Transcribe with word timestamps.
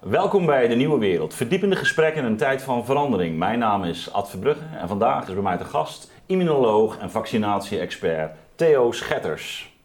Welkom 0.00 0.46
bij 0.46 0.68
De 0.68 0.74
Nieuwe 0.74 0.98
Wereld. 0.98 1.34
Verdiepende 1.34 1.76
gesprekken 1.76 2.22
in 2.22 2.30
een 2.30 2.36
tijd 2.36 2.62
van 2.62 2.84
verandering. 2.84 3.38
Mijn 3.38 3.58
naam 3.58 3.84
is 3.84 4.12
Ad 4.12 4.30
Verbrugge 4.30 4.64
en 4.80 4.88
vandaag 4.88 5.28
is 5.28 5.34
bij 5.34 5.42
mij 5.42 5.56
de 5.56 5.64
gast 5.64 6.12
immunoloog 6.26 6.98
en 6.98 7.10
vaccinatie-expert 7.10 8.36
Theo 8.54 8.92
Schetters. 8.92 9.76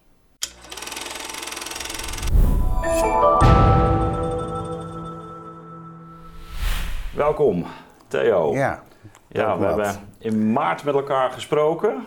Welkom, 7.15 7.65
Theo. 8.07 8.53
Ja, 8.53 8.83
Ja, 9.29 9.57
we 9.57 9.65
hebben 9.65 9.95
in 10.19 10.51
maart 10.51 10.83
met 10.83 10.95
elkaar 10.95 11.31
gesproken. 11.31 12.05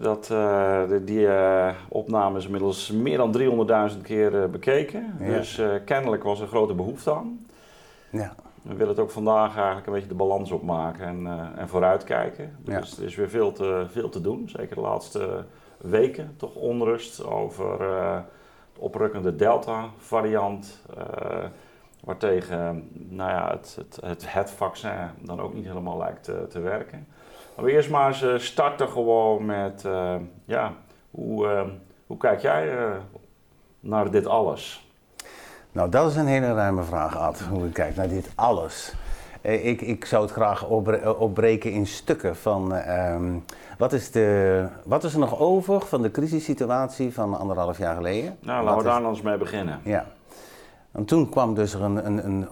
Dat, 0.00 0.30
eh, 0.30 0.88
de- 0.88 1.04
die 1.04 1.28
eh, 1.28 1.74
opname 1.88 2.38
is 2.38 2.44
inmiddels 2.44 2.90
meer 2.90 3.16
dan 3.16 3.32
300.000 3.32 4.02
keer 4.02 4.42
eh, 4.42 4.48
bekeken. 4.48 5.14
Ja. 5.20 5.26
Dus 5.26 5.60
kennelijk 5.84 6.22
was 6.22 6.40
er 6.40 6.46
grote 6.46 6.74
behoefte 6.74 7.14
aan. 7.14 7.46
ja. 8.10 8.34
We 8.62 8.74
willen 8.74 8.88
het 8.92 8.98
ook 9.02 9.10
vandaag 9.10 9.56
eigenlijk 9.56 9.86
een 9.86 9.92
beetje 9.92 10.08
de 10.08 10.14
balans 10.14 10.50
opmaken 10.50 11.06
en, 11.06 11.26
en 11.56 11.68
vooruitkijken. 11.68 12.56
Ja. 12.64 12.80
Dus 12.80 12.98
er 12.98 13.04
is 13.04 13.14
weer 13.14 13.28
veel 13.28 13.52
te, 13.52 13.86
veel 13.90 14.08
te 14.08 14.20
doen. 14.20 14.48
Zeker 14.48 14.74
de 14.74 14.80
laatste 14.80 15.44
weken. 15.78 16.34
Toch 16.36 16.54
onrust 16.54 17.24
over 17.24 17.78
de 17.78 18.20
oprukkende 18.78 19.36
Delta-variant. 19.36 20.82
waartegen 22.04 22.88
nou 22.92 23.30
ja, 23.30 23.50
het, 23.50 23.74
het, 23.78 23.98
het, 24.04 24.32
het 24.32 24.50
vaccin 24.50 25.10
dan 25.20 25.40
ook 25.40 25.54
niet 25.54 25.66
helemaal 25.66 25.98
lijkt 25.98 26.30
te 26.48 26.60
werken. 26.60 27.06
Maar 27.58 27.66
we 27.66 27.72
eerst 27.72 27.90
maar 27.90 28.08
eens 28.08 28.22
eh, 28.22 28.36
starten 28.36 28.88
gewoon 28.88 29.44
met... 29.46 29.84
eh, 29.84 30.14
ja, 30.44 30.72
hoe, 31.10 31.48
eh, 31.48 31.62
hoe 32.06 32.16
kijk 32.16 32.40
jij 32.40 32.72
naar 33.80 34.10
dit 34.10 34.26
alles? 34.26 34.88
Nou, 35.72 35.90
dat 35.90 36.10
is 36.10 36.16
een 36.16 36.26
hele 36.26 36.54
ruime 36.54 36.82
vraag, 36.82 37.16
Ad, 37.16 37.40
hoe 37.40 37.66
ik 37.66 37.72
kijk 37.72 37.96
naar 37.96 38.08
dit 38.08 38.30
alles. 38.34 38.94
Ik, 39.40 39.80
ik 39.80 40.04
zou 40.04 40.22
het 40.22 40.32
graag 40.32 40.66
opbre- 40.68 41.10
opbreken 41.18 41.72
in 41.72 41.86
stukken 41.86 42.36
van 42.36 42.74
ehm, 42.74 43.36
wat, 43.78 43.92
is 43.92 44.10
de, 44.10 44.68
wat 44.84 45.04
is 45.04 45.12
er 45.12 45.18
nog 45.18 45.38
over 45.38 45.80
van 45.80 46.02
de 46.02 46.10
crisissituatie 46.10 47.14
van 47.14 47.38
anderhalf 47.38 47.78
jaar 47.78 47.94
geleden? 47.94 48.36
Nou, 48.40 48.64
laten 48.64 48.78
we 48.78 48.88
daar 48.88 49.00
dan 49.00 49.10
eens 49.10 49.22
mee 49.22 49.36
beginnen. 49.38 49.80
Ja. 49.84 50.06
En 50.92 51.04
toen 51.04 51.28
kwam 51.28 51.54
dus 51.54 51.74
er 51.74 51.82
een, 51.82 52.06
een, 52.06 52.26
een 52.26 52.48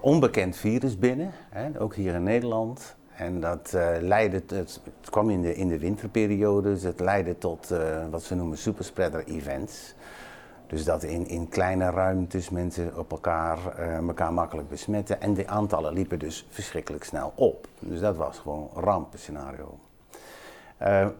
onbekend 0.00 0.56
virus 0.56 0.98
binnen, 0.98 1.30
hè, 1.50 1.80
ook 1.80 1.94
hier 1.94 2.14
in 2.14 2.22
Nederland. 2.22 2.94
En 3.16 3.40
dat 3.40 3.72
eh, 3.74 3.88
leidde, 4.00 4.42
het, 4.54 4.80
kwam 5.10 5.30
in 5.30 5.42
de, 5.42 5.54
in 5.54 5.68
de 5.68 5.78
winterperiode, 5.78 6.72
dus 6.72 6.82
het 6.82 7.00
leidde 7.00 7.38
tot 7.38 7.70
eh, 7.70 8.08
wat 8.10 8.22
ze 8.22 8.34
noemen 8.34 8.58
superspreader 8.58 9.24
events. 9.24 9.94
Dus 10.66 10.84
dat 10.84 11.02
in, 11.02 11.26
in 11.26 11.48
kleine 11.48 11.90
ruimtes 11.90 12.50
mensen 12.50 12.98
op 12.98 13.10
elkaar, 13.10 13.76
eh, 13.76 13.96
elkaar 13.96 14.32
makkelijk 14.32 14.68
besmetten. 14.68 15.20
En 15.20 15.34
de 15.34 15.48
aantallen 15.48 15.92
liepen 15.92 16.18
dus 16.18 16.46
verschrikkelijk 16.50 17.04
snel 17.04 17.32
op. 17.34 17.68
Dus 17.78 18.00
dat 18.00 18.16
was 18.16 18.38
gewoon 18.38 18.70
een 18.74 18.82
rampenscenario. 18.82 19.78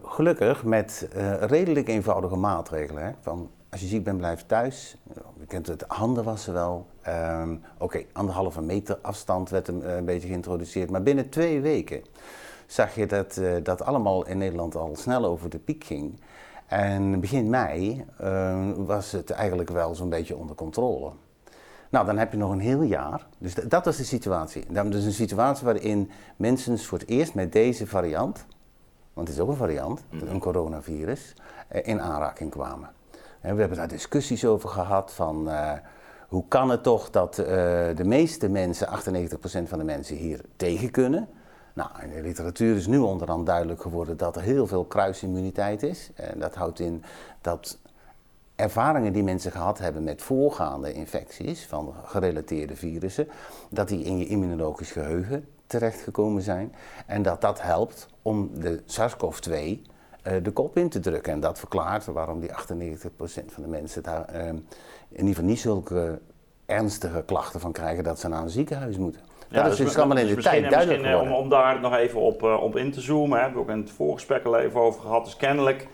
Gelukkig 0.03 0.63
met 0.63 1.07
redelijk 1.39 1.87
eenvoudige 1.87 2.35
maatregelen. 2.35 3.15
Van 3.21 3.49
als 3.73 3.81
je 3.81 3.87
ziek 3.87 4.03
bent, 4.03 4.17
blijf 4.17 4.45
thuis. 4.45 4.97
Je 5.39 5.45
kent 5.45 5.67
het 5.67 5.83
handen 5.87 6.23
wassen 6.23 6.53
wel. 6.53 6.87
Ehm, 7.01 7.55
Oké, 7.77 8.03
anderhalve 8.11 8.61
meter 8.61 8.97
afstand 9.01 9.49
werd 9.49 9.67
een, 9.67 9.83
eh, 9.83 9.95
een 9.95 10.05
beetje 10.05 10.27
geïntroduceerd. 10.27 10.89
Maar 10.89 11.03
binnen 11.03 11.29
twee 11.29 11.61
weken 11.61 12.03
zag 12.67 12.95
je 12.95 13.05
dat 13.05 13.37
eh, 13.37 13.51
dat 13.63 13.81
allemaal 13.81 14.25
in 14.25 14.37
Nederland 14.37 14.75
al 14.75 14.95
snel 14.95 15.25
over 15.25 15.49
de 15.49 15.59
piek 15.59 15.83
ging. 15.83 16.19
En 16.67 17.19
begin 17.19 17.49
mei 17.49 18.05
eh, 18.17 18.69
was 18.77 19.11
het 19.11 19.29
eigenlijk 19.29 19.69
wel 19.69 19.95
zo'n 19.95 20.09
beetje 20.09 20.37
onder 20.37 20.55
controle. 20.55 21.11
Nou, 21.89 22.05
dan 22.05 22.17
heb 22.17 22.31
je 22.31 22.37
nog 22.37 22.51
een 22.51 22.59
heel 22.59 22.81
jaar. 22.81 23.27
Dus 23.37 23.53
dat 23.53 23.85
was 23.85 23.97
de 23.97 24.03
situatie. 24.03 24.65
Dat 24.69 24.93
is 24.93 25.05
een 25.05 25.13
situatie 25.13 25.65
waarin 25.65 26.09
mensen 26.35 26.79
voor 26.79 26.97
het 26.99 27.07
eerst 27.07 27.33
met 27.33 27.51
deze 27.51 27.87
variant, 27.87 28.45
want 29.13 29.27
het 29.27 29.37
is 29.37 29.43
ook 29.43 29.49
een 29.49 29.55
variant, 29.55 30.03
een 30.09 30.39
coronavirus, 30.39 31.35
eh, 31.67 31.87
in 31.87 32.01
aanraking 32.01 32.51
kwamen. 32.51 32.89
We 33.51 33.59
hebben 33.59 33.77
daar 33.77 33.87
discussies 33.87 34.45
over 34.45 34.69
gehad 34.69 35.13
van 35.13 35.49
eh, 35.49 35.71
hoe 36.27 36.43
kan 36.47 36.69
het 36.69 36.83
toch 36.83 37.09
dat 37.09 37.37
eh, 37.37 37.45
de 37.95 38.03
meeste 38.03 38.49
mensen, 38.49 38.87
98% 38.87 38.91
van 39.67 39.77
de 39.77 39.83
mensen 39.83 40.15
hier 40.15 40.41
tegen 40.55 40.91
kunnen. 40.91 41.27
Nou, 41.73 41.89
in 42.01 42.09
de 42.09 42.21
literatuur 42.21 42.75
is 42.75 42.87
nu 42.87 42.97
onderhand 42.97 43.45
duidelijk 43.45 43.81
geworden 43.81 44.17
dat 44.17 44.35
er 44.35 44.41
heel 44.41 44.67
veel 44.67 44.85
kruisimmuniteit 44.85 45.83
is. 45.83 46.09
En 46.15 46.39
dat 46.39 46.55
houdt 46.55 46.79
in 46.79 47.03
dat 47.41 47.77
ervaringen 48.55 49.13
die 49.13 49.23
mensen 49.23 49.51
gehad 49.51 49.79
hebben 49.79 50.03
met 50.03 50.21
voorgaande 50.21 50.93
infecties 50.93 51.65
van 51.65 51.93
gerelateerde 52.03 52.75
virussen, 52.75 53.27
dat 53.69 53.87
die 53.87 54.03
in 54.03 54.17
je 54.17 54.25
immunologisch 54.25 54.91
geheugen 54.91 55.47
terechtgekomen 55.67 56.41
zijn. 56.41 56.75
En 57.05 57.21
dat 57.21 57.41
dat 57.41 57.61
helpt 57.61 58.07
om 58.21 58.49
de 58.59 58.81
SARS-CoV-2 58.85 59.51
eh, 59.51 59.77
de 60.43 60.51
kop 60.51 60.77
in 60.77 60.89
te 60.89 60.99
drukken. 60.99 61.33
En 61.33 61.39
dat 61.39 61.59
verklaart 61.59 62.05
waarom 62.05 62.39
die 62.39 62.49
98% 62.49 62.53
van 63.47 63.63
de 63.63 63.69
mensen 63.69 64.03
daar 64.03 64.25
eh, 64.25 64.47
in 64.47 64.63
ieder 65.09 65.27
geval 65.27 65.43
niet 65.43 65.59
zulke 65.59 66.19
ernstige 66.65 67.23
klachten 67.25 67.59
van 67.59 67.71
krijgen 67.71 68.03
dat 68.03 68.19
ze 68.19 68.27
naar 68.27 68.41
een 68.41 68.49
ziekenhuis 68.49 68.97
moeten. 68.97 69.21
dat 69.49 69.71
is 69.71 69.77
dus 69.77 69.97
allemaal 69.97 70.17
in 70.17 70.35
de 70.35 70.41
tijd 70.41 70.69
duidelijk 70.69 71.01
misschien, 71.01 71.19
eh, 71.19 71.31
om, 71.31 71.31
om 71.31 71.49
daar 71.49 71.79
nog 71.79 71.95
even 71.95 72.19
op, 72.19 72.43
eh, 72.43 72.63
op 72.63 72.75
in 72.75 72.91
te 72.91 73.01
zoomen, 73.01 73.37
hè, 73.37 73.43
hebben 73.43 73.63
we 73.65 73.69
ook 73.69 73.75
in 73.75 73.81
het 73.81 73.91
voorgesprek 73.91 74.45
al 74.45 74.57
even 74.57 74.79
over 74.79 75.01
gehad. 75.01 75.25
Dus 75.25 75.35
kennelijk 75.35 75.87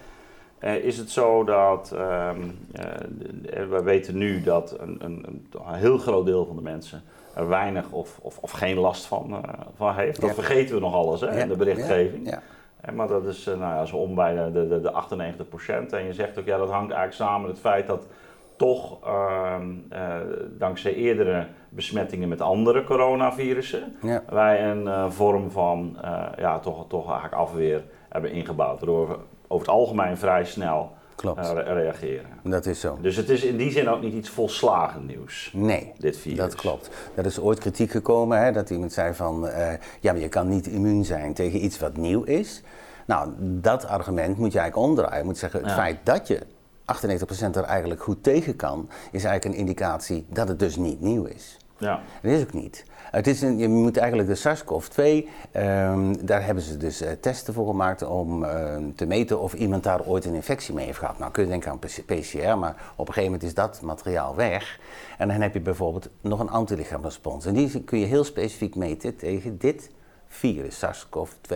eh, 0.60 0.76
is 0.76 0.98
het 0.98 1.10
zo 1.10 1.44
dat, 1.44 1.92
ehm, 1.92 2.42
eh, 2.72 3.68
we 3.70 3.82
weten 3.84 4.18
nu 4.18 4.42
dat 4.42 4.76
een, 4.80 4.98
een, 5.00 5.50
heel 5.66 5.98
groot 5.98 6.26
deel 6.26 6.46
van 6.46 6.56
de 6.56 6.62
mensen 6.62 7.04
er 7.36 7.48
weinig 7.48 7.92
of, 7.92 8.20
of, 8.22 8.38
of 8.38 8.52
geen 8.52 8.78
last 8.78 9.06
van, 9.06 9.32
eh, 9.44 9.54
van 9.76 9.96
heeft. 9.96 10.22
Dat 10.22 10.30
Ja. 10.30 10.36
vergeten 10.36 10.76
we 10.76 10.82
nog 10.82 10.94
alles 10.94 11.22
hè, 11.22 11.28
Ja, 11.28 11.34
in 11.42 11.48
de 11.48 11.56
berichtgeving. 11.56 12.26
Ja, 12.26 12.32
ja. 12.32 12.38
Eh, 12.38 12.44
Maar 12.94 13.08
dat 13.08 13.26
is, 13.26 13.48
eh, 13.48 13.58
nou 13.58 13.76
ja, 13.76 13.86
zo 13.86 13.98
om 13.98 14.16
bij 14.16 14.36
de, 14.36 14.52
de, 14.52 14.68
de, 14.68 14.82
de 14.82 14.92
98% 15.90 15.94
En 15.94 16.06
je 16.06 16.14
zegt 16.14 16.40
ook, 16.40 16.46
ja, 16.46 16.58
dat 16.58 16.70
hangt 16.70 16.92
eigenlijk 16.92 17.14
samen 17.14 17.42
met 17.42 17.50
het 17.50 17.60
feit 17.60 17.88
dat 17.88 18.08
toch 18.56 19.04
ehm, 19.06 19.70
eh, 19.90 20.16
dankzij 20.58 20.94
eerdere 20.94 21.48
besmettingen 21.70 22.30
met 22.30 22.42
andere 22.42 22.84
coronavirussen 22.84 23.96
Ja. 24.02 24.24
wij 24.30 24.72
een 24.72 24.88
eh, 24.88 25.10
vorm 25.10 25.52
van 25.52 25.98
ja, 26.38 26.60
toch, 26.60 26.88
toch 26.88 27.06
eigenlijk 27.06 27.42
afweer 27.42 27.84
hebben 28.10 28.32
ingebouwd. 28.32 28.80
Waardoor 28.80 29.08
we 29.08 29.16
over 29.48 29.68
het 29.68 29.76
algemeen 29.76 30.18
vrij 30.18 30.46
snel 30.46 30.92
Klopt. 31.20 31.40
re- 31.52 31.74
reageren. 31.74 32.26
Dat 32.44 32.66
is 32.66 32.80
zo. 32.80 32.98
Dus 33.02 33.16
het 33.16 33.30
is 33.30 33.44
in 33.44 33.58
die 33.58 33.72
zin 33.72 33.90
ook 33.90 34.02
niet 34.02 34.14
iets 34.14 34.30
volslagen 34.30 35.06
nieuws, 35.06 35.52
Nee, 35.54 35.92
dit 35.98 36.18
virus. 36.18 36.38
dat 36.38 36.56
klopt. 36.56 36.90
Er 37.16 37.26
is 37.26 37.40
ooit 37.40 37.60
kritiek 37.60 37.92
gekomen 37.92 38.40
hè, 38.44 38.52
dat 38.52 38.70
iemand 38.70 38.94
zei 38.94 39.14
van, 39.14 39.48
eh, 39.48 39.74
ja, 40.00 40.12
maar 40.12 40.22
je 40.22 40.28
kan 40.30 40.48
niet 40.48 40.68
immuun 40.68 41.06
zijn 41.06 41.34
tegen 41.34 41.64
iets 41.64 41.80
wat 41.80 41.98
nieuw 41.98 42.24
is. 42.24 42.62
Nou, 43.08 43.32
dat 43.40 43.86
argument 43.88 44.38
moet 44.38 44.52
je 44.54 44.60
eigenlijk 44.60 44.90
omdraaien. 44.90 45.18
Je 45.20 45.24
moet 45.26 45.38
zeggen, 45.38 45.60
het 45.60 45.70
Ja. 45.70 45.76
feit 45.76 45.98
dat 46.04 46.28
je 46.28 46.40
98% 46.86 47.56
er 47.56 47.64
eigenlijk 47.64 48.02
goed 48.04 48.24
tegen 48.24 48.56
kan, 48.56 48.90
is 49.12 49.24
eigenlijk 49.24 49.46
een 49.56 49.66
indicatie 49.68 50.26
dat 50.30 50.48
het 50.48 50.60
dus 50.60 50.76
niet 50.76 51.02
nieuw 51.02 51.26
is. 51.26 51.58
Ja. 51.80 52.02
Dat 52.22 52.32
is 52.32 52.42
ook 52.42 52.54
niet. 52.54 52.86
Het 53.12 53.28
is 53.28 53.42
een, 53.42 53.58
je 53.58 53.68
moet 53.68 53.98
eigenlijk 53.98 54.30
de 54.30 54.36
SARS-CoV-2, 54.36 55.28
ehm, 55.52 56.16
daar 56.26 56.46
hebben 56.46 56.64
ze 56.64 56.78
dus 56.78 57.02
eh, 57.02 57.12
testen 57.12 57.54
voor 57.54 57.68
gemaakt 57.68 58.08
om 58.08 58.44
ehm, 58.44 58.92
te 58.96 59.06
meten 59.06 59.40
of 59.40 59.54
iemand 59.54 59.84
daar 59.84 60.06
ooit 60.06 60.26
een 60.26 60.34
infectie 60.34 60.74
mee 60.74 60.86
heeft 60.86 60.98
gehad. 60.98 61.20
Nou 61.20 61.32
kun 61.32 61.44
je 61.44 61.50
denken 61.50 61.72
aan 61.72 61.80
PC- 61.80 62.06
PCR, 62.06 62.58
maar 62.58 62.76
op 62.96 63.08
een 63.08 63.14
gegeven 63.14 63.24
moment 63.24 63.44
is 63.44 63.54
dat 63.54 63.82
materiaal 63.82 64.36
weg. 64.36 64.80
En 65.18 65.28
dan 65.28 65.42
heb 65.42 65.54
je 65.54 65.62
bijvoorbeeld 65.62 66.10
nog 66.22 66.40
een 66.40 66.50
antilichaamrespons. 66.50 67.46
En 67.46 67.54
die 67.54 67.84
kun 67.84 68.00
je 68.00 68.06
heel 68.06 68.24
specifiek 68.24 68.76
meten 68.76 69.16
tegen 69.16 69.58
dit 69.58 69.90
virus, 70.30 70.78
SARS-CoV-2. 70.78 71.56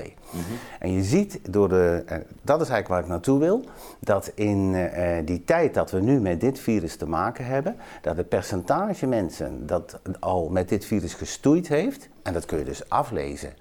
En 0.80 0.92
je 0.92 1.04
ziet 1.04 1.40
door 1.50 1.70
de, 1.70 2.04
eh, 2.06 2.18
dat 2.42 2.62
is 2.62 2.70
eigenlijk 2.70 2.88
waar 2.88 3.00
ik 3.00 3.08
naartoe 3.08 3.40
wil, 3.40 3.66
dat 4.00 4.32
in 4.36 4.76
eh, 4.76 5.26
die 5.26 5.44
tijd 5.44 5.74
dat 5.74 5.92
we 5.92 6.00
nu 6.00 6.20
met 6.20 6.42
dit 6.42 6.60
virus 6.60 6.96
te 6.96 7.08
maken 7.08 7.46
hebben, 7.46 7.76
dat 8.02 8.18
het 8.18 8.30
percentage 8.30 9.08
mensen 9.08 9.66
dat 9.66 10.00
al 10.20 10.50
met 10.50 10.70
dit 10.70 10.86
virus 10.86 11.14
gestoeid 11.14 11.68
heeft, 11.68 12.10
en 12.24 12.34
dat 12.34 12.46
kun 12.46 12.58
je 12.58 12.64
dus 12.64 12.90
aflezen 12.90 13.54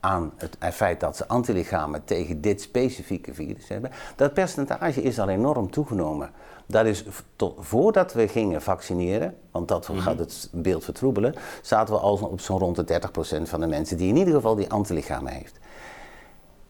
aan 0.00 0.32
het 0.36 0.56
eh, 0.58 0.70
feit 0.70 1.00
dat 1.00 1.16
ze 1.16 1.28
antilichamen 1.28 2.04
tegen 2.04 2.40
dit 2.40 2.60
specifieke 2.60 3.34
virus 3.34 3.68
hebben, 3.68 3.90
dat 4.16 4.34
percentage 4.34 5.02
is 5.02 5.18
al 5.18 5.28
enorm 5.28 5.70
toegenomen. 5.70 6.30
Dat 6.70 6.86
is 6.86 7.04
tot, 7.36 7.54
voordat 7.58 8.12
we 8.12 8.28
gingen 8.28 8.62
vaccineren, 8.62 9.34
want 9.50 9.68
dat 9.68 9.88
gaat 9.96 10.18
het 10.18 10.48
beeld 10.52 10.84
vertroebelen, 10.84 11.34
zaten 11.62 11.94
we 11.94 12.00
al 12.00 12.16
op 12.16 12.40
zo'n 12.40 12.58
rond 12.58 12.76
de 12.76 13.00
30% 13.38 13.42
van 13.42 13.60
de 13.60 13.66
mensen 13.66 13.96
die 13.96 14.08
in 14.08 14.16
ieder 14.16 14.34
geval 14.34 14.54
die 14.54 14.70
antilichamen 14.70 15.32
heeft. 15.32 15.58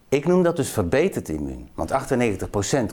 Ik 0.08 0.26
noem 0.26 0.42
dat 0.42 0.56
dus 0.56 0.68
verbeterd 0.70 1.28
immuun. 1.28 1.68
Want 1.74 1.92
98% 1.92 1.96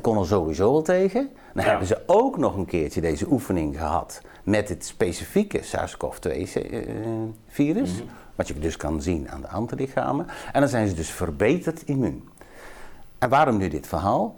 kon 0.01 0.18
er 0.18 0.25
sowieso 0.25 0.71
wel 0.71 0.81
tegen. 0.81 1.30
Dan 1.54 1.63
Ja. 1.63 1.69
hebben 1.69 1.88
ze 1.88 2.01
ook 2.06 2.38
nog 2.38 2.56
een 2.56 2.65
keertje 2.65 3.01
deze 3.01 3.25
oefening 3.31 3.77
gehad 3.77 4.21
met 4.44 4.69
het 4.69 4.86
specifieke 4.86 5.63
SARS-CoV-2-virus. 5.63 7.92
Wat 8.36 8.48
je 8.48 8.60
dus 8.60 8.77
kan 8.77 9.01
zien 9.01 9.30
aan 9.30 9.42
de 9.42 9.48
antilichamen. 9.48 10.27
En 10.53 10.60
dan 10.60 10.69
zijn 10.69 10.88
ze 10.88 10.94
dus 10.94 11.10
verbeterd 11.10 11.81
immuun. 11.83 12.30
En 13.18 13.30
waarom 13.30 13.57
nu 13.57 13.68
dit 13.68 13.88
verhaal? 13.88 14.36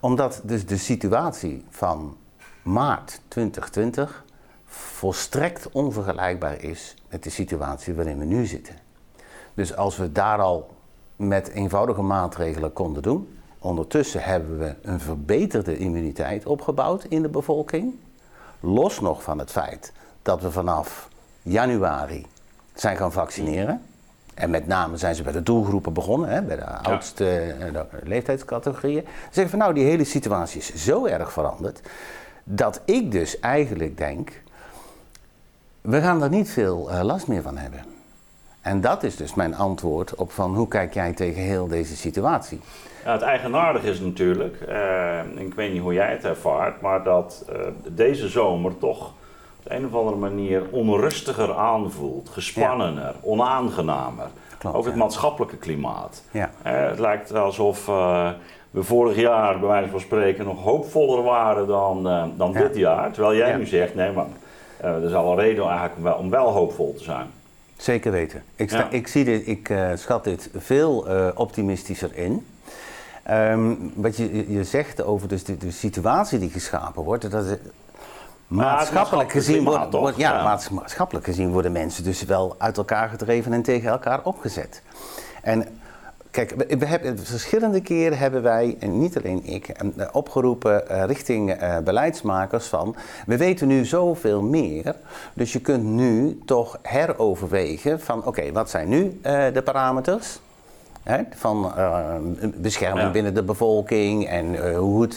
Omdat 0.00 0.40
dus 0.44 0.66
de 0.66 0.76
situatie 0.76 1.64
van 1.68 2.16
maart 2.62 3.20
2020 3.28 4.24
volstrekt 4.64 5.70
onvergelijkbaar 5.70 6.62
is 6.62 6.94
met 7.08 7.22
de 7.22 7.30
situatie 7.30 7.94
waarin 7.94 8.18
we 8.18 8.24
nu 8.24 8.46
zitten. 8.46 8.74
Dus 9.54 9.76
als 9.76 9.96
we 9.96 10.12
daar 10.12 10.38
al 10.38 10.70
met 11.16 11.48
eenvoudige 11.48 12.02
maatregelen 12.02 12.72
konden 12.72 13.02
doen, 13.02 13.38
ondertussen 13.58 14.22
hebben 14.22 14.58
we 14.58 14.74
een 14.82 15.00
verbeterde 15.00 15.76
immuniteit 15.76 16.46
opgebouwd 16.46 17.04
in 17.04 17.22
de 17.22 17.28
bevolking. 17.28 17.94
Los 18.60 19.00
nog 19.00 19.22
van 19.22 19.38
het 19.38 19.50
feit 19.50 19.92
dat 20.22 20.42
we 20.42 20.50
vanaf 20.50 21.08
januari 21.42 22.26
zijn 22.74 22.96
gaan 22.96 23.12
vaccineren. 23.12 23.82
En 24.40 24.50
met 24.50 24.66
name 24.66 24.96
zijn 24.96 25.14
ze 25.14 25.22
bij 25.22 25.32
de 25.32 25.42
doelgroepen 25.42 25.92
begonnen, 25.92 26.28
hè, 26.28 26.42
bij 26.42 26.56
de 26.56 26.66
oudste 26.66 27.54
eh, 27.72 27.80
leeftijdscategorieën. 28.04 29.02
Ze 29.04 29.10
zeggen 29.30 29.50
van 29.50 29.58
nou, 29.58 29.74
die 29.74 29.84
hele 29.84 30.04
situatie 30.04 30.60
is 30.60 30.74
zo 30.74 31.06
erg 31.06 31.32
veranderd. 31.32 31.80
Dat 32.44 32.80
ik 32.84 33.12
dus 33.12 33.40
eigenlijk 33.40 33.96
denk, 33.96 34.42
we 35.80 36.00
gaan 36.00 36.22
er 36.22 36.28
niet 36.28 36.50
veel 36.50 36.90
uh, 36.90 37.02
last 37.02 37.26
meer 37.26 37.42
van 37.42 37.56
hebben. 37.56 37.80
En 38.60 38.80
dat 38.80 39.02
is 39.02 39.16
dus 39.16 39.34
mijn 39.34 39.54
antwoord 39.54 40.14
op 40.14 40.32
van 40.32 40.54
hoe 40.54 40.68
kijk 40.68 40.94
jij 40.94 41.12
tegen 41.12 41.42
heel 41.42 41.66
deze 41.66 41.96
situatie? 41.96 42.60
Ja, 43.04 43.12
het 43.12 43.22
eigenaardige 43.22 43.90
is 43.90 44.00
natuurlijk, 44.00 44.56
uh, 44.68 45.20
ik 45.34 45.54
weet 45.54 45.72
niet 45.72 45.82
hoe 45.82 45.92
jij 45.92 46.10
het 46.10 46.24
ervaart, 46.24 46.80
maar 46.80 47.02
dat 47.02 47.44
uh, 47.52 47.56
deze 47.88 48.28
zomer 48.28 48.78
toch 48.78 49.12
op 49.64 49.70
een 49.70 49.86
of 49.86 49.94
andere 49.94 50.16
manier 50.16 50.62
onrustiger 50.70 51.54
aanvoelt, 51.54 52.28
gespannener, 52.28 53.14
onaangenamer. 53.20 54.26
Klopt, 54.58 54.76
Ook 54.76 54.84
het 54.84 54.94
maatschappelijke 54.94 55.56
klimaat. 55.56 56.22
Ja. 56.30 56.50
Uh, 56.66 56.88
het 56.88 56.98
lijkt 56.98 57.34
alsof 57.34 57.86
we 58.70 58.82
vorig 58.82 59.16
jaar, 59.16 59.58
bij 59.58 59.68
wijze 59.68 59.90
van 59.90 60.00
spreken, 60.00 60.44
nog 60.44 60.62
hoopvoller 60.62 61.22
waren 61.22 61.66
dan, 61.66 62.02
dan 62.36 62.52
dit 62.52 62.76
jaar. 62.76 63.12
Terwijl 63.12 63.36
jij 63.36 63.56
nu 63.56 63.66
zegt, 63.66 63.94
nee 63.94 64.12
maar 64.12 64.26
er 64.80 65.04
is 65.04 65.12
al 65.12 65.30
een 65.30 65.38
reden 65.38 65.64
eigenlijk 65.64 65.96
om 65.96 66.02
wel, 66.02 66.14
om 66.14 66.30
wel 66.30 66.48
hoopvol 66.48 66.94
te 66.94 67.02
zijn. 67.02 67.26
Zeker 67.76 68.12
weten. 68.12 68.42
Ik, 68.56 68.68
sta, 68.68 68.88
ik, 68.90 69.08
zie 69.08 69.24
dit, 69.24 69.46
ik 69.46 69.68
uh, 69.68 69.90
schat 69.94 70.24
dit 70.24 70.50
veel 70.56 71.10
uh, 71.10 71.28
optimistischer 71.34 72.16
in. 72.16 72.46
Um, 73.30 73.92
wat 73.94 74.16
je, 74.16 74.52
je 74.52 74.64
zegt 74.64 75.02
over 75.02 75.28
dus 75.28 75.44
de, 75.44 75.56
de 75.56 75.70
situatie 75.70 76.38
die 76.38 76.50
geschapen 76.50 77.02
wordt, 77.02 77.30
dat 77.30 77.44
is, 77.44 77.56
maatschappelijk, 78.50 79.32
gezien 79.32 79.64
wordt, 79.64 79.92
wordt, 79.92 80.16
ja, 80.16 80.32
ja, 80.32 80.58
maatschappelijk 80.70 81.26
gezien 81.26 81.50
worden 81.50 81.72
mensen 81.72 82.04
dus 82.04 82.24
wel 82.24 82.54
uit 82.58 82.76
elkaar 82.76 83.08
gedreven 83.08 83.52
en 83.52 83.62
tegen 83.62 83.90
elkaar 83.90 84.20
opgezet. 84.22 84.82
En 85.42 85.66
Kijk, 86.30 86.54
we, 86.78 86.86
hebben, 86.86 87.18
verschillende 87.18 87.80
keren 87.80 88.18
hebben 88.18 88.42
wij, 88.42 88.76
en 88.80 88.98
niet 88.98 89.16
alleen 89.16 89.44
ik, 89.44 89.68
eh, 89.68 90.06
opgeroepen 90.12 90.84
uh, 90.90 91.04
richting 91.04 91.62
uh, 91.62 91.78
beleidsmakers 91.78 92.66
van, 92.66 92.96
we 93.26 93.36
weten 93.36 93.68
nu 93.68 93.84
zoveel 93.84 94.42
meer, 94.42 94.94
dus 95.34 95.52
je 95.52 95.60
kunt 95.60 95.84
nu 95.84 96.40
toch 96.44 96.78
heroverwegen 96.82 98.00
van, 98.00 98.26
oké, 98.26 98.52
wat 98.52 98.70
zijn 98.70 98.88
nu 98.88 99.20
uh, 99.26 99.44
de 99.52 99.62
parameters? 99.64 100.40
Hè, 101.02 101.22
van 101.34 101.72
bescherming 102.54 103.10
binnen 103.12 103.34
de 103.34 103.42
bevolking 103.42 104.28
en 104.28 104.74
hoe 104.76 105.02
het, 105.02 105.14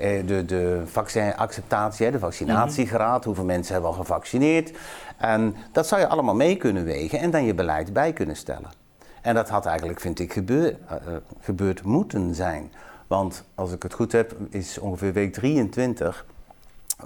de, 0.00 0.44
de 0.46 0.82
vaccinacceptatie, 0.84 2.10
de 2.10 2.18
vaccinatiegraad, 2.18 3.24
hoeveel 3.24 3.44
mensen 3.44 3.72
hebben 3.72 3.90
al 3.90 3.96
gevaccineerd. 3.96 4.72
En 5.16 5.56
dat 5.72 5.86
zou 5.86 6.00
je 6.00 6.08
allemaal 6.08 6.34
mee 6.34 6.56
kunnen 6.56 6.84
wegen 6.84 7.18
en 7.18 7.30
dan 7.30 7.44
je 7.44 7.54
beleid 7.54 7.92
bij 7.92 8.12
kunnen 8.12 8.36
stellen. 8.36 8.70
En 9.22 9.34
dat 9.34 9.48
had 9.48 9.66
eigenlijk, 9.66 10.00
vind 10.00 10.18
ik, 10.18 10.32
gebeur, 10.32 10.70
uh, 10.70 10.96
gebeurd 11.40 11.82
moeten 11.82 12.34
zijn. 12.34 12.72
Want 13.06 13.44
als 13.54 13.72
ik 13.72 13.82
het 13.82 13.94
goed 13.94 14.12
heb, 14.12 14.36
is 14.50 14.78
ongeveer 14.78 15.12
week 15.12 15.32
23 15.32 16.26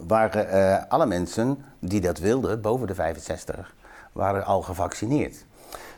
waren 0.06 0.88
alle 0.88 1.06
mensen 1.06 1.64
die 1.79 2.00
dat 2.00 2.19
wilden, 2.19 2.61
boven 2.61 2.87
de 2.87 2.94
65, 2.94 3.75
waren 4.12 4.44
al 4.44 4.62
gevaccineerd. 4.62 5.44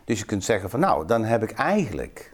Dus 0.05 0.19
je 0.19 0.25
kunt 0.25 0.45
zeggen 0.45 0.71
van 0.71 0.81
nou, 0.81 1.07
dan 1.07 1.25
heb 1.25 1.43
ik 1.43 1.51
eigenlijk 1.51 2.33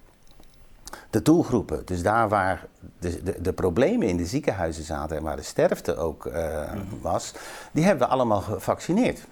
de 1.11 1.23
doelgroepen, 1.23 1.83
dus 1.85 2.03
daar 2.03 2.29
waar 2.29 2.67
de, 2.99 3.23
de, 3.23 3.41
de 3.41 3.53
problemen 3.53 4.09
in 4.09 4.17
de 4.17 4.27
ziekenhuizen 4.27 4.85
zaten 4.85 5.17
en 5.17 5.23
waar 5.23 5.37
de 5.37 5.43
sterfte 5.43 5.97
ook 5.97 6.27
uh, 6.27 6.73
was, 7.01 7.33
die 7.73 7.85
hebben 7.85 8.07
we 8.07 8.13
allemaal 8.13 8.41
gevaccineerd. 8.41 9.27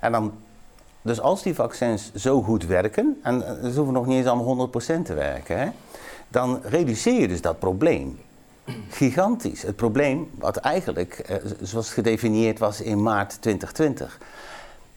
En 0.00 0.12
dan 0.12 0.32
dus 1.02 1.20
als 1.20 1.42
die 1.42 1.54
vaccins 1.54 2.14
zo 2.14 2.42
goed 2.42 2.66
werken, 2.66 3.18
en 3.22 3.40
ze 3.40 3.76
hoeven 3.76 3.92
nog 3.92 4.06
niet 4.06 4.16
eens 4.16 4.26
aan 4.26 4.70
100% 5.00 5.02
te 5.04 5.14
werken, 5.14 5.58
hè, 5.58 5.68
dan 6.28 6.60
reduceer 6.62 7.20
je 7.20 7.28
dus 7.28 7.40
dat 7.40 7.58
probleem. 7.58 8.18
Gigantisch. 8.88 9.62
Het 9.62 9.76
probleem 9.76 10.30
wat 10.38 10.56
eigenlijk, 10.56 11.18
eh, 11.18 11.36
zoals 11.60 11.92
gedefinieerd 11.92 12.58
was 12.58 12.80
in 12.80 13.02
maart 13.02 13.28
2020. 13.40 14.18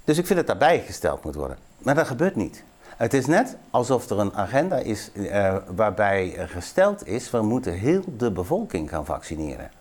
Dus 0.04 0.18
ik 0.18 0.26
vind 0.26 0.40
dat 0.40 0.48
daarbij 0.48 0.80
gesteld 0.80 1.24
moet 1.24 1.36
worden. 1.36 1.58
Maar 1.78 1.96
dat 1.96 2.08
gebeurt 2.08 2.36
niet. 2.36 2.64
Het 3.02 3.14
is 3.14 3.26
net 3.26 3.58
alsof 3.70 4.10
er 4.10 4.20
een 4.20 4.34
agenda 4.34 4.76
is 4.76 5.12
uh, 5.14 5.56
waarbij 5.76 6.34
gesteld 6.38 7.08
is, 7.08 7.32
we 7.32 7.42
moeten 7.42 7.74
heel 7.74 8.02
de 8.18 8.32
bevolking 8.32 8.90
gaan 8.90 9.06
vaccineren. 9.06 9.72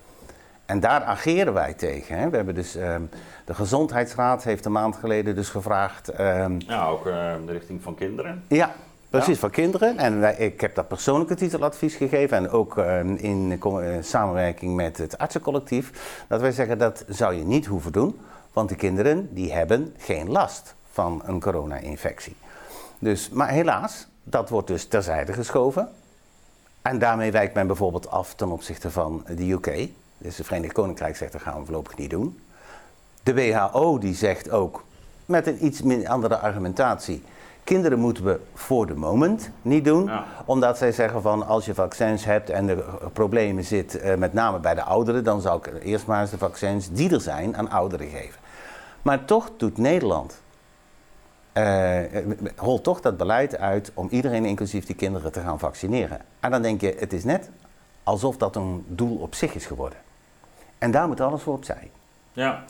En 0.67 0.81
daar 0.81 1.03
ageren 1.03 1.53
wij 1.53 1.75
tegen. 1.75 2.19
Hè. 2.19 2.31
We 2.31 2.37
hebben 2.37 2.55
dus, 2.55 2.77
um, 2.77 3.09
de 3.45 3.55
Gezondheidsraad 3.55 4.45
heeft 4.45 4.65
een 4.65 4.73
maand 4.73 4.97
geleden 4.97 5.35
dus 5.35 5.49
gevraagd... 5.49 6.21
Um, 6.21 6.57
ja, 6.59 6.87
ook 6.87 7.07
uh, 7.07 7.35
de 7.47 7.53
richting 7.53 7.83
van 7.83 7.95
kinderen. 7.95 8.45
Ja, 8.49 8.73
precies, 9.11 9.35
ja. 9.35 9.41
van 9.41 9.51
kinderen. 9.51 9.99
En 9.99 10.21
wij, 10.21 10.35
ik 10.35 10.61
heb 10.61 10.75
dat 10.75 10.89
persoonlijke 10.89 11.35
titeladvies 11.35 11.95
gegeven. 11.95 12.37
En 12.37 12.51
ook 12.51 12.77
um, 12.77 13.17
in 13.17 13.61
uh, 13.67 13.97
samenwerking 14.01 14.75
met 14.75 14.99
het 14.99 15.19
artsencollectief. 15.19 16.23
Dat 16.29 16.41
wij 16.41 16.53
zeggen, 16.53 16.79
dat 16.79 17.05
zou 17.09 17.35
je 17.35 17.45
niet 17.45 17.67
hoeven 17.67 17.93
doen. 17.93 18.21
Want 18.53 18.69
de 18.69 18.77
kinderen 18.77 19.35
die 19.35 19.53
hebben 19.53 19.95
geen 19.99 20.31
last 20.31 20.75
van 20.93 21.23
een 21.25 21.41
corona-infectie. 21.41 22.37
Dus, 23.01 23.29
maar 23.29 23.49
helaas, 23.49 24.07
dat 24.23 24.49
wordt 24.49 24.67
dus 24.67 24.87
terzijde 24.87 25.33
geschoven. 25.33 25.89
En 26.83 26.99
daarmee 26.99 27.33
wijkt 27.33 27.55
men 27.55 27.67
bijvoorbeeld 27.67 28.11
af 28.11 28.35
ten 28.35 28.51
opzichte 28.51 28.91
van 28.91 29.25
de 29.37 29.51
UK... 29.51 29.91
Dus 30.23 30.37
het 30.37 30.47
Verenigd 30.47 30.73
Koninkrijk 30.73 31.17
zegt 31.17 31.33
dat 31.33 31.43
gaan 31.43 31.59
we 31.59 31.65
voorlopig 31.65 31.97
niet 31.97 32.11
doen. 32.11 32.41
De 33.23 33.35
WHO 33.35 33.99
die 33.99 34.15
zegt 34.15 34.51
ook, 34.51 34.85
met 35.27 35.47
een 35.47 35.65
iets 35.65 35.83
andere 36.07 36.39
argumentatie, 36.39 37.23
kinderen 37.65 37.99
moeten 37.99 38.25
we 38.25 38.41
voor 38.55 38.87
de 38.87 38.95
moment 38.95 39.51
niet 39.63 39.85
doen. 39.85 40.05
Ja. 40.05 40.25
Omdat 40.45 40.79
zij 40.79 40.93
zeggen 40.93 41.23
van 41.23 41.47
als 41.47 41.65
je 41.65 41.75
vaccins 41.75 42.25
hebt 42.25 42.51
en 42.51 42.69
er 42.69 42.85
problemen 43.13 43.65
zitten, 43.65 44.07
uh, 44.07 44.15
met 44.15 44.33
name 44.33 44.59
bij 44.59 44.75
de 44.75 44.83
ouderen, 44.83 45.25
dan 45.25 45.41
zou 45.41 45.59
ik 45.59 45.83
eerst 45.83 46.07
maar 46.07 46.21
eens 46.21 46.31
de 46.31 46.39
vaccins 46.39 46.91
die 46.91 47.11
er 47.11 47.21
zijn 47.21 47.57
aan 47.57 47.71
ouderen 47.71 48.09
geven. 48.09 48.41
Maar 49.03 49.25
toch 49.25 49.51
doet 49.57 49.79
Nederland, 49.79 50.41
uh, 51.55 52.75
toch 52.83 53.01
dat 53.01 53.17
beleid 53.17 53.59
uit 53.59 53.91
om 53.95 54.09
iedereen, 54.11 54.45
inclusief 54.45 54.87
die 54.87 54.97
kinderen, 54.97 55.33
te 55.33 55.41
gaan 55.41 55.59
vaccineren. 55.59 56.21
En 56.41 56.51
dan 56.51 56.63
denk 56.63 56.81
je, 56.81 56.97
het 56.99 57.13
is 57.13 57.25
net 57.25 57.51
alsof 58.03 58.37
dat 58.37 58.57
een 58.57 58.85
doel 58.89 59.17
op 59.17 59.35
zich 59.35 59.55
is 59.55 59.67
geworden. 59.67 59.99
En 60.79 60.91
daar 60.91 61.09
moet 61.09 61.21
alles 61.21 61.43
voor 61.43 61.55
opzij. 61.55 61.91
Ja. 62.33 62.65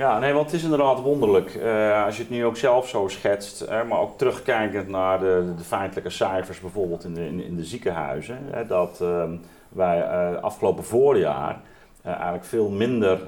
Ja, 0.00 0.18
nee, 0.18 0.32
want 0.32 0.46
het 0.46 0.54
is 0.54 0.62
inderdaad 0.62 1.00
wonderlijk. 1.00 1.54
Uh, 1.54 2.04
als 2.04 2.16
je 2.16 2.22
het 2.22 2.30
nu 2.30 2.44
ook 2.44 2.56
zelf 2.56 2.88
zo 2.88 3.08
schetst, 3.08 3.58
hè, 3.58 3.84
maar 3.84 3.98
ook 3.98 4.18
terugkijkend 4.18 4.88
naar 4.88 5.18
de, 5.18 5.52
de 5.56 5.64
feitelijke 5.64 6.10
cijfers, 6.10 6.60
bijvoorbeeld 6.60 7.04
in 7.04 7.14
de, 7.14 7.44
in, 7.44 7.56
de 7.56 7.64
ziekenhuizen, 7.64 8.38
hè, 8.50 8.66
dat 8.66 8.98
uh, 9.02 9.22
wij 9.68 9.98
uh, 9.98 10.42
afgelopen 10.42 10.84
voorjaar 10.84 11.60
eh, 12.02 12.12
eigenlijk 12.12 12.44
veel 12.44 12.68
minder 12.68 13.20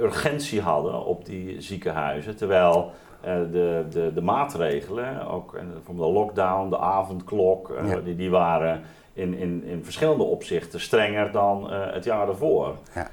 urgentie 0.00 0.60
hadden 0.60 1.04
op 1.04 1.24
die 1.24 1.60
ziekenhuizen. 1.60 2.36
Terwijl 2.36 2.92
de, 3.20 3.84
de, 3.90 4.10
de 4.14 4.22
maatregelen, 4.22 5.28
ook 5.28 5.58
van 5.84 5.96
de 5.96 6.02
lockdown, 6.02 6.70
de 6.70 6.78
avondklok, 6.78 7.72
ja. 7.86 7.96
die, 7.96 8.16
die 8.16 8.30
waren 8.30 8.82
in, 9.12 9.34
in, 9.34 9.64
in 9.64 9.84
verschillende 9.84 10.24
opzichten 10.24 10.80
strenger 10.80 11.32
dan 11.32 11.70
het 11.70 12.04
jaar 12.04 12.28
ervoor. 12.28 12.74
Ja. 12.94 13.08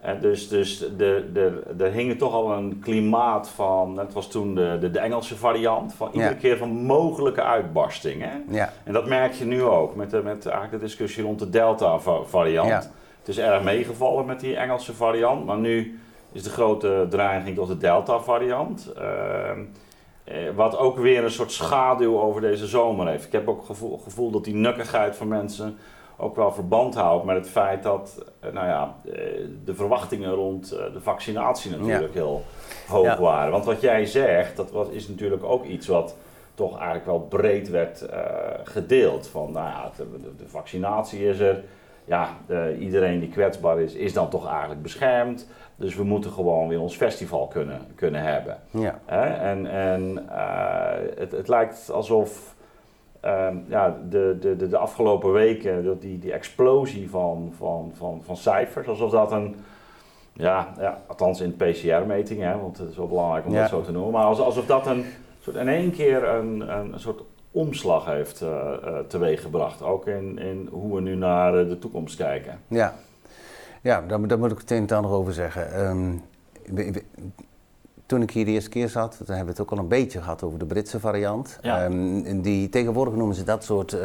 En 0.00 0.20
dus 0.20 0.48
dus 0.48 0.78
de, 0.78 1.30
de, 1.32 1.62
er 1.78 1.90
hing 1.90 2.18
toch 2.18 2.32
al 2.32 2.52
een 2.52 2.78
klimaat 2.82 3.48
van, 3.48 3.98
het 3.98 4.12
was 4.12 4.30
toen 4.30 4.54
de, 4.54 4.76
de, 4.80 4.90
de 4.90 4.98
Engelse 4.98 5.36
variant, 5.36 5.94
van 5.94 6.10
iedere 6.12 6.36
keer 6.36 6.56
van 6.56 6.68
mogelijke 6.68 7.42
uitbarsting. 7.42 8.22
Hè? 8.22 8.56
Ja. 8.56 8.72
En 8.84 8.92
dat 8.92 9.06
merk 9.06 9.32
je 9.32 9.44
nu 9.44 9.62
ook 9.62 9.94
met, 9.94 10.10
de, 10.10 10.22
met 10.22 10.46
eigenlijk 10.46 10.80
de 10.80 10.86
discussie 10.86 11.24
rond 11.24 11.38
de 11.38 11.50
Delta 11.50 11.98
variant. 12.24 12.68
Ja. 12.68 12.82
Het 13.18 13.28
is 13.28 13.38
erg 13.38 13.62
meegevallen 13.62 14.26
met 14.26 14.40
die 14.40 14.56
Engelse 14.56 14.94
variant, 14.94 15.46
maar 15.46 15.58
nu 15.58 16.00
is 16.32 16.42
de 16.42 16.50
grote 16.50 17.06
dreiging 17.10 17.56
tot 17.56 17.68
de 17.68 17.76
Delta 17.76 18.20
variant. 18.20 18.92
Uh, 18.98 19.50
eh, 20.30 20.54
wat 20.54 20.76
ook 20.76 20.98
weer 20.98 21.24
een 21.24 21.30
soort 21.30 21.52
schaduw 21.52 22.20
over 22.20 22.40
deze 22.40 22.66
zomer 22.66 23.08
heeft. 23.08 23.26
Ik 23.26 23.32
heb 23.32 23.48
ook 23.48 23.56
het 23.56 23.66
gevoel, 23.66 23.98
gevoel 23.98 24.30
dat 24.30 24.44
die 24.44 24.54
nukkigheid 24.54 25.16
van 25.16 25.28
mensen 25.28 25.78
ook 26.16 26.36
wel 26.36 26.52
verband 26.52 26.94
houdt 26.94 27.24
met 27.24 27.36
het 27.36 27.48
feit 27.48 27.82
dat 27.82 28.24
eh, 28.40 28.52
nou 28.52 28.66
ja, 28.66 28.94
eh, 29.04 29.12
de 29.64 29.74
verwachtingen 29.74 30.32
rond 30.32 30.68
de 30.68 31.00
vaccinatie 31.00 31.70
natuurlijk 31.76 32.14
heel 32.14 32.44
hoog 32.88 33.16
waren. 33.16 33.52
Want 33.52 33.64
wat 33.64 33.80
jij 33.80 34.06
zegt, 34.06 34.56
dat 34.56 34.70
was, 34.70 34.88
is 34.88 35.08
natuurlijk 35.08 35.44
ook 35.44 35.64
iets 35.64 35.86
wat 35.86 36.16
toch 36.54 36.76
eigenlijk 36.76 37.06
wel 37.06 37.20
breed 37.20 37.68
werd 37.68 38.06
uh, 38.10 38.18
gedeeld. 38.64 39.28
Van 39.28 39.52
nou 39.52 39.66
ja, 39.66 39.90
de, 39.96 40.34
de, 40.36 40.48
vaccinatie 40.48 41.28
is 41.28 41.38
er. 41.38 41.62
ja, 42.04 42.28
iedereen 42.78 43.20
die 43.20 43.28
kwetsbaar 43.28 43.80
is, 43.80 43.94
is 43.94 44.12
dan 44.12 44.30
toch 44.30 44.48
eigenlijk 44.48 44.82
beschermd. 44.82 45.46
Dus 45.80 45.94
we 45.96 46.04
moeten 46.04 46.30
gewoon 46.30 46.68
weer 46.68 46.80
ons 46.80 46.96
festival 46.96 47.46
kunnen, 47.46 47.80
kunnen 47.94 48.22
hebben. 48.22 48.58
Ja. 48.70 48.98
En, 49.40 49.66
en 49.66 50.24
het, 51.16 51.32
het 51.32 51.48
lijkt 51.48 51.90
alsof 51.90 52.54
Ehm, 53.20 53.56
ja, 53.68 53.96
de, 54.08 54.36
de, 54.40 54.68
de, 54.68 54.76
afgelopen 54.76 55.32
weken, 55.32 55.84
dat 55.84 56.00
die, 56.00 56.18
die 56.18 56.32
explosie 56.32 57.10
van, 57.10 57.52
van, 57.56 57.92
van, 57.96 58.22
van 58.24 58.36
cijfers, 58.36 58.88
alsof 58.88 59.10
dat 59.10 59.32
een, 59.32 59.56
ja, 60.32 60.72
ja 60.78 60.98
althans 61.06 61.40
in 61.40 61.56
PCR-metingen, 61.56 62.60
want 62.60 62.78
het 62.78 62.90
is 62.90 62.96
wel 62.96 63.08
belangrijk 63.08 63.46
om 63.46 63.54
dat 63.54 63.68
zo 63.68 63.82
te 63.82 63.92
noemen, 63.92 64.12
maar 64.12 64.24
alsof 64.24 64.66
dat 64.66 64.86
een, 64.86 65.04
soort, 65.40 65.56
in 65.56 65.68
één 65.68 65.92
keer 65.92 66.28
een, 66.28 66.60
een, 66.78 67.00
soort 67.00 67.22
omslag 67.50 68.06
heeft 68.06 68.42
uh, 68.42 68.48
uh, 68.84 68.98
teweeggebracht. 68.98 69.82
Ook 69.82 70.06
in, 70.06 70.38
in 70.38 70.68
hoe 70.70 70.94
we 70.94 71.00
nu 71.00 71.14
naar 71.14 71.52
de 71.52 71.78
toekomst 71.78 72.16
kijken. 72.16 72.60
Ja, 72.68 72.94
ja 73.80 74.00
daar, 74.00 74.26
daar 74.26 74.38
moet 74.38 74.52
ik 74.52 74.58
het 74.58 74.70
een 74.70 74.88
en 74.88 74.96
ander 74.96 75.10
over 75.10 75.32
zeggen. 75.32 75.88
Um, 75.88 76.22
toen 78.10 78.22
ik 78.22 78.30
hier 78.30 78.44
de 78.44 78.50
eerste 78.50 78.70
keer 78.70 78.88
zat, 78.88 79.16
dan 79.18 79.36
hebben 79.36 79.44
we 79.44 79.50
het 79.50 79.60
ook 79.60 79.78
al 79.78 79.78
een 79.78 79.88
beetje 79.88 80.20
gehad 80.20 80.42
over 80.42 80.58
de 80.58 80.64
Britse 80.64 81.00
variant. 81.00 81.58
Ehm, 81.62 82.40
die, 82.40 82.68
tegenwoordig 82.68 83.14
noemen 83.14 83.36
ze 83.36 83.44
dat 83.44 83.64
soort 83.64 83.92
uh, 83.92 84.00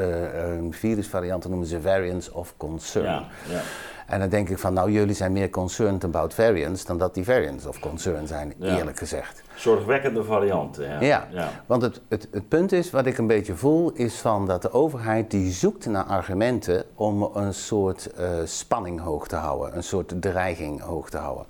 virusvarianten 0.70 1.50
noemen 1.50 1.68
ze 1.68 1.82
variants 1.82 2.32
of 2.32 2.54
concern. 2.58 3.06
Ja, 3.06 3.28
ja. 3.50 3.62
En 4.08 4.20
dan 4.20 4.30
denk 4.30 4.50
ik 4.50 4.58
van, 4.58 4.74
nou 4.74 4.92
jullie 4.92 5.16
zijn 5.16 5.32
meer 5.32 5.50
concerned 5.50 6.04
about 6.04 6.34
variants 6.34 6.86
dan 6.86 6.98
dat 6.98 7.14
die 7.14 7.24
variants 7.24 7.66
of 7.66 7.80
concern 7.80 8.28
zijn, 8.28 8.54
eerlijk 8.62 8.98
gezegd. 8.98 9.42
Zorgwekkende 9.56 10.24
varianten, 10.24 10.90
ja. 10.90 11.28
Ja, 11.32 11.50
want 11.66 11.82
het, 11.82 12.02
het, 12.08 12.28
het 12.32 12.48
punt 12.48 12.72
is, 12.72 12.92
wat 12.92 13.06
ik 13.06 13.18
een 13.18 13.28
beetje 13.28 13.56
voel, 13.56 13.92
is 13.92 14.16
van 14.16 14.46
dat 14.46 14.62
de 14.62 14.72
overheid 14.72 15.32
die 15.32 15.52
zoekt 15.52 15.86
naar 15.86 16.04
argumenten 16.04 16.84
om 16.96 17.30
een 17.34 17.54
soort 17.54 18.10
uh, 18.20 18.28
spanning 18.46 19.00
hoog 19.00 19.28
te 19.28 19.36
houden, 19.36 19.76
een 19.76 19.84
soort 19.84 20.22
dreiging 20.22 20.82
hoog 20.82 21.10
te 21.10 21.18
houden. 21.18 21.46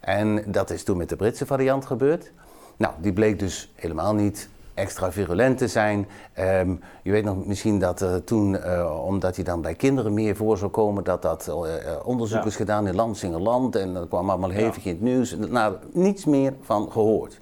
En 0.00 0.44
dat 0.46 0.70
is 0.70 0.84
toen 0.84 0.96
met 0.96 1.08
de 1.08 1.16
Britse 1.16 1.46
variant 1.46 1.86
gebeurd. 1.86 2.30
Nou, 2.76 2.94
die 2.98 3.12
bleek 3.12 3.38
dus 3.38 3.72
helemaal 3.74 4.14
niet 4.14 4.48
extra 4.74 5.12
virulent 5.12 5.58
te 5.58 5.68
zijn. 5.68 6.08
Ehm, 6.32 6.74
je 7.02 7.10
weet 7.10 7.24
nog 7.24 7.46
misschien 7.46 7.78
dat 7.78 8.02
uh, 8.02 8.14
toen, 8.14 8.54
uh, 8.54 9.04
omdat 9.04 9.36
hij 9.36 9.44
dan 9.44 9.60
bij 9.60 9.74
kinderen 9.74 10.14
meer 10.14 10.36
voor 10.36 10.58
zou 10.58 10.70
komen, 10.70 11.04
dat 11.04 11.22
dat 11.22 11.46
uh, 11.48 11.56
onderzoek 12.04 12.44
is 12.44 12.56
gedaan 12.56 12.86
in 12.86 12.94
Lansingerland 12.94 13.76
en 13.76 13.94
dat 13.94 14.08
kwam 14.08 14.30
allemaal 14.30 14.50
hevig 14.50 14.84
in 14.84 14.92
het 14.92 15.00
nieuws. 15.00 15.36
Nou, 15.36 15.76
niets 15.92 16.24
meer 16.24 16.54
van 16.62 16.92
gehoord. 16.92 17.40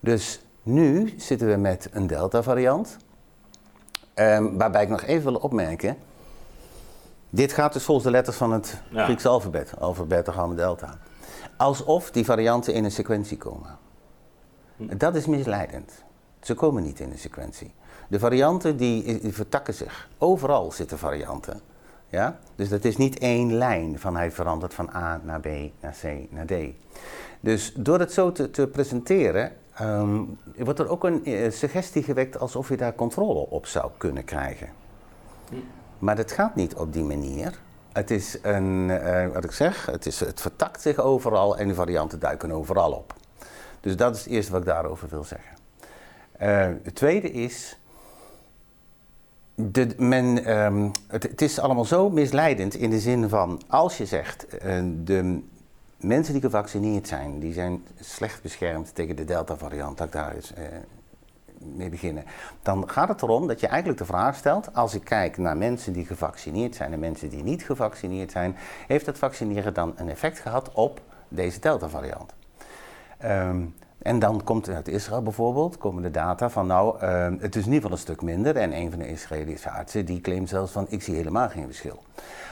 Dus 0.00 0.40
nu 0.62 1.14
zitten 1.16 1.48
we 1.48 1.56
met 1.56 1.88
een 1.92 2.06
Delta-variant, 2.06 2.96
um, 4.14 4.58
waarbij 4.58 4.82
ik 4.82 4.88
nog 4.88 5.02
even 5.02 5.32
wil 5.32 5.40
opmerken. 5.40 5.96
Dit 7.30 7.52
gaat 7.52 7.72
dus 7.72 7.84
volgens 7.84 8.06
de 8.06 8.12
letters 8.12 8.36
van 8.36 8.52
het 8.52 8.80
ja. 8.90 9.04
Grieks 9.04 9.26
alfabet, 9.26 9.72
alfabet 9.78 10.28
gamma 10.28 10.54
delta 10.54 10.98
alsof 11.58 12.10
die 12.10 12.24
varianten 12.24 12.74
in 12.74 12.84
een 12.84 12.90
sequentie 12.90 13.36
komen. 13.36 13.78
Dat 14.76 15.14
is 15.14 15.26
misleidend. 15.26 16.04
Ze 16.40 16.54
komen 16.54 16.82
niet 16.82 17.00
in 17.00 17.10
een 17.10 17.18
sequentie. 17.18 17.72
De 18.08 18.18
varianten 18.18 18.76
die, 18.76 19.32
vertakken 19.32 19.74
zich. 19.74 20.08
Overal 20.18 20.72
zitten 20.72 20.98
varianten. 20.98 21.60
Ja? 22.08 22.38
Dus 22.54 22.68
dat 22.68 22.84
is 22.84 22.96
niet 22.96 23.18
één 23.18 23.54
lijn 23.54 23.98
van 23.98 24.16
hij 24.16 24.32
verandert 24.32 24.74
van 24.74 24.90
A 24.94 25.20
naar 25.24 25.40
B 25.40 25.46
naar 25.80 25.96
C 26.02 26.30
naar 26.30 26.46
D. 26.46 26.52
Dus 27.40 27.72
door 27.76 27.98
het 27.98 28.12
zo 28.12 28.32
te, 28.32 28.50
te 28.50 28.66
presenteren, 28.66 29.52
um, 29.80 30.38
wordt 30.56 30.78
er 30.78 30.88
ook 30.88 31.04
een 31.04 31.30
uh, 31.30 31.50
suggestie 31.50 32.02
gewekt 32.02 32.38
alsof 32.38 32.68
je 32.68 32.76
daar 32.76 32.94
controle 32.94 33.50
op 33.50 33.66
zou 33.66 33.90
kunnen 33.96 34.24
krijgen. 34.24 34.68
Maar 35.98 36.16
dat 36.16 36.32
gaat 36.32 36.54
niet 36.54 36.74
op 36.74 36.92
die 36.92 37.04
manier. 37.04 37.58
Het 37.92 38.10
is 38.10 38.38
een, 38.42 38.88
uh, 38.88 39.26
wat 39.26 39.44
ik 39.44 39.52
zeg, 39.52 39.86
het, 39.86 40.06
is, 40.06 40.20
het 40.20 40.40
vertakt 40.40 40.82
zich 40.82 40.98
overal 40.98 41.58
en 41.58 41.68
de 41.68 41.74
varianten 41.74 42.18
duiken 42.18 42.52
overal 42.52 42.92
op. 42.92 43.14
Dus 43.80 43.96
dat 43.96 44.16
is 44.16 44.24
het 44.24 44.32
eerste 44.32 44.52
wat 44.52 44.60
ik 44.60 44.66
daarover 44.66 45.08
wil 45.08 45.24
zeggen. 45.24 45.57
Uh, 46.42 46.66
het 46.82 46.94
tweede 46.94 47.30
is, 47.30 47.78
de, 49.54 49.94
men, 49.96 50.58
um, 50.58 50.90
het, 51.08 51.42
is 51.42 51.58
allemaal 51.58 51.84
zo 51.84 52.10
misleidend 52.10 52.74
in 52.74 52.90
de 52.90 53.00
zin 53.00 53.28
van, 53.28 53.62
als 53.66 53.96
je 53.96 54.06
zegt, 54.06 54.46
uh, 54.64 54.82
de 55.04 55.42
mensen 55.96 56.32
die 56.32 56.42
gevaccineerd 56.42 57.08
zijn, 57.08 57.38
die 57.38 57.52
zijn 57.52 57.84
slecht 58.00 58.42
beschermd 58.42 58.94
tegen 58.94 59.16
de 59.16 59.24
Delta-variant, 59.24 59.98
dat 59.98 60.06
ik 60.06 60.12
daar 60.12 60.36
is, 60.36 60.52
mee 61.58 61.88
beginnen. 61.88 62.24
Dan 62.62 62.90
gaat 62.90 63.08
het 63.08 63.22
erom 63.22 63.46
dat 63.46 63.60
je 63.60 63.66
eigenlijk 63.66 63.98
de 63.98 64.06
vraag 64.06 64.36
stelt: 64.36 64.74
als 64.74 64.94
ik 64.94 65.04
kijk 65.04 65.36
naar 65.36 65.56
mensen 65.56 65.92
die 65.92 66.06
gevaccineerd 66.06 66.74
zijn 66.74 66.92
en 66.92 66.98
mensen 66.98 67.28
die 67.28 67.42
niet 67.42 67.62
gevaccineerd 67.62 68.30
zijn, 68.30 68.56
heeft 68.86 69.06
het 69.06 69.18
vaccineren 69.18 69.74
dan 69.74 69.92
een 69.96 70.08
effect 70.08 70.38
gehad 70.38 70.72
op 70.72 71.00
deze 71.28 71.60
Delta-variant? 71.60 72.32
Ehm, 73.18 73.64
en 73.98 74.18
dan 74.18 74.44
komt 74.44 74.68
uit 74.68 74.88
Israël 74.88 75.22
bijvoorbeeld, 75.22 75.78
komen 75.78 76.02
de 76.02 76.10
data 76.10 76.50
van 76.50 76.66
nou, 76.66 76.98
ehm, 76.98 77.36
het 77.38 77.56
is 77.56 77.66
in 77.66 77.72
ieder 77.72 77.74
geval 77.74 77.90
een 77.90 77.98
stuk 77.98 78.22
minder. 78.22 78.56
En 78.56 78.72
een 78.72 78.90
van 78.90 78.98
de 78.98 79.08
Israëlische 79.08 79.70
artsen 79.70 80.04
die 80.04 80.20
claimt 80.20 80.48
zelfs 80.48 80.72
van 80.72 80.86
ik 80.88 81.02
zie 81.02 81.14
helemaal 81.14 81.48
geen 81.48 81.66
verschil. 81.66 82.02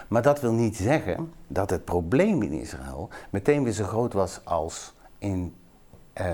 Maar 0.08 0.22
dat 0.22 0.40
wil 0.40 0.52
niet 0.52 0.76
zeggen 0.76 1.32
dat 1.46 1.70
het 1.70 1.84
probleem 1.84 2.42
in 2.42 2.52
Israël 2.52 3.08
meteen 3.30 3.64
weer 3.64 3.72
zo 3.72 3.84
groot 3.84 4.12
was 4.12 4.40
als 4.44 4.94
in 5.18 5.54
uh, 6.20 6.26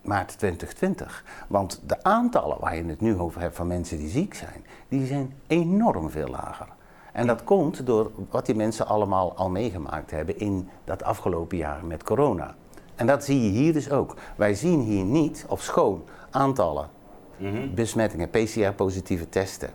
maart 0.00 0.38
2020. 0.38 1.24
Want 1.48 1.80
de 1.86 2.02
aantallen 2.02 2.60
waar 2.60 2.76
je 2.76 2.84
het 2.84 3.00
nu 3.00 3.18
over 3.18 3.40
hebt 3.40 3.56
van 3.56 3.66
mensen 3.66 3.98
die 3.98 4.08
ziek 4.08 4.34
zijn, 4.34 4.64
die 4.88 5.06
zijn 5.06 5.32
enorm 5.46 6.10
veel 6.10 6.28
lager. 6.28 6.68
En 7.12 7.26
dat 7.26 7.44
komt 7.44 7.86
door 7.86 8.10
wat 8.30 8.46
die 8.46 8.54
mensen 8.54 8.86
allemaal 8.86 9.36
al 9.36 9.50
meegemaakt 9.50 10.10
hebben 10.10 10.38
in 10.38 10.68
dat 10.84 11.02
afgelopen 11.02 11.56
jaar 11.56 11.84
met 11.84 12.02
corona. 12.02 12.54
En 12.96 13.06
dat 13.06 13.24
zie 13.24 13.42
je 13.42 13.50
hier 13.50 13.72
dus 13.72 13.90
ook. 13.90 14.16
Wij 14.36 14.54
zien 14.54 14.80
hier 14.80 15.04
niet, 15.04 15.44
of 15.48 15.62
schoon, 15.62 16.04
aantallen 16.30 16.88
mhm. 17.36 17.74
besmettingen, 17.74 18.30
PCR-positieve 18.30 19.28
testen 19.28 19.70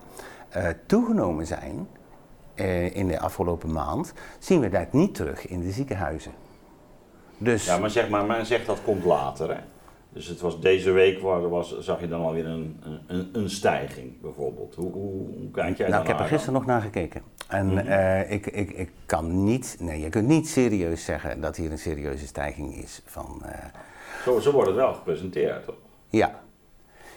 uh, 0.58 0.68
toegenomen 0.86 1.48
zijn 1.48 1.88
uh, 2.56 2.96
in 2.96 3.08
de 3.08 3.20
afgelopen 3.20 3.72
maand, 3.72 4.14
zien 4.40 4.60
we 4.60 4.70
dat 4.70 4.94
niet 4.94 5.16
terug 5.16 5.48
in 5.48 5.60
de 5.60 5.72
ziekenhuizen. 5.72 6.32
Dus, 7.38 7.66
ja, 7.66 7.78
maar 7.78 7.90
zeg 7.90 8.10
maar, 8.10 8.26
men 8.26 8.46
zegt 8.46 8.66
dat 8.66 8.84
komt 8.84 9.04
later. 9.04 9.50
Hè? 9.50 9.62
Dus 10.14 10.28
het 10.28 10.42
was 10.42 10.62
deze 10.62 10.92
week 10.92 11.20
waar 11.20 11.50
was, 11.50 11.80
zag 11.80 12.00
je 12.00 12.08
dan 12.08 12.22
alweer 12.22 12.46
een, 12.46 12.80
een, 13.08 13.30
een 13.34 13.50
stijging 13.50 14.22
bijvoorbeeld. 14.22 14.76
Hoe, 14.76 14.92
hoe, 14.92 15.28
hoe 15.38 15.52
kijk 15.52 15.78
jij 15.78 15.90
nou, 15.90 16.02
Ik 16.02 16.08
heb 16.08 16.20
er 16.20 16.26
gisteren 16.26 16.54
nog 16.54 16.66
naar 16.66 16.82
gekeken. 16.82 17.22
En 17.52 17.66
mm 17.68 17.80
ik, 18.30 18.48
ik, 18.48 18.72
ik 18.72 18.90
kan 19.06 19.44
niet, 19.44 19.76
nee, 19.80 20.00
je 20.00 20.10
kunt 20.10 20.28
niet 20.28 20.50
serieus 20.50 21.06
zeggen 21.06 21.42
dat 21.42 21.56
hier 21.56 21.72
een 21.72 21.78
serieuze 21.78 22.28
stijging 22.28 22.76
is 22.76 23.02
van... 23.06 23.42
Uh, 23.46 23.50
zo, 24.24 24.40
zo 24.40 24.52
wordt 24.52 24.68
het 24.68 24.78
wel 24.78 24.94
gepresenteerd, 24.94 25.66
toch? 25.66 25.76
Ja. 26.10 26.40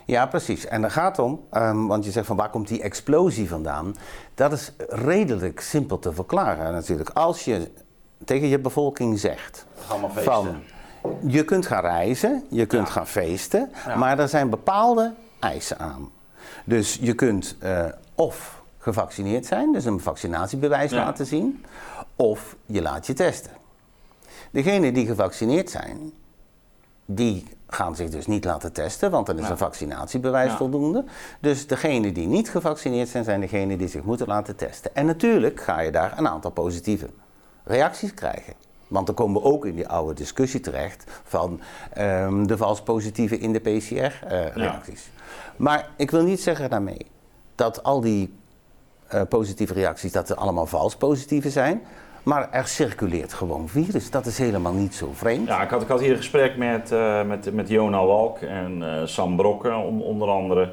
Ja, 0.05 0.27
precies. 0.27 0.67
En 0.67 0.83
dat 0.83 0.93
gaat 0.93 1.19
om, 1.19 1.41
um, 1.53 1.87
want 1.87 2.05
je 2.05 2.11
zegt 2.11 2.27
van 2.27 2.37
waar 2.37 2.51
komt 2.51 2.69
die 2.69 2.83
explosie 2.83 3.49
vandaan? 3.49 3.95
Dat 4.35 4.53
is 4.53 4.73
redelijk 4.89 5.61
simpel 5.61 5.99
te 5.99 6.13
verklaren 6.13 6.73
natuurlijk. 6.73 7.11
Als 7.11 7.45
je 7.45 7.71
tegen 8.25 8.49
je 8.49 8.59
bevolking 8.59 9.19
zegt 9.19 9.67
van 10.09 10.63
je 11.27 11.45
kunt 11.45 11.67
gaan 11.67 11.81
reizen, 11.81 12.45
je 12.51 12.67
kunt 12.67 12.91
gaan 12.91 13.07
feesten, 13.07 13.71
maar 13.97 14.19
er 14.19 14.29
zijn 14.29 14.51
bepaalde 14.51 15.15
eisen 15.41 15.79
aan. 15.79 16.11
Dus 16.65 16.99
je 17.01 17.15
kunt 17.15 17.57
uh, 17.63 17.85
of 18.15 18.63
gevaccineerd 18.85 19.47
zijn, 19.47 19.73
dus 19.73 19.85
een 19.85 20.01
vaccinatiebewijs 20.01 20.91
laten 20.91 21.27
zien, 21.27 21.65
of 22.17 22.57
je 22.67 22.83
laat 22.83 23.07
je 23.07 23.13
testen. 23.13 23.53
Degenen 24.51 24.95
die 24.95 25.07
gevaccineerd 25.07 25.71
zijn, 25.71 26.13
die 27.05 27.47
gaan 27.67 27.97
zich 27.97 28.11
dus 28.11 28.27
niet 28.27 28.45
laten 28.45 28.73
testen, 28.73 29.11
want 29.11 29.27
dan 29.27 29.39
is 29.39 29.49
een 29.49 29.59
vaccinatiebewijs 29.59 30.53
voldoende. 30.53 31.05
Dus 31.41 31.67
degenen 31.67 32.15
die 32.15 32.27
niet 32.27 32.51
gevaccineerd 32.51 33.09
zijn, 33.09 33.25
zijn 33.25 33.41
degenen 33.41 33.79
die 33.79 33.89
zich 33.89 34.03
moeten 34.03 34.27
laten 34.27 34.57
testen. 34.57 34.95
En 34.95 35.07
natuurlijk 35.07 35.61
ga 35.61 35.81
je 35.81 35.91
daar 35.91 36.19
een 36.19 36.29
aantal 36.29 36.51
positieve 36.51 37.09
reacties 37.65 38.15
krijgen. 38.15 38.55
Want 38.89 39.07
dan 39.07 39.15
komen 39.15 39.43
we 39.43 39.49
ook 39.49 39.67
in 39.67 39.75
die 39.75 39.89
oude 39.89 40.15
discussie 40.15 40.61
terecht 40.61 41.05
van 41.23 41.61
um, 41.99 42.47
de 42.47 42.57
vals 42.57 42.83
positieve 42.83 43.39
in 43.39 43.53
de 43.53 43.61
PCR-reacties. 43.61 45.11
Eh, 45.15 45.23
maar 45.57 45.89
ik 45.97 46.11
wil 46.11 46.23
niet 46.23 46.43
zeggen 46.43 46.71
daarmee 46.71 47.07
dat 47.55 47.83
al 47.83 48.01
die 48.01 48.43
uh, 49.15 49.21
positieve 49.29 49.75
reacties, 49.75 50.13
dat 50.13 50.27
ze 50.27 50.35
allemaal 50.35 50.67
vals 50.67 50.97
positieve 50.97 51.51
zijn. 51.51 51.83
Maar 52.23 52.51
er 52.51 52.67
circuleert 52.67 53.33
gewoon 53.33 53.69
virus. 53.69 54.11
Dat 54.11 54.27
is 54.27 54.39
helemaal 54.39 54.73
niet 54.73 54.95
zo 54.95 55.11
vreemd. 55.13 55.49
Ja, 55.49 55.63
ik 55.63 55.71
had, 55.71 55.83
ik 55.83 55.89
had 55.89 56.01
hier 56.01 56.11
een 56.11 56.17
gesprek 56.17 56.57
met, 56.57 56.93
uh, 56.93 57.25
met, 57.25 57.55
met 57.55 57.69
Jona 57.69 58.05
Walk 58.05 58.39
en 58.39 58.83
Sam 59.09 59.37
Brokken 59.37 59.77
onder 60.01 60.29
andere. 60.29 60.73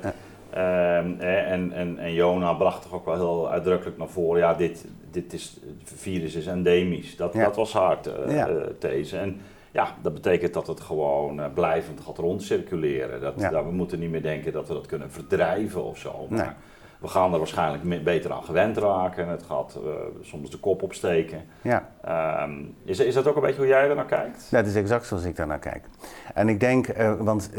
Ehm, 0.50 1.20
en, 1.20 1.72
en, 1.72 2.00
en 2.00 2.14
Jona 2.14 2.54
bracht 2.54 2.82
toch 2.82 2.94
ook 2.94 3.06
wel 3.06 3.16
heel 3.16 3.50
uitdrukkelijk 3.50 3.98
naar 3.98 4.08
voren, 4.08 4.42
ja, 4.42 4.54
dit, 4.54 4.86
dit 5.12 5.34
is, 5.34 5.58
het 5.80 5.94
virus 5.96 6.36
is 6.36 6.46
endemisch. 6.46 7.16
Dat, 7.16 7.34
dat 7.34 7.56
was 7.56 7.74
hard 7.74 8.10
ja. 8.28 8.50
these. 8.80 9.18
En 9.18 9.42
ja, 9.72 9.96
dat 10.02 10.14
betekent 10.14 10.54
dat 10.54 10.68
het 10.68 10.80
gewoon 10.80 11.42
blijvend 11.54 12.02
gaat 12.02 12.18
rondcirculeren. 12.18 13.22
Dat, 13.22 13.40
dat, 13.40 13.64
we 13.64 13.72
moeten 13.72 14.00
niet 14.00 14.12
meer 14.12 14.22
denken 14.22 14.52
dat 14.52 14.68
we 14.68 14.74
dat 14.74 14.86
kunnen 14.86 15.12
verdrijven 15.12 15.84
of 15.84 15.98
zo. 15.98 16.28
Maar 16.30 16.56
we 17.02 17.08
gaan 17.08 17.34
er 17.34 17.38
waarschijnlijk 17.38 18.04
beter 18.04 18.32
aan 18.32 18.44
gewend 18.44 18.78
raken. 18.78 19.28
Het 19.28 19.44
gaat 19.44 19.78
uh, 19.86 19.92
soms 20.22 20.50
de 20.50 20.58
kop 20.58 20.82
opsteken. 20.82 21.44
Ja. 21.62 21.90
Ehm, 22.02 22.52
is, 22.84 23.00
is 23.00 23.14
dat 23.14 23.28
ook 23.28 23.36
een 23.36 23.42
beetje 23.42 23.58
hoe 23.58 23.68
jij 23.68 23.90
er 23.90 23.96
naar 23.96 24.06
kijkt? 24.06 24.48
Dat 24.52 24.66
is 24.66 24.76
exact 24.76 25.06
zoals 25.06 25.24
ik 25.24 25.36
daar 25.36 25.48
naar 25.48 25.60
kijk. 25.60 25.86
En 26.34 26.50
ik 26.50 26.60
denk, 26.60 26.98
uh, 26.98 27.14
want 27.20 27.50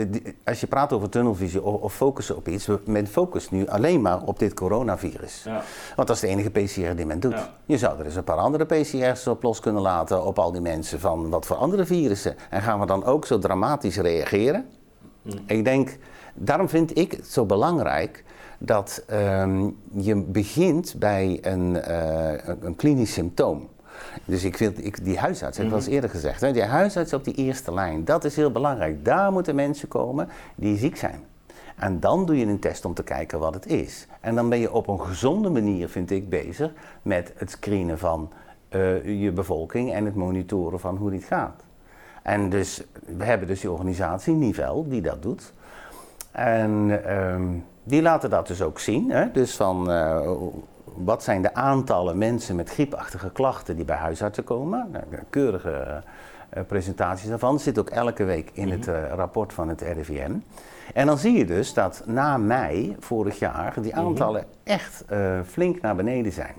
als 0.45 0.61
je 0.61 0.67
praat 0.67 0.93
over 0.93 1.09
tunnelvisie 1.09 1.63
of, 1.63 1.81
of, 1.81 1.95
focussen 1.95 2.37
op 2.37 2.49
iets, 2.49 2.69
men 2.85 3.07
focust 3.07 3.51
nu 3.51 3.67
alleen 3.67 4.01
maar 4.01 4.23
op 4.23 4.39
dit 4.39 4.55
coronavirus. 4.55 5.43
Ja. 5.45 5.63
Want 5.97 6.09
dat 6.09 6.17
is 6.17 6.23
de 6.23 6.29
enige 6.29 6.51
PCR 6.51 6.97
die 6.97 7.07
men 7.07 7.21
doet. 7.21 7.33
Ja. 7.33 7.49
Je 7.65 7.79
zou 7.79 7.99
er 7.99 8.05
eens 8.05 8.17
een 8.17 8.25
paar 8.25 8.37
andere 8.37 8.65
PCR's 8.65 9.27
op 9.27 9.43
los 9.43 9.61
kunnen 9.61 9.83
laten 9.83 10.25
op 10.25 10.39
al 10.39 10.53
die 10.53 10.61
mensen 10.61 11.01
van 11.01 11.31
wat 11.31 11.47
voor 11.47 11.57
andere 11.57 11.87
virussen. 11.87 12.37
En 12.51 12.63
gaan 12.63 12.81
we 12.81 12.87
dan 12.87 13.05
ook 13.05 13.27
zo 13.27 13.39
dramatisch 13.39 13.97
reageren? 13.97 14.67
Hm. 15.23 15.31
Ik 15.47 15.65
denk, 15.65 15.99
daarom 16.35 16.69
vind 16.69 16.99
ik 16.99 17.13
het 17.13 17.27
zo 17.27 17.45
belangrijk 17.45 18.25
dat 18.65 19.05
ehm, 19.07 19.69
je 19.93 20.17
begint 20.17 20.95
bij 20.99 21.39
een, 21.43 21.75
uh, 21.89 22.33
een 22.61 22.77
klinisch 22.77 23.13
symptoom. 23.13 23.69
Dus 24.25 24.45
ik 24.45 24.57
vind, 24.57 24.85
ik, 24.85 25.05
die 25.05 25.19
huisarts, 25.19 25.57
heb 25.57 25.67
ik 25.67 25.73
al 25.73 25.79
eens 25.79 25.87
mhm. 25.87 25.95
eerder 25.95 26.11
gezegd, 26.11 26.41
hè, 26.41 26.53
die 26.53 26.63
huisarts 26.63 27.13
op 27.13 27.25
die 27.25 27.35
eerste 27.35 27.75
lijn, 27.75 28.05
dat 28.05 28.25
is 28.25 28.37
heel 28.37 28.53
belangrijk. 28.53 29.05
Daar 29.05 29.33
moeten 29.33 29.55
mensen 29.55 29.89
komen 29.89 30.29
die 30.55 30.79
ziek 30.79 30.97
zijn. 30.97 31.25
En 31.77 32.01
dan 32.01 32.27
doe 32.27 32.39
je 32.39 32.47
een 32.47 32.59
test 32.59 32.85
om 32.85 32.95
te 32.95 33.03
kijken 33.03 33.39
wat 33.39 33.55
het 33.55 33.67
is. 33.67 34.07
En 34.21 34.35
dan 34.35 34.49
ben 34.49 34.59
je 34.59 34.73
op 34.73 34.89
een 34.89 35.01
gezonde 35.01 35.51
manier, 35.51 35.89
vind 35.89 36.11
ik, 36.11 36.29
bezig 36.29 36.73
met 37.03 37.33
het 37.37 37.51
screenen 37.51 37.99
van 37.99 38.31
uh, 38.71 39.23
je 39.23 39.33
bevolking 39.33 39.93
en 39.93 40.05
het 40.05 40.15
monitoren 40.15 40.81
van 40.81 40.97
hoe 40.97 41.11
dit 41.11 41.25
gaat. 41.25 41.63
En 42.23 42.49
dus, 42.49 42.83
we 43.17 43.25
hebben 43.25 43.49
dus 43.49 43.61
die 43.61 43.71
organisatie 43.71 44.35
Nivel 44.35 44.89
die 44.89 45.01
dat 45.01 45.23
doet. 45.23 45.53
En 46.31 47.01
ehm, 47.05 47.45
die 47.83 48.03
laten 48.03 48.31
dat 48.31 48.47
dus 48.47 48.63
ook 48.63 48.79
zien. 48.79 49.11
Hè? 49.11 49.31
Dus 49.33 49.57
van 49.57 49.91
uh, 49.91 50.31
wat 50.85 51.23
zijn 51.23 51.43
de 51.43 51.55
aantallen 51.55 52.19
mensen 52.19 52.57
met 52.57 52.71
griepachtige 52.71 53.31
klachten 53.31 53.77
die 53.77 53.85
bij 53.85 53.97
huisartsen 53.97 54.45
komen. 54.45 54.89
Nou, 54.93 55.05
keurige 55.31 56.03
uh, 56.57 56.63
presentaties 56.67 57.29
daarvan. 57.29 57.53
Dat 57.53 57.63
zit 57.63 57.79
ook 57.79 57.91
elke 57.91 58.25
week 58.25 58.51
in 58.53 58.71
het 58.71 58.87
uh, 58.87 58.95
rapport 59.15 59.53
van 59.53 59.69
het 59.69 59.81
RIVM. 59.81 60.33
En 60.95 61.07
dan 61.07 61.19
zie 61.19 61.39
je 61.39 61.45
dus 61.45 61.75
dat 61.75 62.03
na 62.07 62.37
mei 62.37 62.97
vorig 62.99 63.39
jaar 63.39 63.75
die 63.81 63.93
mhm. 63.93 64.01
aantallen 64.01 64.45
echt 64.63 65.05
flink 65.47 65.81
naar 65.81 65.97
beneden 65.97 66.33
zijn. 66.33 66.55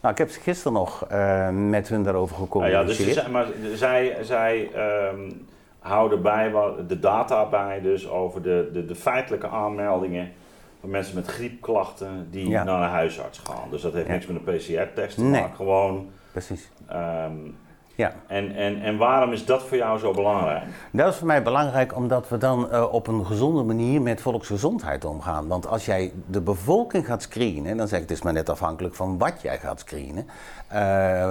Nou, 0.00 0.14
ik 0.14 0.18
heb 0.18 0.30
gisteren 0.30 0.72
nog 0.72 1.06
met 1.52 1.88
hun 1.88 2.02
daarover 2.02 2.36
gecommuniceerd. 2.36 2.98
Nou 2.98 3.14
ja, 3.14 3.44
dus 3.44 3.56
maar 3.60 3.76
zij, 3.76 4.16
zij 4.22 4.70
um, 5.12 5.46
houden 5.78 6.22
bij 6.22 6.52
de 6.86 6.98
data 6.98 7.48
bij 7.48 7.80
dus 7.80 8.08
over 8.08 8.42
de, 8.42 8.70
de, 8.72 8.84
de 8.84 8.94
feitelijke 8.94 9.48
aanmeldingen 9.48 10.32
mensen 10.90 11.14
met 11.14 11.26
griepklachten 11.26 12.28
die 12.30 12.48
naar 12.48 12.82
een 12.82 12.88
huisarts 12.88 13.38
gaan. 13.38 13.70
Dus 13.70 13.82
dat 13.82 13.92
heeft 13.92 14.08
niks 14.08 14.26
met 14.26 14.36
een 14.36 14.56
PCR-test 14.56 15.16
te 15.16 15.24
maken, 15.24 15.56
gewoon. 15.56 16.10
Precies. 16.32 16.70
Um, 16.92 17.56
ja. 17.94 18.12
En, 18.26 18.54
en, 18.54 18.82
en 18.82 18.96
waarom 18.96 19.32
is 19.32 19.44
dat 19.44 19.62
voor 19.62 19.76
jou 19.76 19.98
zo 19.98 20.12
belangrijk? 20.12 20.64
Dat 20.92 21.12
is 21.12 21.16
voor 21.16 21.26
mij 21.26 21.42
belangrijk 21.42 21.96
omdat 21.96 22.28
we 22.28 22.38
dan 22.38 22.68
uh, 22.72 22.92
op 22.92 23.06
een 23.06 23.26
gezonde 23.26 23.62
manier 23.62 24.02
met 24.02 24.20
volksgezondheid 24.20 25.04
omgaan. 25.04 25.48
Want 25.48 25.66
als 25.66 25.84
jij 25.84 26.12
de 26.26 26.40
bevolking 26.40 27.06
gaat 27.06 27.22
screenen, 27.22 27.76
dan 27.76 27.88
zeg 27.88 28.00
ik 28.00 28.08
het 28.08 28.16
is 28.16 28.22
maar 28.22 28.32
net 28.32 28.48
afhankelijk 28.48 28.94
van 28.94 29.18
wat 29.18 29.42
jij 29.42 29.58
gaat 29.58 29.80
screenen, 29.80 30.26
uh, 30.72 31.30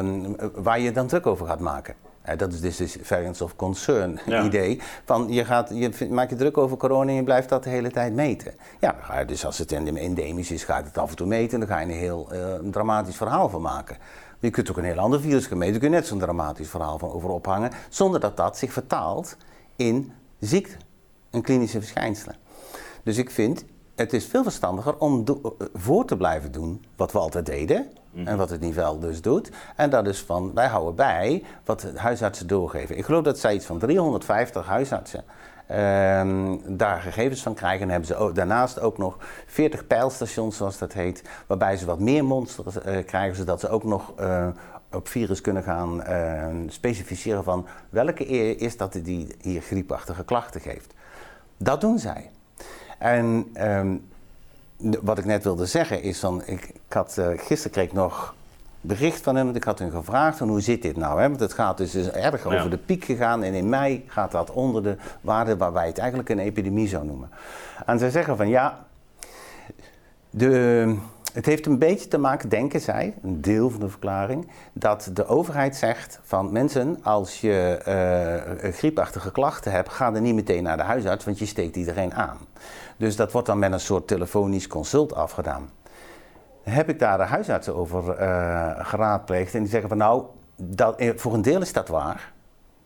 waar 0.56 0.80
je 0.80 0.92
dan 0.92 1.08
druk 1.08 1.26
over 1.28 1.46
gaat 1.46 1.60
maken. 1.60 1.96
Uh, 2.30 2.38
dat 2.38 2.54
is 2.54 2.62
dus 2.62 2.80
het 2.80 2.98
variance 3.02 3.44
of 3.44 3.56
concern 3.56 4.20
idee. 4.46 4.82
Van 5.06 5.28
je, 5.30 5.46
gaat, 5.46 5.70
je 5.74 6.08
maakt 6.10 6.30
je 6.30 6.36
druk 6.36 6.58
over 6.58 6.78
corona 6.78 7.10
en 7.10 7.16
je 7.16 7.24
blijft 7.24 7.50
dat 7.50 7.64
de 7.64 7.70
hele 7.70 7.92
tijd 7.92 8.14
meten. 8.14 8.54
Ja, 8.80 8.92
dan 8.92 9.04
ga 9.04 9.20
je 9.20 9.26
dus 9.26 9.46
als 9.46 9.58
het 9.58 9.72
endemisch 9.72 10.52
is, 10.52 10.64
ga 10.64 10.78
je 10.78 10.84
het 10.84 10.98
af 10.98 11.10
en 11.10 11.16
toe 11.16 11.28
meten. 11.28 11.54
En 11.54 11.68
dan 11.68 11.76
ga 11.78 11.84
je 11.84 11.92
een 11.92 12.00
heel 12.00 12.30
uh, 12.34 12.72
dramatisch 12.72 13.16
verhaal 13.16 13.50
van 13.50 13.62
maken. 13.62 13.98
Je 14.40 14.50
kunt 14.50 14.70
ook 14.70 14.78
een 14.78 14.84
heel 14.84 15.00
ander 15.00 15.22
virus 15.22 15.46
gaan 15.46 15.58
meten. 15.58 15.74
Daar 15.74 15.82
kun 15.82 15.92
je 15.92 15.98
net 15.98 16.08
zo'n 16.08 16.20
dramatisch 16.20 16.70
verhaal 16.70 17.00
van 17.00 17.12
over 17.12 17.30
ophangen. 17.30 17.72
Zonder 17.90 18.20
dat 18.20 18.38
dat 18.38 18.58
zich 18.58 18.74
vertaalt 18.74 19.38
in 19.76 20.12
ziekte 20.40 20.76
en 21.30 21.42
klinische 21.42 21.80
verschijnselen. 21.80 22.36
Dus 23.04 23.18
ik 23.18 23.30
vind, 23.30 23.66
het 23.96 24.14
is 24.14 24.26
veel 24.26 24.44
verstandiger 24.44 24.98
om 24.98 25.24
eh, 25.28 25.68
voor 25.74 26.06
te 26.06 26.18
blijven 26.18 26.52
doen 26.52 26.86
wat 26.96 27.12
we 27.12 27.20
altijd 27.20 27.46
deden. 27.46 27.88
Mhm. 28.12 28.28
En 28.28 28.38
wat 28.38 28.50
het 28.50 28.62
niveau 28.62 29.00
dus 29.00 29.22
doet. 29.22 29.52
En 29.76 29.90
dat 29.90 30.08
is 30.08 30.22
van, 30.22 30.54
wij 30.54 30.68
houden 30.68 30.96
bij 30.96 31.44
wat 31.66 31.88
huisartsen 31.96 32.48
doorgeven. 32.48 32.98
Ik 32.98 33.06
geloof 33.06 33.24
dat 33.24 33.40
zij 33.40 33.54
iets 33.54 33.66
van 33.66 33.80
350 33.80 34.66
huisartsen 34.66 35.24
ehm, 35.68 36.58
daar 36.66 37.02
gegevens 37.02 37.42
van 37.42 37.54
krijgen. 37.54 37.82
En 37.82 37.90
hebben 37.90 38.08
ze 38.08 38.32
daarnaast 38.34 38.80
ook 38.80 38.98
nog 38.98 39.18
40 39.46 39.88
pijlstations, 39.88 40.58
zoals 40.58 40.78
dat 40.78 40.94
heet. 40.94 41.24
Waarbij 41.48 41.78
ze 41.78 41.86
wat 41.86 42.00
meer 42.00 42.26
monsters 42.26 42.76
uh, 42.76 43.06
krijgen, 43.06 43.36
zodat 43.36 43.60
ze 43.60 43.70
ook 43.70 43.84
nog 43.84 44.14
uh, 44.20 44.48
op 44.92 45.08
virus 45.08 45.42
kunnen 45.42 45.64
gaan 45.64 46.02
uh, 46.10 46.48
specificeren 46.68 47.44
van 47.44 47.68
welke 47.90 48.26
is 48.56 48.78
dat 48.78 48.94
die 48.94 49.36
hier 49.42 49.62
griepachtige 49.62 50.24
klachten 50.24 50.62
geeft. 50.62 50.94
Dat 51.58 51.82
doen 51.82 52.00
zij. 52.00 52.30
En 53.00 53.50
ehm, 53.54 53.96
wat 55.02 55.18
ik 55.18 55.26
net 55.26 55.44
wilde 55.44 55.66
zeggen 55.66 56.02
is 56.02 56.20
van, 56.20 56.44
ik, 56.46 56.74
ik 56.92 56.98
had, 56.98 57.16
uh, 57.20 57.28
gisteren 57.36 57.72
kreeg 57.72 57.86
ik 57.86 57.94
nog 57.94 58.36
bericht 58.82 59.22
van 59.22 59.36
hem, 59.36 59.46
want 59.46 59.58
ik 59.58 59.64
had 59.64 59.80
hem 59.80 59.92
gevraagd 59.92 60.38
van 60.38 60.50
hoe 60.50 60.62
zit 60.62 60.82
dit 60.82 60.98
nou? 60.98 61.22
Hè? 61.22 61.28
Want 61.28 61.40
het 61.40 61.54
gaat 61.54 61.78
dus 61.78 61.96
erg 62.12 62.46
over 62.46 62.70
de 62.70 62.78
piek 62.78 63.04
gegaan 63.04 63.44
en 63.44 63.54
in 63.54 63.70
mei 63.70 64.04
gaat 64.08 64.32
dat 64.32 64.52
onder 64.52 64.84
de 64.84 64.98
waarde 65.22 65.58
waar 65.58 65.74
wij 65.74 65.88
het 65.88 65.98
eigenlijk 65.98 66.30
een 66.30 66.40
epidemie 66.40 66.88
zou 66.88 67.06
noemen. 67.06 67.30
En 67.86 68.00
zij 68.00 68.10
zeggen 68.10 68.38
van 68.38 68.50
ja, 68.50 68.86
de, 70.30 70.96
het 71.34 71.46
heeft 71.46 71.66
een 71.66 71.78
beetje 71.78 72.08
te 72.08 72.18
maken, 72.18 72.50
denken 72.50 72.82
zij, 72.82 73.14
een 73.24 73.42
deel 73.42 73.70
van 73.70 73.80
de 73.80 73.90
verklaring, 73.90 74.48
dat 74.74 75.10
de 75.14 75.26
overheid 75.26 75.76
zegt 75.76 76.20
van 76.24 76.52
mensen, 76.52 77.00
als 77.04 77.42
je 77.42 77.82
uh, 78.64 78.72
griepachtige 78.74 79.32
klachten 79.32 79.72
hebt, 79.72 79.90
ga 79.90 80.14
er 80.14 80.22
niet 80.22 80.36
meteen 80.36 80.64
naar 80.64 80.78
de 80.78 80.84
huisarts, 80.84 81.26
want 81.26 81.40
je 81.40 81.46
steekt 81.46 81.76
iedereen 81.76 82.14
aan. 82.14 82.38
Dus 82.98 83.16
dat 83.16 83.32
wordt 83.32 83.48
dan 83.48 83.60
met 83.60 83.72
een 83.72 83.80
soort 83.80 84.08
telefonisch 84.08 84.68
consult 84.68 85.16
afgedaan. 85.16 85.70
Heb 86.64 86.90
ik 86.90 87.00
daar 87.00 87.18
de 87.18 87.24
huisartsen 87.24 87.76
over 87.76 88.22
uh, 88.22 88.72
geraadpleegd 88.78 89.54
en 89.54 89.60
die 89.60 89.70
zeggen 89.70 89.90
van 89.90 89.98
nou, 89.98 90.24
dat, 90.56 90.96
eh, 90.96 91.12
voor 91.16 91.34
een 91.34 91.42
deel 91.42 91.62
is 91.62 91.74
dat 91.74 91.88
waar. 91.88 92.32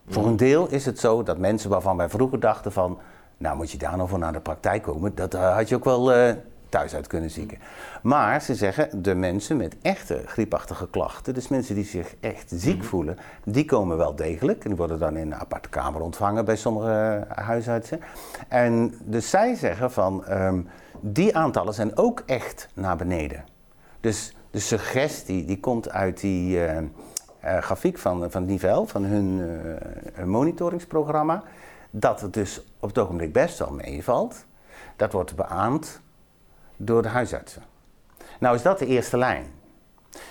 Voor 0.07 0.25
een 0.25 0.38
deel 0.38 0.67
is 0.69 0.85
het 0.85 0.99
zo 0.99 1.23
dat 1.23 1.38
mensen 1.38 1.69
waarvan 1.69 1.97
wij 1.97 2.09
vroeger 2.09 2.39
dachten 2.39 2.71
van, 2.71 2.99
nou 3.38 3.57
moet 3.57 3.71
je 3.71 3.77
daar 3.77 3.97
nou 3.97 4.09
voor 4.09 4.19
naar 4.19 4.33
de 4.33 4.39
praktijk 4.39 4.83
komen, 4.83 5.15
dat 5.15 5.35
uh, 5.35 5.55
had 5.55 5.69
je 5.69 5.75
ook 5.75 5.83
wel 5.83 6.17
uh, 6.17 6.33
thuis 6.69 6.95
uit 6.95 7.07
kunnen 7.07 7.29
zieken. 7.29 7.57
Maar 8.01 8.41
ze 8.41 8.55
zeggen, 8.55 9.01
de 9.01 9.15
mensen 9.15 9.57
met 9.57 9.75
echte 9.81 10.21
griepachtige 10.25 10.89
klachten, 10.89 11.33
dus 11.33 11.47
mensen 11.47 11.75
die 11.75 11.85
zich 11.85 12.15
echt 12.19 12.51
ziek 12.55 12.77
mhm. 12.77 12.85
voelen, 12.85 13.17
die 13.43 13.65
komen 13.65 13.97
wel 13.97 14.15
degelijk. 14.15 14.63
En 14.63 14.69
die 14.69 14.77
worden 14.77 14.99
dan 14.99 15.17
in 15.17 15.31
een 15.31 15.39
aparte 15.39 15.69
kamer 15.69 16.01
ontvangen 16.01 16.45
bij 16.45 16.55
sommige 16.55 17.25
huisartsen. 17.27 17.99
En 18.47 18.93
dus 19.03 19.29
zij 19.29 19.55
zeggen 19.55 19.91
van, 19.91 20.23
um, 20.31 20.67
die 20.99 21.38
aantallen 21.38 21.73
zijn 21.73 21.97
ook 21.97 22.23
echt 22.25 22.69
naar 22.73 22.95
beneden. 22.95 23.43
Dus 24.05 24.33
de 24.51 24.59
suggestie 24.59 25.45
die 25.45 25.59
komt 25.59 25.89
uit 25.89 26.19
die 26.19 26.57
uh, 26.57 26.77
uh, 26.77 26.87
grafiek 27.57 27.97
van, 27.97 28.31
van 28.31 28.45
Nivel, 28.45 28.85
van 28.85 29.03
hun 29.03 29.39
uh, 30.17 30.23
monitoringsprogramma, 30.25 31.43
dat 31.91 32.21
het 32.21 32.33
dus 32.33 32.63
op 32.79 32.89
het 32.89 32.97
ogenblik 32.97 33.33
best 33.33 33.59
wel 33.59 33.71
meevalt. 33.71 34.45
Dat 34.95 35.11
wordt 35.11 35.35
beaamd 35.35 36.01
door 36.77 37.01
de 37.01 37.07
huisartsen. 37.07 37.63
Nou 38.39 38.55
is 38.55 38.61
dat 38.61 38.79
de 38.79 38.85
eerste 38.85 39.17
lijn. 39.17 39.45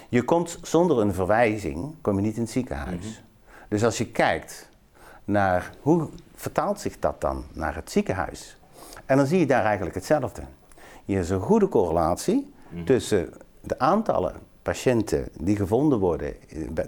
Je 0.08 0.22
komt 0.22 0.58
zonder 0.62 0.98
een 0.98 1.14
verwijzing, 1.14 1.94
kom 2.00 2.16
je 2.16 2.22
niet 2.22 2.37
in 2.37 2.42
het 2.42 2.50
ziekenhuis. 2.50 3.06
Mhm. 3.06 3.68
Dus 3.68 3.84
als 3.84 3.98
je 3.98 4.06
kijkt 4.06 4.68
naar 5.24 5.70
hoe 5.80 6.08
vertaalt 6.34 6.80
zich 6.80 6.98
dat 6.98 7.20
dan 7.20 7.44
naar 7.52 7.74
het 7.74 7.90
ziekenhuis, 7.90 8.56
en 9.06 9.16
dan 9.16 9.26
zie 9.26 9.38
je 9.38 9.46
daar 9.46 9.64
eigenlijk 9.64 9.94
hetzelfde. 9.94 10.42
Je 11.04 11.14
hebt 11.14 11.28
een 11.28 11.40
goede 11.40 11.68
correlatie 11.68 12.54
mhm. 12.68 12.84
tussen 12.84 13.34
de 13.66 13.79
aantallen 13.79 14.35
patiënten 14.62 15.29
die 15.40 15.57
gevonden 15.57 15.98
worden 15.98 16.35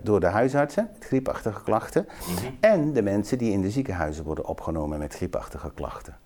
door 0.02 0.20
de 0.20 0.26
huisartsen 0.26 0.88
met 0.92 1.04
griepachtige 1.04 1.62
klachten 1.62 2.06
mhm. 2.06 2.52
en 2.60 2.92
de 2.92 3.02
mensen 3.02 3.38
die 3.38 3.52
in 3.52 3.60
de 3.60 3.70
ziekenhuizen 3.70 4.24
worden 4.24 4.46
opgenomen 4.46 4.98
met 4.98 5.14
griepachtige 5.14 5.70
klachten. 5.74 6.16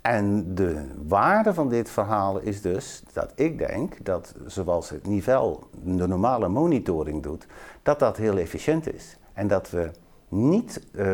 En 0.00 0.54
de 0.54 0.86
waarde 1.06 1.54
van 1.54 1.68
dit 1.68 1.90
verhaal 1.90 2.38
is 2.38 2.60
dus 2.60 3.02
dat 3.12 3.32
ik 3.34 3.58
denk 3.58 4.04
dat 4.04 4.34
zoals 4.46 4.90
het 4.90 5.06
niveau 5.06 5.58
de 5.82 6.06
normale 6.06 6.48
monitoring 6.48 7.22
doet, 7.22 7.46
dat 7.82 7.98
dat 7.98 8.16
heel 8.16 8.38
efficiënt 8.38 8.94
is. 8.94 9.16
En 9.32 9.48
dat 9.48 9.70
we 9.70 9.90
niet 10.28 10.80
uh, 10.92 11.04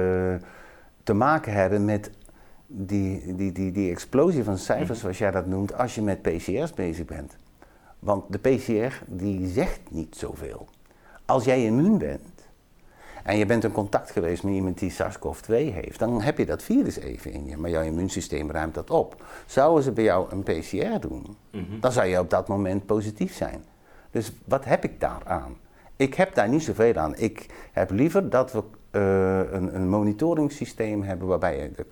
te 1.02 1.12
maken 1.12 1.52
hebben 1.52 1.84
met 1.84 2.10
die, 2.66 3.34
die, 3.34 3.52
die, 3.52 3.72
die 3.72 3.90
explosie 3.90 4.44
van 4.44 4.58
cijfers, 4.58 4.88
mhm. 4.88 4.98
zoals 4.98 5.18
jij 5.18 5.30
dat 5.30 5.46
noemt, 5.46 5.78
als 5.78 5.94
je 5.94 6.02
met 6.02 6.22
PCR's 6.22 6.74
bezig 6.74 7.04
bent. 7.04 7.36
Want 8.02 8.24
de 8.32 8.38
PCR 8.38 9.02
die 9.06 9.48
zegt 9.48 9.80
niet 9.90 10.16
zoveel. 10.16 10.68
Als 11.26 11.44
jij 11.44 11.64
immuun 11.64 11.98
bent 11.98 12.20
en 13.24 13.36
je 13.38 13.46
bent 13.46 13.64
in 13.64 13.72
contact 13.72 14.10
geweest 14.10 14.42
met 14.42 14.52
iemand 14.54 14.78
die 14.78 14.90
SARS-CoV-2 14.90 15.46
heeft, 15.48 15.98
dan 15.98 16.20
heb 16.22 16.38
je 16.38 16.46
dat 16.46 16.62
virus 16.62 16.96
even 16.98 17.32
in 17.32 17.46
je, 17.46 17.56
maar 17.56 17.70
jouw 17.70 17.82
immuunsysteem 17.82 18.50
ruimt 18.50 18.74
dat 18.74 18.90
op. 18.90 19.24
Zouden 19.46 19.84
ze 19.84 19.92
bij 19.92 20.04
jou 20.04 20.30
een 20.32 20.42
PCR 20.42 21.00
doen, 21.00 21.36
Mhm. 21.50 21.80
dan 21.80 21.92
zou 21.92 22.06
je 22.06 22.18
op 22.18 22.30
dat 22.30 22.48
moment 22.48 22.86
positief 22.86 23.34
zijn. 23.34 23.64
Dus 24.10 24.32
wat 24.44 24.64
heb 24.64 24.84
ik 24.84 25.00
daar 25.00 25.20
aan? 25.24 25.56
Ik 25.96 26.14
heb 26.14 26.34
daar 26.34 26.48
niet 26.48 26.62
zoveel 26.62 26.94
aan. 26.96 27.16
Ik 27.16 27.46
heb 27.72 27.90
liever 27.90 28.30
dat 28.30 28.52
we 28.52 28.62
eh, 28.90 29.52
een, 29.52 29.74
een 29.74 29.88
monitoringssysteem 29.88 31.02
hebben 31.02 31.28
waarbij 31.28 31.62
je 31.62 31.70
de- 31.76 31.86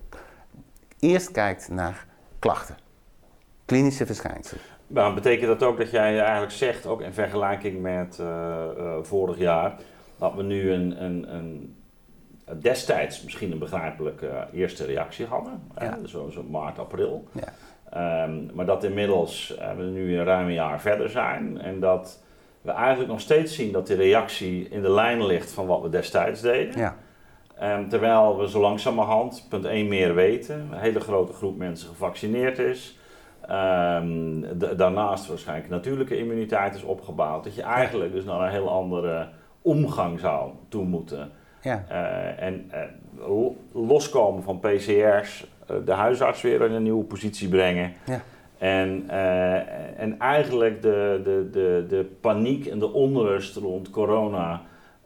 eerst 0.99 1.31
kijkt 1.31 1.69
naar 1.69 2.05
klachten, 2.39 2.77
klinische 3.65 4.05
verschijnselen. 4.05 4.63
Maar 4.93 5.13
betekent 5.13 5.47
dat 5.47 5.63
ook 5.63 5.77
dat 5.77 5.91
jij 5.91 6.19
eigenlijk 6.19 6.51
zegt, 6.51 6.85
ook 6.85 7.01
in 7.01 7.13
vergelijking 7.13 7.81
met 7.81 8.19
eh, 8.19 8.25
eh, 8.27 8.93
vorig 9.01 9.37
jaar, 9.37 9.75
dat 10.17 10.33
we 10.35 10.43
nu 10.43 10.71
een, 10.71 11.03
een, 11.03 11.35
een 11.35 11.75
destijds 12.59 13.23
misschien 13.23 13.51
een 13.51 13.59
begrijpelijke 13.59 14.47
eerste 14.53 14.85
reactie 14.85 15.25
hadden? 15.25 15.61
Ja. 15.79 15.97
zo, 16.05 16.29
zo 16.29 16.43
maart, 16.43 16.79
april. 16.79 17.27
Ja. 17.31 17.53
Ehm, 17.91 18.45
maar 18.53 18.65
dat 18.65 18.83
inmiddels 18.83 19.57
eh, 19.57 19.75
we 19.77 19.83
nu 19.83 20.17
een 20.17 20.25
ruim 20.25 20.47
een 20.47 20.53
jaar 20.53 20.81
verder 20.81 21.09
zijn 21.09 21.61
en 21.61 21.79
dat 21.79 22.23
we 22.61 22.71
eigenlijk 22.71 23.09
nog 23.09 23.19
steeds 23.19 23.55
zien 23.55 23.71
dat 23.71 23.87
die 23.87 23.95
reactie 23.95 24.69
in 24.69 24.81
de 24.81 24.91
lijn 24.91 25.25
ligt 25.25 25.51
van 25.51 25.65
wat 25.65 25.81
we 25.81 25.89
destijds 25.89 26.41
deden. 26.41 26.79
Ja. 26.79 26.97
Ehm, 27.57 27.87
terwijl 27.87 28.37
we 28.37 28.49
zo 28.49 28.59
langzamerhand, 28.59 29.45
punt 29.49 29.65
1, 29.65 29.87
meer 29.87 30.15
weten. 30.15 30.67
Een 30.71 30.79
hele 30.79 30.99
grote 30.99 31.33
groep 31.33 31.57
mensen 31.57 31.87
gevaccineerd 31.87 32.59
is. 32.59 32.99
Da- 34.57 34.73
daarnaast 34.77 35.27
waarschijnlijk 35.27 35.69
natuurlijke 35.69 36.17
immuniteit 36.17 36.75
is 36.75 36.83
opgebouwd. 36.83 37.43
Dat 37.43 37.55
je 37.55 37.61
eigenlijk 37.61 38.13
dus 38.13 38.23
naar 38.23 38.39
een 38.41 38.51
heel 38.51 38.69
andere 38.69 39.27
omgang 39.61 40.19
zou 40.19 40.51
toe 40.69 40.85
moeten. 40.85 41.31
Ja. 41.61 41.83
Eh, 41.89 42.43
en 42.45 42.65
eh, 42.69 42.81
lo- 43.17 43.55
loskomen 43.73 44.43
van 44.43 44.59
PCR's, 44.59 45.47
eh, 45.67 45.75
de 45.85 45.91
huisarts 45.91 46.41
weer 46.41 46.61
in 46.61 46.71
een 46.71 46.83
nieuwe 46.83 47.03
positie 47.03 47.49
brengen. 47.49 47.93
Ja. 48.05 48.21
En, 48.57 49.09
en 49.97 50.19
eigenlijk 50.19 50.81
de, 50.81 51.21
de, 51.23 51.49
de, 51.51 51.85
de 51.89 52.05
paniek 52.21 52.65
en 52.65 52.79
de 52.79 52.93
onrust 52.93 53.55
rond 53.55 53.89
corona 53.89 54.61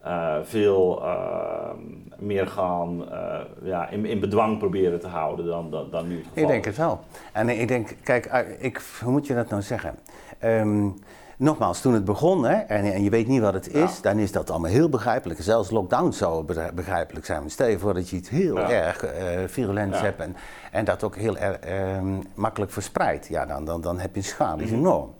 eh, 0.05 0.35
veel 0.43 1.01
eh, 1.03 1.69
meer 2.17 2.47
gaan 2.47 3.11
eh, 3.11 3.39
ja, 3.63 3.89
in, 3.89 4.05
in 4.05 4.19
bedwang 4.19 4.57
proberen 4.57 4.99
te 4.99 5.07
houden 5.07 5.45
dan, 5.45 5.69
dan, 5.71 5.89
dan 5.91 6.07
nu 6.07 6.15
het 6.17 6.25
geval 6.27 6.43
Ik 6.43 6.47
denk 6.49 6.65
het 6.65 6.77
wel. 6.77 6.99
En 7.33 7.49
ik 7.49 7.67
denk, 7.67 7.95
kijk, 8.03 8.25
eh, 8.25 8.39
ik, 8.57 8.81
hoe 9.03 9.11
moet 9.11 9.27
je 9.27 9.33
dat 9.35 9.49
nou 9.49 9.61
zeggen? 9.61 9.95
Ehm, 10.39 10.89
nogmaals, 11.37 11.81
toen 11.81 11.93
het 11.93 12.05
begon 12.05 12.43
hè, 12.45 12.53
en, 12.55 12.93
en 12.93 13.03
je 13.03 13.09
weet 13.09 13.27
niet 13.27 13.41
wat 13.41 13.53
het 13.53 13.73
is, 13.73 14.01
dan 14.01 14.17
is 14.17 14.31
dat 14.31 14.49
allemaal 14.49 14.71
heel 14.71 14.89
begrijpelijk. 14.89 15.41
Zelfs 15.41 15.69
lockdown 15.71 16.11
zou 16.11 16.43
begri- 16.43 16.71
begrijpelijk 16.73 17.25
zijn. 17.25 17.49
Stel 17.49 17.67
je 17.67 17.79
voor 17.79 17.93
dat 17.93 18.09
je 18.09 18.15
iets 18.15 18.29
heel 18.29 18.57
Ja. 18.59 18.69
erg 18.69 19.03
eh 19.03 19.27
virulents 19.47 19.97
Ja. 19.97 20.03
hebt 20.03 20.19
en, 20.19 20.35
en 20.71 20.85
dat 20.85 21.03
ook 21.03 21.15
heel 21.15 21.37
erg 21.37 21.57
ehm, 21.59 22.13
makkelijk 22.33 22.71
verspreidt. 22.71 23.27
Ja, 23.27 23.45
dan, 23.45 23.65
dan, 23.65 23.81
dan 23.81 23.99
heb 23.99 24.11
je 24.11 24.17
een 24.17 24.23
schade, 24.27 24.63
is 24.63 24.69
Mhm. 24.69 24.79
enorm. 24.79 25.13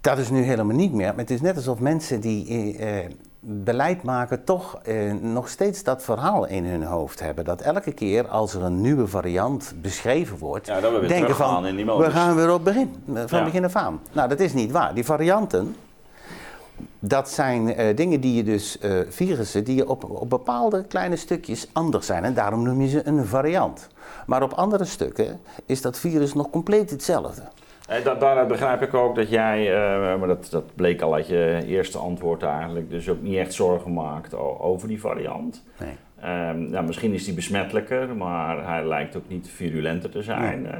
Dat 0.00 0.18
is 0.18 0.30
nu 0.30 0.42
helemaal 0.42 0.76
niet 0.76 0.92
meer. 0.92 1.06
Maar 1.08 1.18
het 1.18 1.30
is 1.30 1.40
net 1.40 1.56
alsof 1.56 1.80
mensen 1.80 2.20
die 2.20 2.76
eh, 3.42 3.48
beleid 3.50 4.02
maken 4.02 4.44
toch 4.44 4.78
eh, 4.82 5.12
nog 5.12 5.48
steeds 5.48 5.82
dat 5.82 6.02
verhaal 6.02 6.46
in 6.46 6.64
hun 6.64 6.82
hoofd 6.82 7.20
hebben. 7.20 7.44
Dat 7.44 7.60
elke 7.60 7.92
keer 7.92 8.28
als 8.28 8.54
er 8.54 8.62
een 8.62 8.80
nieuwe 8.80 9.06
variant 9.06 9.74
beschreven 9.82 10.38
wordt, 10.38 10.66
Ja, 10.66 10.80
we 11.00 11.06
denken 11.06 11.34
van 11.34 11.66
in 11.66 11.76
die 11.76 11.84
we 11.84 12.10
gaan 12.10 12.34
weer 12.34 12.52
op 12.52 12.64
begin, 12.64 12.94
van 13.26 13.38
Ja. 13.38 13.44
begin 13.44 13.64
af 13.64 13.76
aan. 13.76 14.00
Nou, 14.12 14.28
dat 14.28 14.40
is 14.40 14.52
niet 14.52 14.70
waar. 14.70 14.94
Die 14.94 15.04
varianten, 15.04 15.76
dat 16.98 17.30
zijn 17.30 17.74
eh, 17.74 17.96
dingen 17.96 18.20
die 18.20 18.34
je 18.34 18.42
dus, 18.44 18.78
eh, 18.78 18.98
virussen, 19.08 19.64
die 19.64 19.76
je 19.76 19.88
op, 19.88 20.04
op 20.10 20.30
bepaalde 20.30 20.84
kleine 20.84 21.16
stukjes 21.16 21.68
anders 21.72 22.06
zijn. 22.06 22.24
En 22.24 22.34
daarom 22.34 22.62
noem 22.62 22.80
je 22.80 22.88
ze 22.88 23.06
een 23.06 23.26
variant. 23.26 23.88
Maar 24.26 24.42
op 24.42 24.52
andere 24.52 24.84
stukken 24.84 25.40
is 25.66 25.82
dat 25.82 25.98
virus 25.98 26.34
nog 26.34 26.50
compleet 26.50 26.90
hetzelfde. 26.90 27.42
Eh, 27.88 28.04
da- 28.04 28.14
daaruit 28.14 28.48
begrijp 28.48 28.82
ik 28.82 28.94
ook 28.94 29.14
dat 29.14 29.30
jij, 29.30 29.74
eh, 29.74 30.18
maar 30.18 30.28
dat, 30.28 30.48
dat 30.50 30.74
bleek 30.74 31.00
al 31.02 31.14
uit 31.14 31.26
je 31.28 31.62
eerste 31.66 31.98
antwoord 31.98 32.42
eigenlijk, 32.42 32.90
dus 32.90 33.08
ook 33.08 33.22
niet 33.22 33.36
echt 33.36 33.54
zorgen 33.54 33.92
maakt 33.92 34.34
over 34.60 34.88
die 34.88 35.00
variant. 35.00 35.64
Nee. 35.80 35.94
Ehm, 36.20 36.70
nou, 36.70 36.86
misschien 36.86 37.12
is 37.12 37.24
die 37.24 37.34
besmettelijker, 37.34 38.16
maar 38.16 38.66
hij 38.66 38.86
lijkt 38.86 39.16
ook 39.16 39.28
niet 39.28 39.48
virulenter 39.50 40.10
te 40.10 40.22
zijn. 40.22 40.66
hè. 40.66 40.78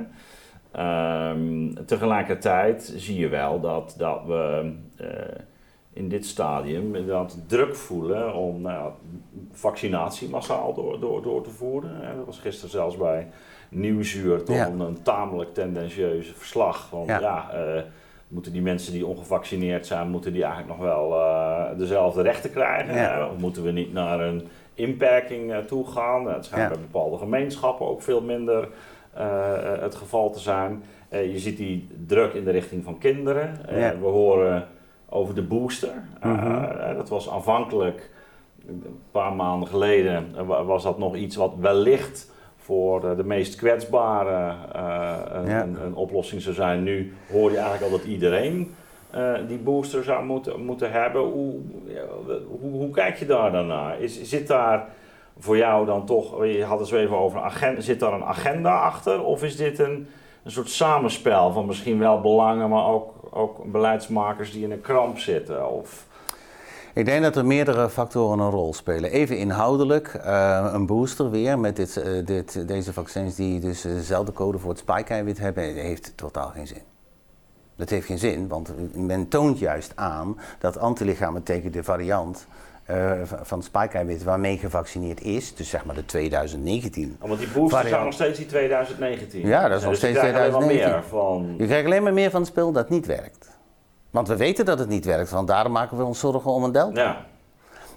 Ehm, 0.73 1.75
tegelijkertijd 1.87 2.93
zie 2.97 3.19
je 3.19 3.29
wel 3.29 3.61
dat, 3.61 3.95
dat 3.99 4.21
we 4.27 4.73
eh, 4.97 5.07
in 5.93 6.09
dit 6.09 6.27
stadium 6.27 6.95
inderdaad 6.95 7.39
druk 7.47 7.77
voelen 7.77 8.35
om 8.35 8.61
nou, 8.61 8.93
vaccinatie 9.53 10.29
massaal 10.29 10.75
door, 10.75 11.01
door, 11.01 11.23
door 11.23 11.43
te 11.43 11.51
voeren. 11.51 11.91
Dat 12.17 12.27
was 12.27 12.39
gisteren 12.39 12.71
zelfs 12.71 12.97
bij 12.97 13.29
Nieuwsuur 13.69 14.43
toch 14.45 14.57
Ja. 14.57 14.67
een, 14.67 15.03
tamelijk 15.03 15.55
tendentieuze 15.55 16.35
verslag. 16.35 16.87
Van 16.89 17.05
Ja. 17.07 17.21
ja, 17.21 17.51
eh, 17.53 17.83
moeten 18.29 18.53
die 18.53 18.63
mensen 18.63 18.93
die 18.93 19.07
ongevaccineerd 19.07 19.87
zijn, 19.87 20.09
moeten 20.11 20.33
die 20.33 20.43
eigenlijk 20.45 20.73
nog 20.79 20.87
wel 20.89 21.15
eh, 21.21 21.79
dezelfde 21.79 22.23
rechten 22.23 22.51
krijgen? 22.51 22.95
Ja. 22.95 23.27
Of 23.27 23.39
moeten 23.41 23.63
we 23.63 23.71
niet 23.71 23.93
naar 23.93 24.21
een 24.21 24.43
inperking 24.75 25.53
eh, 25.53 25.59
toe 25.59 25.87
gaan? 25.87 26.27
Het 26.29 26.45
schijnt 26.45 26.69
bij 26.69 26.79
bepaalde 26.81 27.17
gemeenschappen 27.19 27.87
ook 27.87 28.03
veel 28.03 28.21
minder 28.23 28.69
eh, 29.15 29.73
eh, 29.75 29.81
het 29.81 29.95
geval 29.95 30.31
te 30.31 30.39
zijn. 30.39 30.83
Eh, 31.09 31.33
je 31.33 31.39
ziet 31.39 31.57
die 31.57 31.89
druk 32.07 32.33
in 32.35 32.45
de 32.45 32.51
richting 32.51 32.85
van 32.85 32.99
kinderen. 32.99 33.69
Eh. 33.69 33.91
We 34.01 34.07
horen 34.07 34.67
over 35.09 35.35
de 35.35 35.43
booster. 35.43 35.93
Eh, 36.21 36.31
Mhm. 36.33 36.65
eh, 36.65 36.97
dat 36.97 37.09
was 37.09 37.31
aanvankelijk, 37.31 38.11
een 38.69 39.01
paar 39.11 39.33
maanden 39.33 39.69
geleden, 39.69 40.27
eh, 40.37 40.47
wa- 40.47 40.65
was 40.65 40.83
dat 40.83 40.99
nog 40.99 41.17
iets 41.17 41.37
wat 41.37 41.53
wellicht 41.61 42.31
voor 42.69 43.01
de, 43.01 43.17
de 43.17 43.25
meest 43.25 43.55
kwetsbare 43.57 44.55
eh, 44.73 45.17
een, 45.33 45.47
Ja. 45.47 45.63
een, 45.63 45.77
een 45.85 45.95
oplossing 45.95 46.43
zou 46.43 46.55
zijn. 46.55 46.83
Nu 46.83 47.15
hoor 47.33 47.51
je 47.51 47.57
eigenlijk 47.57 47.93
al 47.93 47.99
dat 47.99 48.07
iedereen 48.07 48.75
eh, 49.11 49.33
die 49.47 49.59
booster 49.59 50.05
zou 50.05 50.25
moeten, 50.25 50.65
moeten 50.65 50.93
hebben. 50.93 51.21
Hoe, 51.23 51.55
hoe 52.61 52.91
kijk 52.91 53.17
je 53.17 53.27
daar 53.27 53.53
dan 53.53 53.67
naar? 53.67 54.01
Is, 54.01 54.23
zit 54.23 54.47
daar 54.47 54.87
voor 55.39 55.57
jou 55.57 55.87
dan 55.87 56.07
toch, 56.07 56.45
je 56.45 56.65
had 56.65 56.79
het 56.79 56.89
zo 56.89 56.97
even 56.97 57.17
over 57.19 57.39
een 57.39 57.45
agenda, 57.45 57.81
zit 57.81 58.01
daar 58.01 58.13
een 58.13 58.25
agenda 58.25 58.79
achter? 58.81 59.25
Of 59.25 59.43
is 59.43 59.57
dit 59.57 59.79
een, 59.79 60.07
een 60.45 60.51
soort 60.51 60.71
samenspel 60.71 61.53
van 61.53 61.67
misschien 61.67 61.99
wel 61.99 62.21
belangen, 62.21 62.69
maar 62.69 62.87
ook, 62.87 63.13
ook 63.31 63.65
beleidsmakers 63.73 64.53
die 64.53 64.65
in 64.65 64.71
een 64.73 64.81
kramp 64.81 65.19
zitten? 65.19 65.71
Of, 65.71 66.07
Ik 66.99 67.05
denk 67.05 67.23
dat 67.23 67.37
er 67.37 67.47
meerdere 67.47 67.91
factoren 67.91 68.39
een 68.39 68.51
rol 68.51 68.75
spelen. 68.75 69.11
Even 69.11 69.37
inhoudelijk, 69.37 70.15
eh, 70.15 70.71
een 70.73 70.87
booster 70.87 71.31
weer 71.31 71.59
met 71.59 71.77
dit, 71.77 71.97
eh, 71.97 72.27
dit, 72.27 72.69
deze 72.69 72.93
vaccins 72.93 73.35
die 73.35 73.61
dus 73.61 73.85
eh, 73.85 73.93
dezelfde 73.93 74.33
code 74.33 74.59
voor 74.59 74.71
het 74.71 74.79
spike-eiwit 74.79 75.39
hebben, 75.39 75.65
heeft 75.75 76.13
totaal 76.17 76.49
geen 76.49 76.67
zin. 76.67 76.83
Dat 77.77 77.91
heeft 77.91 78.07
geen 78.07 78.19
zin, 78.19 78.49
want 78.49 78.73
men 78.95 79.29
toont 79.29 79.59
juist 79.59 79.93
aan 79.95 80.39
dat 80.59 80.79
antilichamen 80.79 81.43
tegen 81.43 81.73
de 81.73 81.85
variant 81.85 82.47
eh, 82.85 83.13
van- 83.43 83.63
spike-eiwit 83.63 84.23
waarmee 84.23 84.59
gevaccineerd 84.59 85.21
is, 85.21 85.55
dus 85.55 85.69
zeg 85.69 85.85
maar 85.85 85.95
de 85.95 86.05
2019. 86.05 87.17
Oh, 87.21 87.29
want 87.29 87.41
die 87.41 87.49
booster 87.49 87.69
Variant. 87.69 87.89
zijn 87.89 88.05
nog 88.05 88.15
steeds 88.15 88.39
die 88.39 88.47
2019. 88.47 89.47
Ja, 89.47 89.69
dat 89.69 89.77
is 89.77 89.83
nog 89.83 89.91
dus 89.91 89.99
steeds 89.99 90.19
krijgt 90.19 90.39
alleen 90.39 90.53
maar 90.53 90.61
2019. 90.61 90.91
meer 90.91 91.21
van... 91.49 91.55
Je 91.59 91.67
krijgt 91.67 91.87
alleen 91.87 92.03
maar 92.03 92.13
meer 92.13 92.31
van 92.31 92.41
het 92.41 92.51
spul 92.51 92.73
dat 92.73 92.89
niet 92.89 93.07
werkt. 93.07 93.58
Want 94.11 94.29
we 94.29 94.37
weten 94.37 94.65
dat 94.65 94.79
het 94.79 94.89
niet 94.89 95.05
werkt, 95.05 95.31
want 95.31 95.49
daarom 95.49 95.73
maken 95.73 95.97
we 95.97 96.05
ons 96.05 96.19
zorgen 96.19 96.51
om 96.51 96.65
een 96.65 96.73
delta. 96.73 97.01
Ja, 97.03 97.25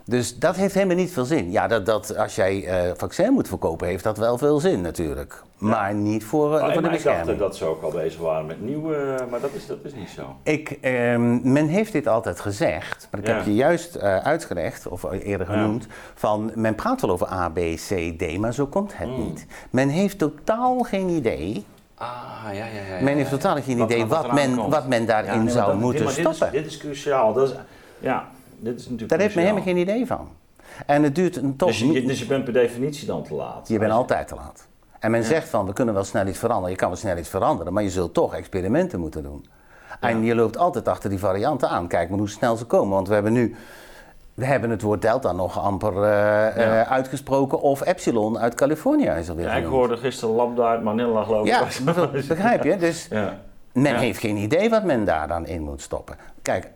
Dus 0.05 0.37
dat 0.39 0.55
heeft 0.55 0.73
helemaal 0.73 0.95
niet 0.95 1.11
veel 1.11 1.25
zin. 1.25 1.51
Ja, 1.51 1.67
dat, 1.67 1.85
dat 1.85 2.17
als 2.17 2.35
jij 2.35 2.65
eh 2.65 2.91
vaccin 2.97 3.33
moet 3.33 3.47
verkopen, 3.47 3.87
heeft 3.87 4.03
dat 4.03 4.17
wel 4.17 4.37
veel 4.37 4.59
zin 4.59 4.81
natuurlijk. 4.81 5.41
Maar 5.57 5.93
niet 5.93 6.23
voor, 6.23 6.57
eh, 6.57 6.63
voor 6.63 6.73
de 6.73 6.81
maar 6.81 6.93
ik 6.93 7.03
dacht 7.03 7.03
bescherming. 7.03 7.39
dat 7.39 7.55
ze 7.55 7.65
ook 7.65 7.81
al 7.81 7.91
bezig 7.91 8.19
waren 8.21 8.45
met 8.45 8.61
nieuwe, 8.61 9.25
maar 9.29 9.39
dat 9.39 9.49
is, 9.53 9.67
dat 9.67 9.77
is 9.83 9.93
niet 9.93 10.09
zo. 10.09 10.35
Ik, 10.43 10.77
ehm, 10.81 11.51
men 11.51 11.67
heeft 11.67 11.91
dit 11.91 12.07
altijd 12.07 12.39
gezegd, 12.39 13.07
maar 13.11 13.19
ik 13.21 13.27
Ja. 13.27 13.33
heb 13.35 13.45
je 13.45 13.55
juist 13.55 13.95
eh, 13.95 14.17
uitgelegd, 14.17 14.87
of 14.87 15.03
eerder 15.11 15.47
Ja. 15.47 15.53
genoemd, 15.53 15.87
van 16.15 16.51
men 16.55 16.75
praat 16.75 17.01
wel 17.01 17.09
over 17.09 17.31
A, 17.31 17.49
B, 17.49 17.59
C, 17.75 18.13
D, 18.17 18.37
maar 18.37 18.53
zo 18.53 18.65
komt 18.67 18.97
het 18.97 19.07
Mm. 19.09 19.23
niet. 19.25 19.45
Men 19.69 19.89
heeft 19.89 20.17
totaal 20.17 20.79
geen 20.79 21.09
idee, 21.09 21.65
Ah, 22.01 22.53
ja, 22.53 22.65
ja, 22.65 22.95
ja. 22.97 23.03
men 23.03 23.15
heeft 23.15 23.29
totaal 23.29 23.61
geen 23.61 23.77
Wat- 23.77 23.91
idee 23.91 24.05
wat 24.05 24.31
men, 24.33 24.55
komt. 24.55 24.73
wat 24.73 24.87
men 24.87 25.05
daarin 25.05 25.29
Ja, 25.29 25.35
nee, 25.35 25.43
maar 25.43 25.51
zou 25.53 25.71
dat- 25.71 25.79
moeten 25.79 26.03
maar 26.03 26.13
dit 26.15 26.27
is- 26.27 26.35
stoppen. 26.35 26.57
Dit 26.61 26.65
is, 26.71 26.77
cruciaal. 26.77 27.33
Dat 27.33 27.49
is, 27.49 27.55
ja, 27.99 28.25
dit 28.59 28.73
is 28.75 28.81
natuurlijk 28.83 29.09
Daar 29.09 29.19
heeft 29.19 29.35
men 29.35 29.43
helemaal 29.43 29.63
geen 29.65 29.77
idee 29.77 30.05
van. 30.07 30.29
En 30.85 31.03
het 31.03 31.15
duurt 31.15 31.35
een 31.35 31.55
toch 31.55 31.67
Dus 31.67 31.79
je, 31.79 31.91
je- 31.91 32.05
dus 32.05 32.19
je 32.19 32.25
bent 32.25 32.43
per 32.43 32.53
definitie 32.53 33.07
dan 33.07 33.23
te 33.23 33.33
laat. 33.33 33.67
Je 33.67 33.79
bent 33.79 33.91
altijd 33.91 34.27
te 34.27 34.35
laat. 34.35 34.67
En 34.99 35.11
men 35.11 35.23
zegt 35.23 35.49
van, 35.49 35.65
we 35.65 35.73
kunnen 35.73 35.93
wel 35.93 36.03
snel 36.03 36.27
iets 36.27 36.37
veranderen. 36.39 36.71
Je 36.71 36.75
kan 36.77 36.87
wel 36.89 36.97
snel 36.97 37.17
iets 37.17 37.29
veranderen, 37.29 37.73
maar 37.73 37.83
je 37.83 37.89
zult 37.89 38.13
toch 38.13 38.35
experimenten 38.35 38.99
moeten 38.99 39.23
doen. 39.23 39.45
En 39.99 40.23
je 40.23 40.35
loopt 40.35 40.57
altijd 40.57 40.87
achter 40.87 41.09
die 41.09 41.19
varianten 41.19 41.69
aan. 41.69 41.87
Kijk 41.87 42.09
maar 42.09 42.17
hoe 42.19 42.29
snel 42.29 42.55
ze 42.57 42.65
komen. 42.65 42.93
Want 42.93 43.07
we 43.07 43.13
hebben 43.13 43.33
nu, 43.33 43.55
we 44.41 44.47
hebben 44.47 44.69
het 44.69 44.81
woord 44.81 45.01
delta 45.01 45.31
nog 45.31 45.59
amper 45.59 46.03
eh, 46.03 46.79
eh, 46.81 46.91
uitgesproken. 46.91 47.61
Of 47.61 47.85
epsilon 47.85 48.39
uit 48.39 48.55
Californië 48.55 49.09
is 49.09 49.27
er 49.27 49.35
weer 49.35 49.45
Ja, 49.45 49.53
ik 49.53 49.65
hoorde 49.65 49.97
gisteren 49.97 50.35
Lambda 50.35 50.69
uit 50.69 50.83
Manila 50.83 51.23
geloof 51.23 51.45
ik. 51.45 51.51
Ja, 51.51 51.65
begrijp 52.27 52.63
je? 52.63 52.77
Dus 52.77 53.07
ja. 53.09 53.37
men 53.73 53.95
heeft 53.95 54.19
geen 54.19 54.37
idee 54.37 54.69
wat 54.69 54.83
men 54.83 55.05
daar 55.05 55.27
dan 55.27 55.47
in 55.47 55.61
moet 55.61 55.81
stoppen. 55.81 56.15
Kijk, 56.41 56.71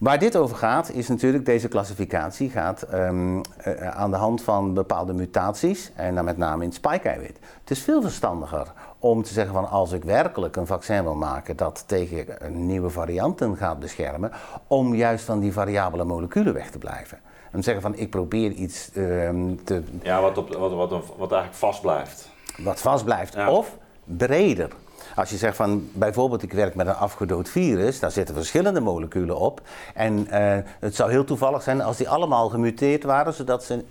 Waar 0.00 0.18
dit 0.18 0.36
over 0.36 0.56
gaat, 0.56 0.90
is 0.90 1.08
natuurlijk 1.08 1.44
deze 1.44 1.68
klassificatie 1.68 2.50
gaat 2.50 2.82
ehm, 2.82 3.40
eh, 3.56 3.88
aan 3.88 4.10
de 4.10 4.16
hand 4.16 4.42
van 4.42 4.74
bepaalde 4.74 5.12
mutaties 5.12 5.90
en 5.94 6.14
dan 6.14 6.24
met 6.24 6.36
name 6.36 6.62
in 6.62 6.68
het 6.68 6.74
spike-eiwit. 6.74 7.38
Het 7.60 7.70
is 7.70 7.82
veel 7.82 8.02
verstandiger 8.02 8.72
om 8.98 9.22
te 9.22 9.32
zeggen 9.32 9.54
van 9.54 9.68
als 9.68 9.92
ik 9.92 10.04
werkelijk 10.04 10.56
een 10.56 10.66
vaccin 10.66 11.02
wil 11.02 11.14
maken 11.14 11.56
dat 11.56 11.84
tegen 11.86 12.26
nieuwe 12.66 12.90
varianten 12.90 13.56
gaat 13.56 13.78
beschermen, 13.78 14.32
om 14.66 14.94
juist 14.94 15.24
van 15.24 15.40
die 15.40 15.52
variabele 15.52 16.04
moleculen 16.04 16.54
weg 16.54 16.70
te 16.70 16.78
blijven. 16.78 17.18
En 17.50 17.62
zeggen 17.62 17.82
van 17.82 17.96
ik 17.96 18.10
probeer 18.10 18.50
iets 18.50 18.90
ehm, 18.92 19.54
te... 19.64 19.82
Ja, 20.02 20.20
wat, 20.20 20.38
op, 20.38 20.54
wat, 20.54 20.72
wat, 20.72 20.90
wat 20.90 21.32
eigenlijk 21.32 21.54
vast 21.54 21.80
blijft. 21.80 22.28
Wat 22.58 22.80
vast 22.80 23.04
blijft. 23.04 23.46
Of 23.48 23.76
breder. 24.04 24.70
Als 25.14 25.30
je 25.30 25.36
zegt 25.36 25.56
van 25.56 25.88
bijvoorbeeld 25.92 26.42
ik 26.42 26.52
werk 26.52 26.74
met 26.74 26.86
een 26.86 26.94
afgedood 26.94 27.48
virus, 27.48 28.00
daar 28.00 28.10
zitten 28.10 28.34
verschillende 28.34 28.80
moleculen 28.80 29.36
op. 29.36 29.60
En 29.94 30.18
uh, 30.18 30.56
het 30.80 30.94
zou 30.94 31.10
heel 31.10 31.24
toevallig 31.24 31.62
zijn 31.62 31.80
als 31.80 31.96
die 31.96 32.08
allemaal 32.08 32.48
gemuteerd 32.48 33.02
waren, 33.02 33.34
zodat 33.34 33.64
ze 33.64 33.84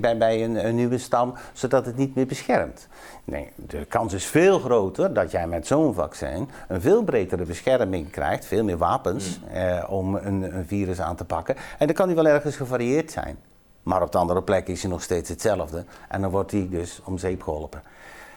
bij, 0.00 0.16
bij 0.18 0.44
een, 0.44 0.66
een, 0.66 0.74
nieuwe 0.74 0.98
stam, 0.98 1.34
zodat 1.52 1.86
het 1.86 1.96
niet 1.96 2.14
meer 2.14 2.26
beschermt. 2.26 2.88
Nee, 3.24 3.50
de 3.54 3.84
kans 3.84 4.12
is 4.12 4.24
veel 4.24 4.58
groter 4.58 5.12
dat 5.12 5.30
jij 5.30 5.46
met 5.46 5.66
zo'n 5.66 5.94
vaccin 5.94 6.48
een 6.68 6.80
veel 6.80 7.02
bredere 7.02 7.44
bescherming 7.44 8.10
krijgt, 8.10 8.44
veel 8.44 8.64
meer 8.64 8.78
wapens 8.78 9.40
mm. 9.40 9.54
eh, 9.54 9.84
om 9.90 10.14
een, 10.14 10.56
een, 10.56 10.66
virus 10.66 11.00
aan 11.00 11.16
te 11.16 11.24
pakken. 11.24 11.56
En 11.78 11.86
dan 11.86 11.96
kan 11.96 12.06
die 12.06 12.16
wel 12.16 12.26
ergens 12.26 12.56
gevarieerd 12.56 13.10
zijn. 13.10 13.38
Maar 13.82 14.02
op 14.02 14.12
de 14.12 14.18
andere 14.18 14.42
plek 14.42 14.68
is 14.68 14.82
hij 14.82 14.90
nog 14.90 15.02
steeds 15.02 15.28
hetzelfde. 15.28 15.84
En 16.08 16.20
dan 16.20 16.30
wordt 16.30 16.50
hij 16.50 16.66
dus 16.70 17.00
om 17.04 17.18
zeep 17.18 17.42
geholpen. 17.42 17.82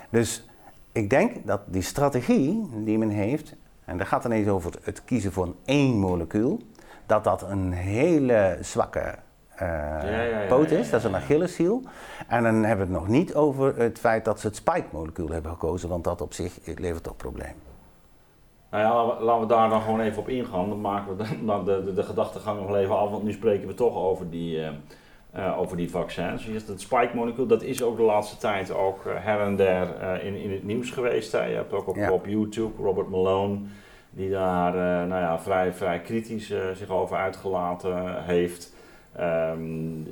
Dus 0.10 0.44
ik 0.92 1.10
denk 1.10 1.48
dat 1.48 1.62
die 1.66 1.82
strategie 1.82 2.70
die 2.84 2.98
men 2.98 3.10
heeft, 3.10 3.56
en 3.86 3.98
daar 3.98 4.08
gaat 4.08 4.26
ineens 4.26 4.48
over 4.48 4.72
het 4.84 5.04
kiezen 5.04 5.32
van 5.32 5.56
één 5.66 6.00
molecuul, 6.00 6.60
dat 7.06 7.24
dat 7.24 7.42
een 7.42 7.72
hele 7.72 8.58
zwakke 8.62 9.16
uh, 9.62 10.48
poot 10.48 10.72
is, 10.72 10.90
dat 10.90 11.00
is 11.00 11.06
een 11.06 11.16
Achilleshiel. 11.16 11.82
En 12.28 12.44
dan 12.44 12.54
hebben 12.64 12.88
we 12.88 12.94
het 12.94 13.02
nog 13.02 13.12
niet 13.12 13.36
over 13.36 13.78
het 13.78 14.00
feit 14.00 14.26
dat 14.26 14.40
ze 14.40 14.48
het 14.48 14.56
spike-molecuul 14.56 15.30
hebben 15.30 15.52
gekozen, 15.52 15.90
want 15.90 16.04
dat 16.04 16.22
op 16.22 16.34
zich 16.34 16.60
levert 16.76 17.04
toch 17.04 17.16
problemen. 17.16 17.70
Nou 18.72 18.84
ja, 18.84 19.24
laten 19.24 19.42
we 19.42 19.48
daar 19.48 19.70
dan 19.70 19.82
gewoon 19.82 20.00
even 20.00 20.22
op 20.22 20.30
ingaan. 20.30 20.70
Dan 20.70 20.82
maken 20.82 21.18
we 21.18 21.24
de, 21.24 21.64
de, 21.66 21.84
de, 21.86 21.94
de 21.94 22.04
gedachtegang 22.04 22.60
nog 22.60 22.76
even 22.76 22.98
af, 22.98 23.10
want 23.10 23.24
nu 23.24 23.32
spreken 23.32 23.68
we 23.68 23.74
toch 23.74 23.96
over 23.96 24.30
die, 24.30 24.58
uh, 24.58 24.70
over 25.58 25.78
die 25.78 25.90
vaccins. 25.90 26.46
Dus 26.46 26.68
het 26.68 26.82
spike-molecuul, 26.82 27.48
dat 27.48 27.64
is 27.64 27.84
ook 27.84 27.98
de 27.98 28.04
laatste 28.04 28.38
tijd 28.38 28.74
ook 28.74 29.04
her 29.06 29.40
en 29.40 29.56
der 29.56 29.88
in, 30.24 30.36
in 30.36 30.52
het 30.52 30.64
nieuws 30.64 30.92
geweest. 30.92 31.32
Hè. 31.32 31.46
Je 31.46 31.56
hebt 31.56 31.74
ook 31.74 31.88
op, 31.88 32.10
op 32.12 32.26
YouTube 32.26 32.84
Robert 32.84 33.10
Malone, 33.10 33.58
die 34.10 34.30
daar 34.30 34.74
nou 35.08 35.22
ja, 35.22 35.40
vrij, 35.40 35.74
vrij 35.74 36.00
kritisch 36.00 36.54
zich 36.74 36.90
over 36.90 37.18
uitgelaten 37.18 38.24
heeft. 38.24 38.76
Um, 39.20 40.08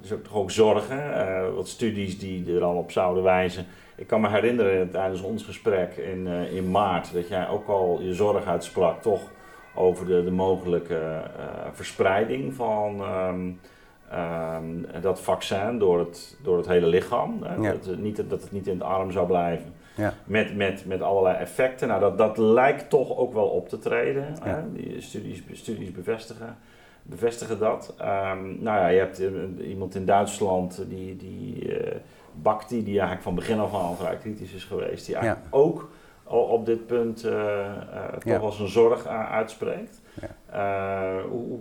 dus 0.00 0.12
ook 0.12 0.24
toch 0.24 0.34
ook 0.34 0.50
zorgen, 0.50 1.54
wat 1.54 1.68
studies 1.68 2.18
die 2.18 2.54
er 2.54 2.62
al 2.62 2.76
op 2.76 2.90
zouden 2.90 3.22
wijzen. 3.22 3.66
Ik 3.96 4.06
kan 4.06 4.20
me 4.20 4.28
herinneren 4.28 4.90
tijdens 4.90 5.20
ons 5.22 5.44
gesprek 5.44 5.96
in, 5.96 6.26
in 6.26 6.70
maart 6.70 7.12
dat 7.12 7.28
jij 7.28 7.48
ook 7.48 7.68
al 7.68 8.00
je 8.00 8.14
zorg 8.14 8.46
uitsprak 8.46 9.02
toch 9.02 9.20
over 9.74 10.06
de, 10.06 10.24
de 10.24 10.30
mogelijke 10.30 10.94
uh, 10.94 11.20
verspreiding 11.72 12.54
van 12.54 13.00
um, 13.00 13.60
um, 14.56 14.86
dat 15.00 15.20
vaccin 15.20 15.78
door 15.78 15.98
het, 15.98 16.38
door 16.42 16.56
het 16.56 16.66
hele 16.66 16.86
lichaam. 16.86 17.44
Ja. 17.60 17.72
Dat, 17.72 17.84
het 17.84 18.02
niet, 18.02 18.16
dat 18.16 18.42
het 18.42 18.52
niet 18.52 18.66
in 18.66 18.74
het 18.74 18.82
arm 18.82 19.10
zou 19.10 19.26
blijven. 19.26 19.72
Ja. 19.94 20.14
Met, 20.24 20.56
met, 20.56 20.86
met 20.86 21.02
allerlei 21.02 21.36
effecten. 21.36 21.88
Nou, 21.88 22.00
dat, 22.00 22.18
dat 22.18 22.38
lijkt 22.38 22.90
toch 22.90 23.16
ook 23.16 23.32
wel 23.32 23.46
op 23.46 23.68
te 23.68 23.78
treden. 23.78 24.36
Ja. 24.44 24.64
Die 24.72 25.00
studies, 25.00 25.42
studies 25.52 25.92
bevestigen 25.92 26.56
bevestigen 27.08 27.58
dat. 27.58 27.94
Um, 28.00 28.62
nou 28.62 28.78
ja, 28.78 28.88
je 28.88 28.98
hebt 28.98 29.20
uh, 29.20 29.68
iemand 29.68 29.94
in 29.94 30.04
Duitsland, 30.04 30.84
die, 30.88 31.16
die 31.16 31.78
uh, 31.80 31.94
Bakti, 32.32 32.84
die 32.84 32.92
eigenlijk 32.92 33.22
van 33.22 33.34
begin 33.34 33.58
af 33.58 33.74
aan 33.74 33.96
vrij 33.96 34.16
kritisch 34.16 34.52
is 34.52 34.64
geweest, 34.64 35.06
die 35.06 35.14
eigenlijk 35.14 35.46
ook 35.50 35.90
op 36.24 36.66
dit 36.66 36.86
punt 36.86 37.24
uh, 37.24 37.66
toch 38.18 38.40
wel 38.40 38.52
zijn 38.52 38.68
zorg 38.68 39.06
uitspreekt. 39.06 40.00
Ja. 40.20 41.22
Hoe, 41.28 41.58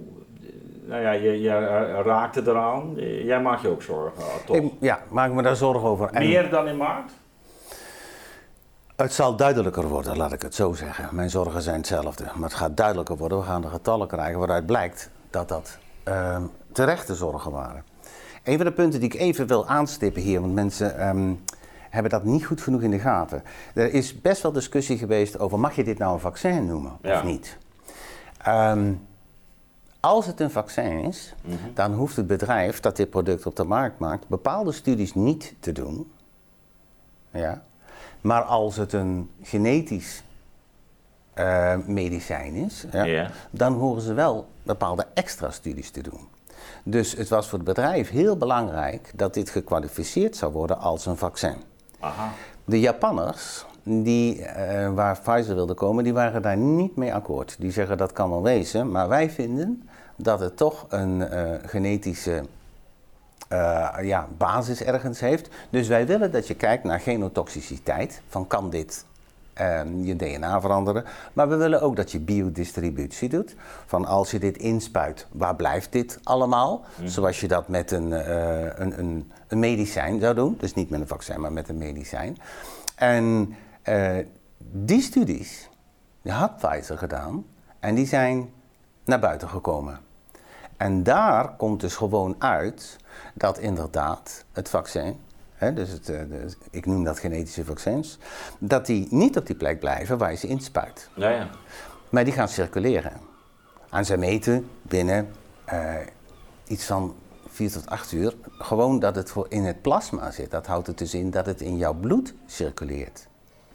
nou 0.88 1.02
ja, 1.02 1.12
je, 1.12 1.42
je 1.42 2.02
raakte 2.06 2.42
eraan. 2.46 2.94
Jij 3.24 3.42
maakt 3.42 3.62
je 3.62 3.68
ook 3.68 3.82
zorgen, 3.82 4.24
toch? 4.46 4.56
Ik, 4.56 4.72
ja, 4.80 5.00
maak 5.10 5.32
me 5.32 5.42
daar 5.42 5.56
zorgen 5.56 5.90
over. 5.90 6.10
Meer 6.14 6.50
dan 6.50 6.68
in 6.68 6.78
maart? 6.78 7.12
Het 8.96 9.14
zal 9.14 9.36
duidelijker 9.36 9.88
worden, 9.88 10.18
laat 10.18 10.34
ik 10.34 10.42
het 10.42 10.56
zo 10.56 10.74
zeggen. 10.74 11.10
Mijn 11.12 11.30
zorgen 11.30 11.62
zijn 11.62 11.78
hetzelfde. 11.78 12.24
Maar 12.24 12.50
het 12.50 12.58
gaat 12.58 12.78
duidelijker 12.78 13.18
worden. 13.18 13.38
We 13.38 13.44
gaan 13.44 13.62
de 13.62 13.68
getallen 13.68 14.08
krijgen 14.08 14.38
waaruit 14.38 14.66
blijkt 14.66 15.10
dat 15.30 15.48
dat 15.48 15.78
uh, 16.08 16.38
terechte 16.72 17.16
zorgen 17.16 17.52
waren. 17.52 17.84
Een 18.44 18.58
van 18.58 18.66
de 18.66 18.72
punten 18.72 19.00
die 19.00 19.14
ik 19.14 19.20
even 19.20 19.48
wil 19.48 19.68
aanstippen 19.68 20.22
hier, 20.22 20.42
want 20.42 20.54
mensen 20.54 21.08
um, 21.08 21.44
hebben 21.90 22.12
dat 22.12 22.24
niet 22.24 22.46
goed 22.46 22.62
genoeg 22.62 22.82
in 22.82 22.92
de 22.92 23.00
gaten. 23.00 23.44
Er 23.74 23.94
is 23.94 24.22
best 24.22 24.42
wel 24.42 24.52
discussie 24.52 24.98
geweest 24.98 25.40
over 25.40 25.60
mag 25.60 25.76
je 25.76 25.84
dit 25.84 25.98
nou 25.98 26.14
een 26.14 26.20
vaccin 26.20 26.66
noemen 26.66 26.98
of 27.04 27.24
niet. 27.24 27.58
Um, 28.48 29.07
als 30.08 30.26
het 30.26 30.40
een 30.40 30.52
vaccin 30.52 31.00
is, 31.00 31.34
mm 31.42 31.52
-hmm. 31.52 31.72
dan 31.74 31.94
hoeft 31.94 32.16
het 32.16 32.28
bedrijf 32.28 32.80
dat 32.80 32.96
dit 32.96 33.10
product 33.10 33.46
op 33.46 33.56
de 33.56 33.64
markt 33.64 34.00
maakt 34.00 34.28
bepaalde 34.28 34.72
studies 34.72 35.14
niet 35.14 35.54
te 35.60 35.72
doen. 35.72 36.12
Ja. 37.32 37.64
Maar 38.22 38.42
als 38.42 38.76
het 38.76 38.94
een 38.94 39.30
genetisch 39.42 40.24
uh, 41.36 41.76
medicijn 41.86 42.54
is, 42.54 42.86
ja, 42.92 43.32
dan 43.50 43.74
horen 43.74 44.02
ze 44.02 44.14
wel 44.14 44.48
bepaalde 44.64 45.06
extra 45.14 45.52
studies 45.52 45.90
te 45.90 46.02
doen. 46.02 46.28
Dus 46.84 47.12
het 47.12 47.30
was 47.30 47.48
voor 47.50 47.58
het 47.58 47.68
bedrijf 47.68 48.10
heel 48.10 48.38
belangrijk 48.38 49.12
dat 49.16 49.34
dit 49.34 49.50
gekwalificeerd 49.50 50.36
zou 50.36 50.52
worden 50.52 50.80
als 50.80 51.06
een 51.06 51.18
vaccin. 51.18 51.56
Aha. 52.00 52.32
De 52.66 52.80
Japanners, 52.80 53.66
die, 53.84 54.40
uh, 54.40 54.46
waar 54.94 55.20
Pfizer 55.20 55.56
wilde 55.56 55.74
komen, 55.74 56.04
die 56.04 56.14
waren 56.14 56.42
daar 56.42 56.58
niet 56.58 56.96
mee 56.96 57.14
akkoord. 57.14 57.56
Die 57.60 57.72
zeggen 57.72 57.98
dat 57.98 58.12
kan 58.12 58.30
wel 58.30 58.44
wezen, 58.44 58.92
maar 58.92 59.08
wij 59.08 59.30
vinden 59.30 59.87
dat 60.18 60.40
het 60.40 60.58
toch 60.58 60.86
een 60.90 61.20
uh, 61.20 61.50
genetische 61.66 62.44
uh, 63.54 63.90
ja, 64.02 64.28
basis 64.38 64.84
ergens 64.84 65.20
heeft. 65.20 65.50
Dus 65.70 65.88
wij 65.88 66.08
willen 66.08 66.32
dat 66.32 66.48
je 66.48 66.56
kijkt 66.56 66.84
naar 66.84 67.00
genotoxiciteit. 67.00 68.22
Van 68.28 68.48
kan 68.48 68.70
dit 68.70 69.06
um, 69.62 70.04
je 70.04 70.16
DNA 70.16 70.62
veranderen. 70.62 71.04
Maar 71.34 71.50
we 71.50 71.56
willen 71.56 71.82
ook 71.82 71.96
dat 71.96 72.12
je 72.12 72.20
biodistributie 72.20 73.30
doet. 73.30 73.56
Van 73.86 74.06
als 74.06 74.32
je 74.32 74.40
dit 74.40 74.58
inspuit, 74.58 75.28
waar 75.32 75.56
blijft 75.56 75.92
dit 75.92 76.20
allemaal? 76.24 76.86
Mm. 76.96 77.08
Zoals 77.08 77.40
je 77.40 77.48
dat 77.48 77.68
met 77.68 77.92
een, 77.92 78.10
uh, 78.10 78.64
een, 78.64 79.00
een, 79.00 79.32
een, 79.48 79.60
medicijn 79.60 80.20
zou 80.20 80.36
doen. 80.36 80.58
Dus 80.60 80.74
niet 80.74 80.90
met 80.90 81.00
een 81.00 81.08
vaccin, 81.08 81.42
maar 81.42 81.54
met 81.54 81.70
een 81.70 81.78
medicijn. 81.78 82.38
En 82.96 83.56
die 84.60 85.02
studies 85.02 85.70
die 86.22 86.32
had 86.32 86.58
Pfizer 86.58 86.98
gedaan. 86.98 87.46
En 87.80 87.96
die 87.96 88.06
zijn 88.06 88.50
naar 89.04 89.20
buiten 89.20 89.50
gekomen. 89.50 90.00
En 90.78 91.04
daar 91.04 91.56
komt 91.56 91.82
dus 91.82 91.96
gewoon 91.96 92.36
uit 92.40 92.98
dat 93.34 93.58
inderdaad 93.58 94.46
het 94.52 94.70
vaccin 94.70 95.20
dus 95.74 95.90
het, 95.90 96.06
de, 96.06 96.48
ik 96.70 96.86
noem 96.86 97.04
dat 97.04 97.20
genetische 97.20 97.66
vaccins, 97.66 98.18
dat 98.60 98.86
die 98.86 99.08
niet 99.10 99.38
op 99.38 99.46
die 99.46 99.56
plek 99.56 99.80
blijven 99.80 100.18
waar 100.18 100.32
je 100.32 100.38
ze 100.38 100.48
inspuit. 100.48 101.10
Ja, 101.14 101.30
ja. 101.30 101.50
Maar 102.10 102.24
die 102.24 102.34
gaan 102.34 102.48
circuleren. 102.48 103.14
En 103.90 104.06
ze 104.06 104.18
meten 104.18 104.70
binnen 104.82 105.30
uh, 105.74 105.96
iets 106.68 106.86
van 106.86 107.16
4 107.48 107.72
tot 107.72 107.86
8 107.86 108.12
uur 108.12 108.34
gewoon 108.44 109.00
dat 109.00 109.16
het 109.16 109.34
in 109.48 109.64
het 109.64 109.82
plasma 109.82 110.32
zit. 110.32 110.52
Dat 110.52 110.68
houdt 110.68 110.88
het 110.88 110.98
dus 110.98 111.14
in 111.14 111.32
dat 111.32 111.46
het 111.46 111.62
in 111.62 111.78
jouw 111.78 111.94
bloed 111.94 112.34
circuleert. 112.46 113.28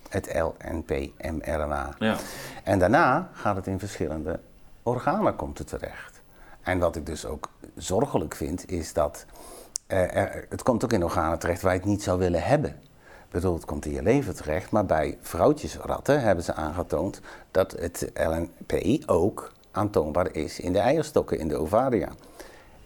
Het 0.09 0.35
LNP-mRNA. 0.35 1.95
Ja. 1.99 2.17
En 2.65 2.79
daarna 2.79 3.31
gaat 3.33 3.57
het 3.57 3.67
in 3.67 3.79
verschillende 3.79 4.41
organen 4.83 5.37
komt 5.37 5.59
het 5.59 5.69
terecht. 5.69 6.12
En 6.63 6.79
wat 6.79 6.97
ik 6.97 7.07
dus 7.07 7.27
ook 7.27 7.49
zorgelijk 7.75 8.35
vind, 8.35 8.71
is 8.71 8.93
dat 8.93 9.27
uh, 9.89 9.99
het 10.49 10.63
komt 10.63 10.85
ook 10.85 10.93
in 10.93 11.05
organen 11.05 11.39
terecht 11.39 11.63
waar 11.63 11.73
je 11.73 11.79
het 11.79 11.89
niet 11.89 12.03
zou 12.03 12.19
willen 12.19 12.43
hebben. 12.43 12.71
Ik 13.01 13.39
bedoel, 13.39 13.55
het 13.55 13.65
komt 13.65 13.85
in 13.85 13.93
je 13.93 14.03
lever 14.03 14.35
terecht, 14.35 14.71
maar 14.71 14.87
bij 14.87 15.19
vrouwtjesratten 15.21 16.23
hebben 16.23 16.45
ze 16.45 16.55
aangetoond 16.55 17.21
dat 17.51 17.73
het 17.73 18.11
LNP 18.15 19.03
ook 19.07 19.53
aantoonbaar 19.71 20.35
is 20.35 20.61
in 20.61 20.73
de 20.73 20.79
eierstokken, 20.79 21.39
in 21.39 21.49
de 21.49 21.57
ovaria. 21.57 22.09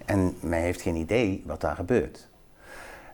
En 0.04 0.36
men 0.40 0.60
heeft 0.60 0.80
geen 0.80 0.96
idee 0.96 1.42
wat 1.46 1.60
daar 1.60 1.76
gebeurt. 1.76 2.28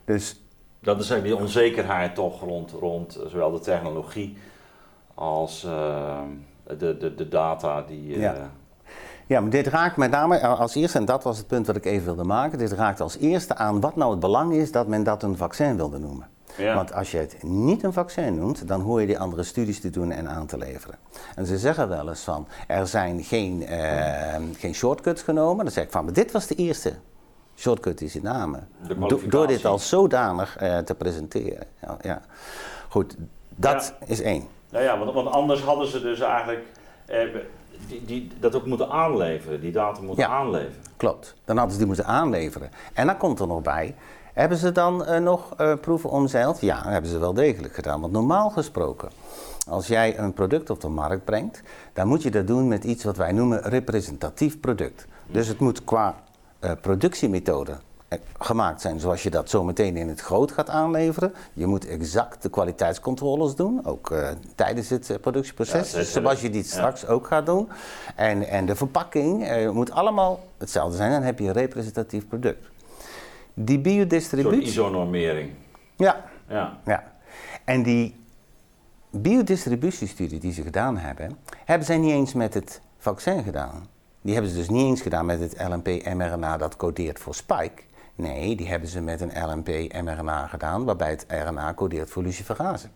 Dus, 0.04 0.42
dat 0.78 1.00
is 1.00 1.10
eigenlijk 1.10 1.38
die 1.38 1.46
onzekerheid 1.46 2.14
toch 2.14 2.40
rond, 2.40 2.70
rond 2.70 3.18
zowel 3.26 3.50
de 3.50 3.60
technologie 3.60 4.36
als 5.14 5.64
uh, 5.64 6.20
de, 6.78 6.96
de, 6.96 7.14
de 7.14 7.28
data 7.28 7.82
die. 7.82 8.18
Ja. 8.18 8.50
Ja, 9.32 9.40
maar 9.40 9.50
dit 9.50 9.66
raakt 9.66 9.96
met 9.96 10.10
name 10.10 10.46
als 10.46 10.74
eerste, 10.74 10.98
en 10.98 11.04
dat 11.04 11.22
was 11.22 11.38
het 11.38 11.46
punt 11.46 11.66
wat 11.66 11.76
ik 11.76 11.84
even 11.84 12.04
wilde 12.04 12.24
maken, 12.24 12.58
dit 12.58 12.72
raakt 12.72 13.00
als 13.00 13.18
eerste 13.18 13.54
aan 13.54 13.80
wat 13.80 13.96
nou 13.96 14.10
het 14.10 14.20
belang 14.20 14.52
is 14.52 14.72
dat 14.72 14.86
men 14.86 15.02
dat 15.02 15.22
een 15.22 15.36
vaccin 15.36 15.76
wilde 15.76 15.98
noemen. 15.98 16.28
Want 16.74 16.92
als 16.92 17.10
je 17.10 17.18
het 17.18 17.42
niet 17.42 17.82
een 17.82 17.92
vaccin 17.92 18.38
noemt, 18.38 18.68
dan 18.68 18.80
hoor 18.80 19.00
je 19.00 19.06
die 19.06 19.18
andere 19.18 19.42
studies 19.42 19.80
te 19.80 19.90
doen 19.90 20.10
en 20.10 20.28
aan 20.28 20.46
te 20.46 20.58
leveren. 20.58 20.98
En 21.34 21.46
ze 21.46 21.58
zeggen 21.58 21.88
wel 21.88 22.08
eens 22.08 22.20
van, 22.20 22.46
er 22.66 22.86
zijn 22.86 23.22
geen, 23.22 23.62
uh, 23.62 24.34
geen 24.58 24.74
shortcuts 24.74 25.22
genomen. 25.22 25.64
Dan 25.64 25.74
zeg 25.74 25.84
ik 25.84 25.90
van, 25.90 26.04
maar 26.04 26.12
dit 26.12 26.32
was 26.32 26.46
de 26.46 26.54
eerste 26.54 26.92
shortcut 27.56 27.98
die 27.98 28.08
ze 28.08 28.20
namen. 28.22 28.68
door 29.28 29.46
dit 29.46 29.64
al 29.64 29.78
zodanig 29.78 30.62
uh, 30.62 30.78
te 30.78 30.94
presenteren. 30.94 31.66
Ja, 31.80 31.96
ja. 32.00 32.22
Goed, 32.88 33.16
dat 33.48 33.94
is 34.06 34.20
één. 34.20 34.48
Ja, 34.68 34.80
ja 34.80 34.98
want, 34.98 35.12
want, 35.12 35.28
anders 35.28 35.60
hadden 35.60 35.86
ze 35.86 36.00
dus 36.00 36.20
eigenlijk 36.20 36.64
eh, 37.06 37.20
die, 37.88 38.04
die, 38.04 38.30
dat 38.40 38.54
ook 38.54 38.66
moeten 38.66 38.88
aanleveren, 38.90 39.60
die 39.60 39.72
data 39.72 40.00
moeten 40.00 40.28
aanleveren. 40.28 40.82
Klopt, 40.96 41.34
dan 41.44 41.56
hadden 41.56 41.72
ze 41.72 41.78
die 41.78 41.86
moeten 41.86 42.06
aanleveren. 42.06 42.70
En 42.94 43.06
dan 43.06 43.16
komt 43.16 43.40
er 43.40 43.46
nog 43.46 43.62
bij, 43.62 43.94
hebben 44.32 44.58
ze 44.58 44.72
dan 44.72 45.02
uh, 45.08 45.18
nog 45.18 45.60
uh, 45.60 45.74
proeven 45.80 46.10
omzeild? 46.10 46.60
Ja, 46.60 46.82
hebben 46.84 47.10
ze 47.10 47.18
wel 47.18 47.34
degelijk 47.34 47.74
gedaan. 47.74 48.00
Want 48.00 48.12
normaal 48.12 48.50
gesproken, 48.50 49.10
als 49.68 49.86
jij 49.86 50.18
een 50.18 50.32
product 50.32 50.70
op 50.70 50.80
de 50.80 50.88
markt 50.88 51.24
brengt, 51.24 51.62
dan 51.92 52.08
moet 52.08 52.22
je 52.22 52.30
dat 52.30 52.46
doen 52.46 52.68
met 52.68 52.84
iets 52.84 53.04
wat 53.04 53.16
wij 53.16 53.32
noemen 53.32 53.62
representatief 53.62 54.60
product. 54.60 55.06
Dus 55.26 55.46
het 55.46 55.58
moet 55.58 55.84
qua 55.84 56.14
uh, 56.60 56.70
productiemethode 56.80 57.76
gemaakt 58.38 58.80
zijn 58.80 59.00
zoals 59.00 59.22
je 59.22 59.30
dat 59.30 59.50
zo 59.50 59.64
meteen 59.64 59.96
in 59.96 60.08
het 60.08 60.20
groot 60.20 60.52
gaat 60.52 60.68
aanleveren. 60.68 61.34
Je 61.52 61.66
moet 61.66 61.86
exact 61.86 62.42
de 62.42 62.50
kwaliteitscontroles 62.50 63.54
doen, 63.54 63.86
ook 63.86 64.10
uh, 64.10 64.28
tijdens 64.54 64.88
het 64.88 65.10
uh, 65.10 65.16
productieproces, 65.16 65.92
ja, 65.92 66.02
zoals 66.02 66.40
je 66.40 66.50
die 66.50 66.64
straks 66.64 67.06
ook 67.06 67.26
gaat 67.26 67.46
doen. 67.46 67.68
En, 68.16 68.48
en 68.48 68.66
de 68.66 68.76
verpakking 68.76 69.48
uh, 69.48 69.70
moet 69.70 69.90
allemaal 69.90 70.44
hetzelfde 70.58 70.96
zijn, 70.96 71.10
dan 71.10 71.22
heb 71.22 71.38
je 71.38 71.46
een 71.46 71.52
representatief 71.52 72.28
product. 72.28 72.66
Die 73.54 73.78
biodistributie... 73.78 74.62
Isonormering. 74.62 75.50
Ja. 75.96 76.24
ja. 76.48 76.78
ja. 76.84 77.12
En 77.64 77.82
die 77.82 78.16
biodistributiestudie 79.10 80.38
die 80.38 80.52
ze 80.52 80.62
gedaan 80.62 80.98
hebben, 80.98 81.38
hebben 81.64 81.86
zij 81.86 81.98
niet 81.98 82.10
eens 82.10 82.32
met 82.32 82.54
het 82.54 82.80
vaccin 82.98 83.42
gedaan. 83.42 83.86
Die 84.22 84.32
hebben 84.32 84.50
ze 84.52 84.56
dus 84.56 84.68
niet 84.68 84.86
eens 84.86 85.00
gedaan 85.00 85.26
met 85.26 85.40
het 85.40 85.54
LNP-mRNA 85.68 86.56
dat 86.56 86.76
codeert 86.76 87.18
voor 87.18 87.34
spike. 87.34 87.82
Nee, 88.22 88.56
die 88.56 88.68
hebben 88.68 88.88
ze 88.88 89.00
met 89.00 89.20
een 89.20 89.32
LNP-mRNA 89.50 90.46
gedaan, 90.46 90.84
waarbij 90.84 91.10
het 91.10 91.26
RNA 91.28 91.74
codeert 91.74 92.10
voor 92.10 92.22
luciferase. 92.22 92.86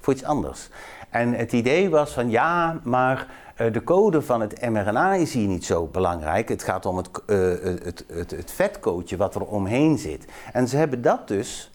Voor 0.00 0.12
iets 0.12 0.24
anders. 0.24 0.68
En 1.10 1.32
het 1.32 1.52
idee 1.52 1.90
was 1.90 2.12
van 2.12 2.30
ja, 2.30 2.80
maar 2.84 3.26
uh, 3.60 3.72
de 3.72 3.84
code 3.84 4.22
van 4.22 4.40
het 4.40 4.60
mRNA 4.70 5.14
is 5.14 5.32
hier 5.32 5.46
niet 5.46 5.64
zo 5.64 5.86
belangrijk. 5.86 6.48
Het 6.48 6.62
gaat 6.62 6.86
om 6.86 6.96
het, 6.96 7.10
uh, 7.26 7.36
het, 7.84 8.04
het, 8.08 8.30
het 8.30 8.50
vetcootje 8.50 9.16
wat 9.16 9.34
er 9.34 9.44
omheen 9.46 9.98
zit. 9.98 10.24
En 10.52 10.68
ze 10.68 10.76
hebben 10.76 11.02
dat 11.02 11.28
dus 11.28 11.70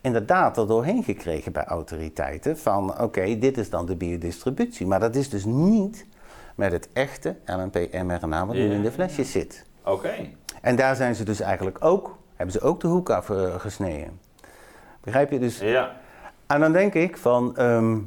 inderdaad 0.00 0.56
er 0.56 0.66
doorheen 0.66 1.04
gekregen 1.04 1.52
bij 1.52 1.64
autoriteiten 1.64 2.58
van 2.58 3.00
oké, 3.00 3.38
dit 3.38 3.58
is 3.58 3.70
dan 3.70 3.86
de 3.86 3.96
biodistributie. 3.96 4.86
Maar 4.86 5.00
dat 5.00 5.14
is 5.14 5.28
dus 5.28 5.44
niet 5.44 6.06
met 6.54 6.72
het 6.72 6.88
echte 6.92 7.36
LNP-mRNA 7.46 8.46
wat 8.46 8.56
nu 8.56 8.72
in 8.72 8.82
de 8.82 8.92
flesjes 8.92 9.30
zit. 9.30 9.64
Oké. 9.84 10.28
En 10.62 10.76
daar 10.76 10.96
zijn 10.96 11.14
ze 11.14 11.24
dus 11.24 11.40
eigenlijk 11.40 11.84
ook, 11.84 12.18
hebben 12.36 12.54
ze 12.54 12.60
ook 12.60 12.80
de 12.80 12.86
hoek 12.86 13.10
afgesneden. 13.10 14.20
Begrijp 15.00 15.30
je? 15.30 15.38
Dus, 15.38 15.58
ja. 15.58 15.96
En 16.46 16.60
dan 16.60 16.72
denk 16.72 16.94
ik 16.94 17.16
van, 17.16 17.56
ehm, 17.56 17.98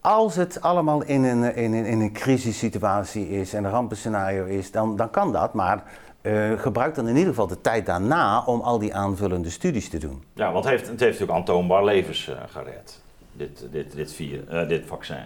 als 0.00 0.36
het 0.36 0.60
allemaal 0.60 1.02
in 1.02 1.24
een, 1.24 1.54
in, 1.54 1.72
een, 1.72 1.84
in 1.84 2.00
een 2.00 2.12
crisissituatie 2.12 3.28
is 3.28 3.54
en 3.54 3.64
een 3.64 3.70
rampenscenario 3.70 4.44
is, 4.44 4.70
dan, 4.70 4.96
dan 4.96 5.10
kan 5.10 5.32
dat. 5.32 5.54
Maar 5.54 5.82
uh, 6.22 6.58
gebruik 6.58 6.94
dan 6.94 7.08
in 7.08 7.16
ieder 7.16 7.28
geval 7.28 7.46
de 7.46 7.60
tijd 7.60 7.86
daarna 7.86 8.44
om 8.44 8.60
al 8.60 8.78
die 8.78 8.94
aanvullende 8.94 9.50
studies 9.50 9.88
te 9.88 9.98
doen. 9.98 10.24
Ja, 10.34 10.52
want 10.52 10.64
het 10.64 10.72
heeft, 10.72 10.88
het 10.88 11.00
heeft 11.00 11.12
natuurlijk 11.12 11.38
aantoonbaar 11.38 11.84
levens 11.84 12.28
uh, 12.28 12.36
gered, 12.46 13.02
dit, 13.32 13.66
dit, 13.70 13.94
dit, 13.94 14.12
vier, 14.12 14.44
uh, 14.52 14.68
dit 14.68 14.86
vaccin. 14.86 15.24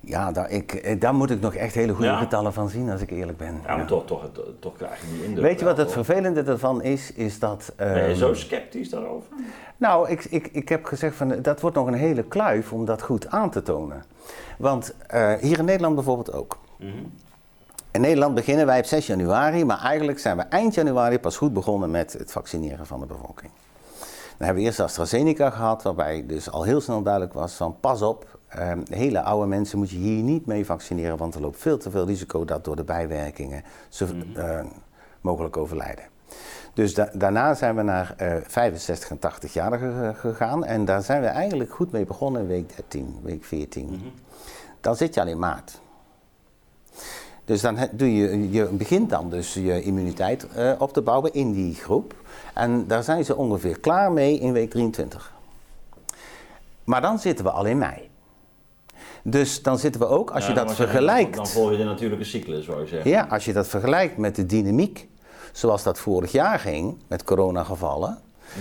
Ja, 0.00 0.32
daar, 0.32 0.50
ik, 0.50 0.72
eh, 0.74 1.00
daar 1.00 1.14
moet 1.14 1.30
ik 1.30 1.40
nog 1.40 1.54
echt 1.54 1.74
hele 1.74 1.92
goede 1.92 2.16
getallen 2.16 2.52
van 2.52 2.68
zien, 2.68 2.90
als 2.90 3.00
ik 3.00 3.10
eerlijk 3.10 3.38
ben. 3.38 3.60
Ja, 3.66 3.76
maar 3.76 3.86
Toch, 3.86 4.06
toch, 4.06 4.30
toch 4.58 4.76
krijg 4.76 5.00
je 5.00 5.06
die 5.12 5.24
indruk. 5.24 5.44
Weet 5.44 5.58
je 5.58 5.64
wat 5.64 5.76
het 5.76 5.92
vervelende 5.92 6.42
ervan 6.42 6.82
is? 6.82 7.12
is 7.12 7.38
dat, 7.38 7.72
um, 7.80 7.92
ben 7.92 8.08
je 8.08 8.16
zo 8.16 8.34
sceptisch 8.34 8.90
daarover? 8.90 9.32
Nou, 9.76 10.08
ik, 10.08 10.24
ik, 10.24 10.48
ik 10.52 10.68
heb 10.68 10.84
gezegd 10.84 11.16
van 11.16 11.42
dat 11.42 11.60
wordt 11.60 11.76
nog 11.76 11.86
een 11.86 11.94
hele 11.94 12.22
kluif 12.22 12.72
om 12.72 12.84
dat 12.84 13.02
goed 13.02 13.28
aan 13.30 13.50
te 13.50 13.62
tonen. 13.62 14.04
Want 14.58 14.94
uh, 15.14 15.32
hier 15.34 15.58
in 15.58 15.64
Nederland 15.64 15.94
bijvoorbeeld 15.94 16.32
ook. 16.32 16.58
Mm 16.76 16.90
-hmm. 16.90 17.12
In 17.90 18.00
Nederland 18.00 18.34
beginnen 18.34 18.66
wij 18.66 18.78
op 18.78 18.84
6 18.84 19.06
januari, 19.06 19.64
maar 19.64 19.80
eigenlijk 19.80 20.18
zijn 20.18 20.36
we 20.36 20.42
eind 20.42 20.74
januari 20.74 21.18
pas 21.18 21.36
goed 21.36 21.52
begonnen 21.52 21.90
met 21.90 22.12
het 22.12 22.32
vaccineren 22.32 22.86
van 22.86 23.00
de 23.00 23.06
bevolking. 23.06 23.50
Dan 24.38 24.46
hebben 24.46 24.56
we 24.56 24.68
eerst 24.68 24.80
AstraZeneca 24.80 25.50
gehad, 25.50 25.82
waarbij 25.82 26.26
dus 26.26 26.50
al 26.50 26.62
heel 26.62 26.80
snel 26.80 27.02
duidelijk 27.02 27.32
was 27.32 27.54
van 27.54 27.76
pas 27.80 28.02
op, 28.02 28.37
Um, 28.56 28.82
hele 28.90 29.22
oude 29.22 29.46
mensen 29.46 29.78
moet 29.78 29.90
je 29.90 29.96
hier 29.96 30.22
niet 30.22 30.46
mee 30.46 30.66
vaccineren, 30.66 31.16
want 31.16 31.34
er 31.34 31.40
loopt 31.40 31.58
veel 31.58 31.78
te 31.78 31.90
veel 31.90 32.06
risico 32.06 32.44
dat 32.44 32.64
door 32.64 32.76
de 32.76 32.84
bijwerkingen 32.84 33.62
ze 33.88 34.06
uh, 34.36 34.60
mogelijk 35.20 35.56
overlijden. 35.56 36.04
Dus 36.74 36.94
da 36.94 37.10
daarna 37.14 37.54
zijn 37.54 37.76
we 37.76 37.82
naar 37.82 38.14
uh, 38.22 38.36
65 38.46 39.10
en 39.10 39.18
80-jarigen 39.18 40.16
gegaan 40.16 40.64
en 40.64 40.84
daar 40.84 41.02
zijn 41.02 41.20
we 41.20 41.26
eigenlijk 41.26 41.72
goed 41.72 41.92
mee 41.92 42.04
begonnen 42.04 42.42
in 42.42 42.48
week 42.48 42.76
13, 42.76 43.16
week 43.22 43.44
14. 43.44 43.86
Mm 43.86 43.90
-hmm. 43.90 44.12
Dan 44.80 44.96
zit 44.96 45.14
je 45.14 45.20
al 45.20 45.26
in 45.26 45.38
maart. 45.38 45.80
Dus 47.44 47.60
dan 47.60 47.78
doe 47.92 48.14
je, 48.14 48.50
je 48.50 48.64
begint 48.64 49.10
dan 49.10 49.30
dus 49.30 49.54
je 49.54 49.82
immuniteit 49.82 50.46
uh, 50.56 50.72
op 50.78 50.92
te 50.92 51.02
bouwen 51.02 51.32
in 51.32 51.52
die 51.52 51.74
groep. 51.74 52.14
En 52.54 52.86
daar 52.86 53.02
zijn 53.02 53.24
ze 53.24 53.36
ongeveer 53.36 53.80
klaar 53.80 54.12
mee 54.12 54.38
in 54.38 54.52
week 54.52 54.70
23. 54.70 55.32
Maar 56.84 57.00
dan 57.00 57.18
zitten 57.18 57.44
we 57.44 57.50
al 57.50 57.64
in 57.64 57.78
mei. 57.78 58.07
Dus 59.22 59.62
dan 59.62 59.78
zitten 59.78 60.00
we 60.00 60.06
ook, 60.06 60.30
als 60.30 60.46
je 60.46 60.52
dat 60.52 60.74
vergelijkt. 60.74 61.36
Dan, 61.36 61.46
volg 61.46 61.70
je 61.70 61.76
de 61.76 61.84
natuurlijke 61.84 62.24
cyclus, 62.24 62.64
zou 62.64 62.80
je 62.80 62.86
zeggen. 62.86 63.10
Ja, 63.10 63.26
als 63.30 63.44
je 63.44 63.52
dat 63.52 63.68
vergelijkt 63.68 64.16
met 64.16 64.36
de 64.36 64.46
dynamiek, 64.46 65.08
zoals 65.52 65.82
dat 65.82 65.98
vorig 65.98 66.32
jaar 66.32 66.58
ging 66.58 66.96
met 67.06 67.24
coronagevallen. 67.24 68.18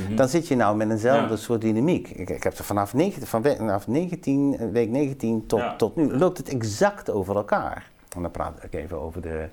Mm 0.09 0.15
Dan 0.15 0.27
zit 0.27 0.47
je 0.47 0.55
nou 0.55 0.75
met 0.75 0.89
eenzelfde 0.89 1.37
soort 1.37 1.61
dynamiek. 1.61 2.09
Ik, 2.09 2.29
ik 2.29 2.43
heb 2.43 2.57
er 2.57 2.63
vanaf, 2.63 2.93
19, 2.93 3.27
vanaf 3.27 3.87
19, 3.87 4.71
week 4.71 4.89
19 4.89 5.45
tot, 5.45 5.61
tot 5.77 5.95
nu 5.95 6.17
loopt 6.17 6.37
het 6.37 6.49
exact 6.49 7.09
over 7.09 7.35
elkaar. 7.35 7.89
En 8.15 8.21
dan 8.21 8.31
praat 8.31 8.63
ik 8.63 8.73
even 8.73 9.01
over 9.01 9.21
de, 9.21 9.47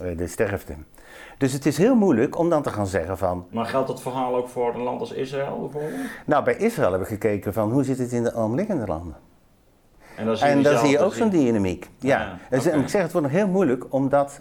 eh, 0.00 0.16
de 0.16 0.26
sterfte. 0.26 0.74
Dus 1.38 1.52
het 1.52 1.66
is 1.66 1.76
heel 1.76 1.94
moeilijk 1.94 2.38
om 2.38 2.50
dan 2.50 2.62
te 2.62 2.70
gaan 2.70 2.86
zeggen 2.86 3.18
van... 3.18 3.46
Maar 3.50 3.66
geldt 3.66 3.88
dat 3.88 4.02
verhaal 4.02 4.36
ook 4.36 4.48
voor 4.48 4.74
een 4.74 4.82
land 4.82 5.00
als 5.00 5.12
Israël 5.12 5.58
bijvoorbeeld? 5.58 6.08
Nou, 6.26 6.44
bij 6.44 6.56
Israël 6.56 6.90
hebben 6.90 7.08
we 7.08 7.14
gekeken 7.14 7.52
van 7.52 7.72
hoe 7.72 7.84
zit 7.84 7.98
het 7.98 8.12
in 8.12 8.22
de 8.22 8.34
omliggende 8.34 8.86
landen. 8.86 9.16
En 10.18 10.26
dan 10.26 10.36
zie 10.36 10.46
je, 10.46 10.52
en 10.52 10.62
dan 10.62 10.78
zie 10.78 10.88
je 10.88 10.98
ook 10.98 11.14
zo'n 11.14 11.28
dynamiek. 11.28 11.88
Ja. 11.98 12.18
ja 12.18 12.56
dus, 12.56 12.66
Ik 12.66 12.88
zeg, 12.88 13.02
het 13.02 13.12
wordt 13.12 13.26
nog 13.26 13.36
heel 13.36 13.48
moeilijk 13.48 13.84
om 13.88 14.08
dat 14.08 14.40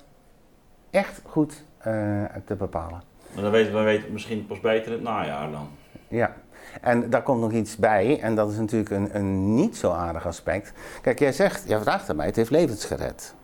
echt 0.89 1.21
goed 1.25 1.63
uh, 1.87 2.23
te 2.45 2.55
bepalen. 2.55 3.03
Maar 3.33 3.43
dan 3.43 3.51
weten 3.51 3.73
we 3.73 3.81
weten 3.81 4.13
misschien 4.13 4.47
pas 4.47 4.59
beter 4.59 4.85
in 4.85 4.91
het 4.91 5.01
najaar 5.01 5.51
dan. 5.51 5.69
Ja. 6.07 6.33
En 6.81 7.09
daar 7.09 7.23
komt 7.23 7.41
nog 7.41 7.51
iets 7.51 7.75
bij, 7.75 8.19
en 8.21 8.35
dat 8.35 8.51
is 8.51 8.57
natuurlijk 8.57 8.91
een, 8.91 9.15
een 9.15 9.55
niet 9.55 9.77
zo 9.77 9.91
aardig 9.91 10.25
aspect. 10.25 10.73
Kijk, 11.01 11.19
jij 11.19 11.31
zegt, 11.31 11.63
jij 11.67 11.79
vraagt 11.79 12.09
aan 12.09 12.15
mij, 12.15 12.25
het 12.25 12.35
heeft 12.35 12.49
levens 12.49 12.85
gered. 12.85 13.35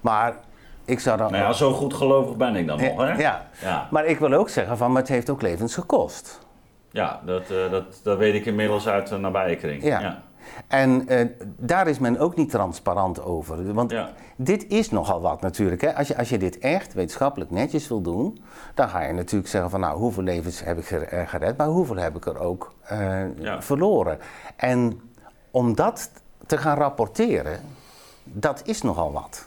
Maar 0.00 0.36
ik 0.84 1.00
zou 1.00 1.18
dan. 1.18 1.30
Nou 1.32 1.44
ja, 1.44 1.52
zo 1.52 1.72
goed 1.72 1.94
gelovig 1.94 2.36
ben 2.36 2.56
ik 2.56 2.66
dan 2.66 2.80
nog, 2.80 2.96
hè? 2.96 3.12
Ja. 3.12 3.48
ja. 3.62 3.88
Maar 3.90 4.04
ik 4.04 4.18
wil 4.18 4.32
ook 4.32 4.48
zeggen, 4.48 4.76
van, 4.76 4.92
maar 4.92 5.00
het 5.00 5.10
heeft 5.10 5.30
ook 5.30 5.42
levens 5.42 5.74
gekost. 5.74 6.38
Ja, 6.90 7.20
dat, 7.24 7.50
uh, 7.50 7.70
dat, 7.70 8.00
dat 8.02 8.18
weet 8.18 8.34
ik 8.34 8.46
inmiddels 8.46 8.88
uit 8.88 9.08
de 9.08 9.16
nabije 9.16 9.56
kring. 9.56 9.82
Ja. 9.82 10.00
ja. 10.00 10.22
En 10.66 11.12
uh, 11.12 11.26
daar 11.56 11.88
is 11.88 11.98
men 11.98 12.18
ook 12.18 12.36
niet 12.36 12.50
transparant 12.50 13.22
over. 13.22 13.72
Want 13.72 13.94
dit 14.36 14.66
is 14.68 14.90
nogal 14.90 15.20
wat 15.20 15.40
natuurlijk. 15.40 15.80
Hè? 15.80 15.94
Als, 15.94 16.08
je, 16.08 16.16
als 16.16 16.28
je 16.28 16.38
dit 16.38 16.58
echt 16.58 16.94
wetenschappelijk 16.94 17.50
netjes 17.50 17.88
wil 17.88 18.00
doen, 18.00 18.42
dan 18.74 18.88
ga 18.88 19.02
je 19.02 19.12
natuurlijk 19.12 19.50
zeggen 19.50 19.70
van 19.70 19.80
nou, 19.80 19.98
hoeveel 19.98 20.22
levens 20.22 20.64
heb 20.64 20.78
ik 20.78 20.90
eh, 20.90 21.28
gered, 21.28 21.56
maar 21.56 21.66
hoeveel 21.66 21.96
heb 21.96 22.16
ik 22.16 22.26
er 22.26 22.38
ook 22.38 22.74
uh, 22.92 23.22
verloren. 23.58 24.18
En 24.56 25.00
om 25.50 25.74
dat 25.74 26.10
te 26.46 26.58
gaan 26.58 26.76
rapporteren, 26.76 27.60
dat 28.22 28.62
is 28.64 28.82
nogal 28.82 29.12
wat. 29.12 29.46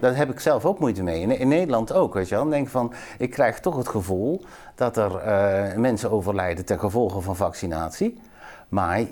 Daar 0.00 0.16
heb 0.16 0.30
ik 0.30 0.40
zelf 0.40 0.64
ook 0.64 0.78
moeite 0.78 1.02
mee. 1.02 1.20
In, 1.20 1.38
in 1.38 1.48
Nederland 1.48 1.92
ook, 1.92 2.14
weet 2.14 2.28
je 2.28 2.34
wel. 2.34 2.42
Dan 2.42 2.52
denk 2.52 2.66
ik 2.66 2.72
van, 2.72 2.92
ik 3.18 3.30
krijg 3.30 3.60
toch 3.60 3.76
het 3.76 3.88
gevoel 3.88 4.44
dat 4.74 4.96
er 4.96 5.12
uh, 5.12 5.76
mensen 5.76 6.10
overlijden 6.10 6.64
ten 6.64 6.78
gevolge 6.78 7.20
van 7.20 7.36
vaccinatie. 7.36 8.20
Maar 8.68 9.04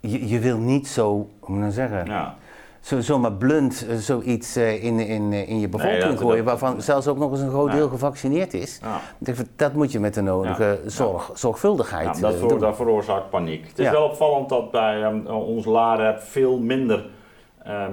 je, 0.00 0.28
je 0.28 0.38
wil 0.38 0.58
niet 0.58 0.88
zo, 0.88 1.04
hoe 1.10 1.26
moet 1.40 1.56
ik 1.56 1.60
nou 1.60 1.72
zeggen, 1.72 2.06
ja. 2.06 2.36
zo, 2.80 3.00
zomaar 3.00 3.32
blunt 3.32 3.86
uh, 3.88 3.96
zoiets 3.96 4.56
uh, 4.56 4.84
in, 4.84 4.98
in, 4.98 5.32
uh, 5.32 5.48
in 5.48 5.60
je 5.60 5.68
bevolking 5.68 6.04
nee, 6.04 6.16
gooien, 6.16 6.44
waarvan 6.44 6.82
zelfs 6.82 7.06
ook 7.06 7.18
nog 7.18 7.30
eens 7.30 7.40
een 7.40 7.50
groot 7.50 7.72
deel 7.72 7.88
gevaccineerd 7.88 8.54
is. 8.54 8.80
Ja. 9.18 9.40
Dat 9.56 9.72
moet 9.72 9.92
je 9.92 10.00
met 10.00 10.14
de 10.14 10.20
nodige 10.20 10.80
zorg, 10.86 11.30
zorgvuldigheid 11.34 12.20
dat, 12.20 12.34
voor, 12.34 12.58
dat 12.58 12.76
veroorzaakt 12.76 13.30
paniek. 13.30 13.66
Het 13.68 13.78
is 13.78 13.90
wel 13.90 14.04
opvallend 14.04 14.48
dat 14.48 14.70
bij 14.70 15.04
um, 15.04 15.26
ons 15.26 15.64
LAREP 15.64 16.20
veel 16.20 16.58
minder 16.58 17.06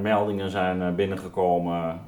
meldingen 0.01 0.49
zijn 0.49 0.95
binnengekomen 0.95 1.99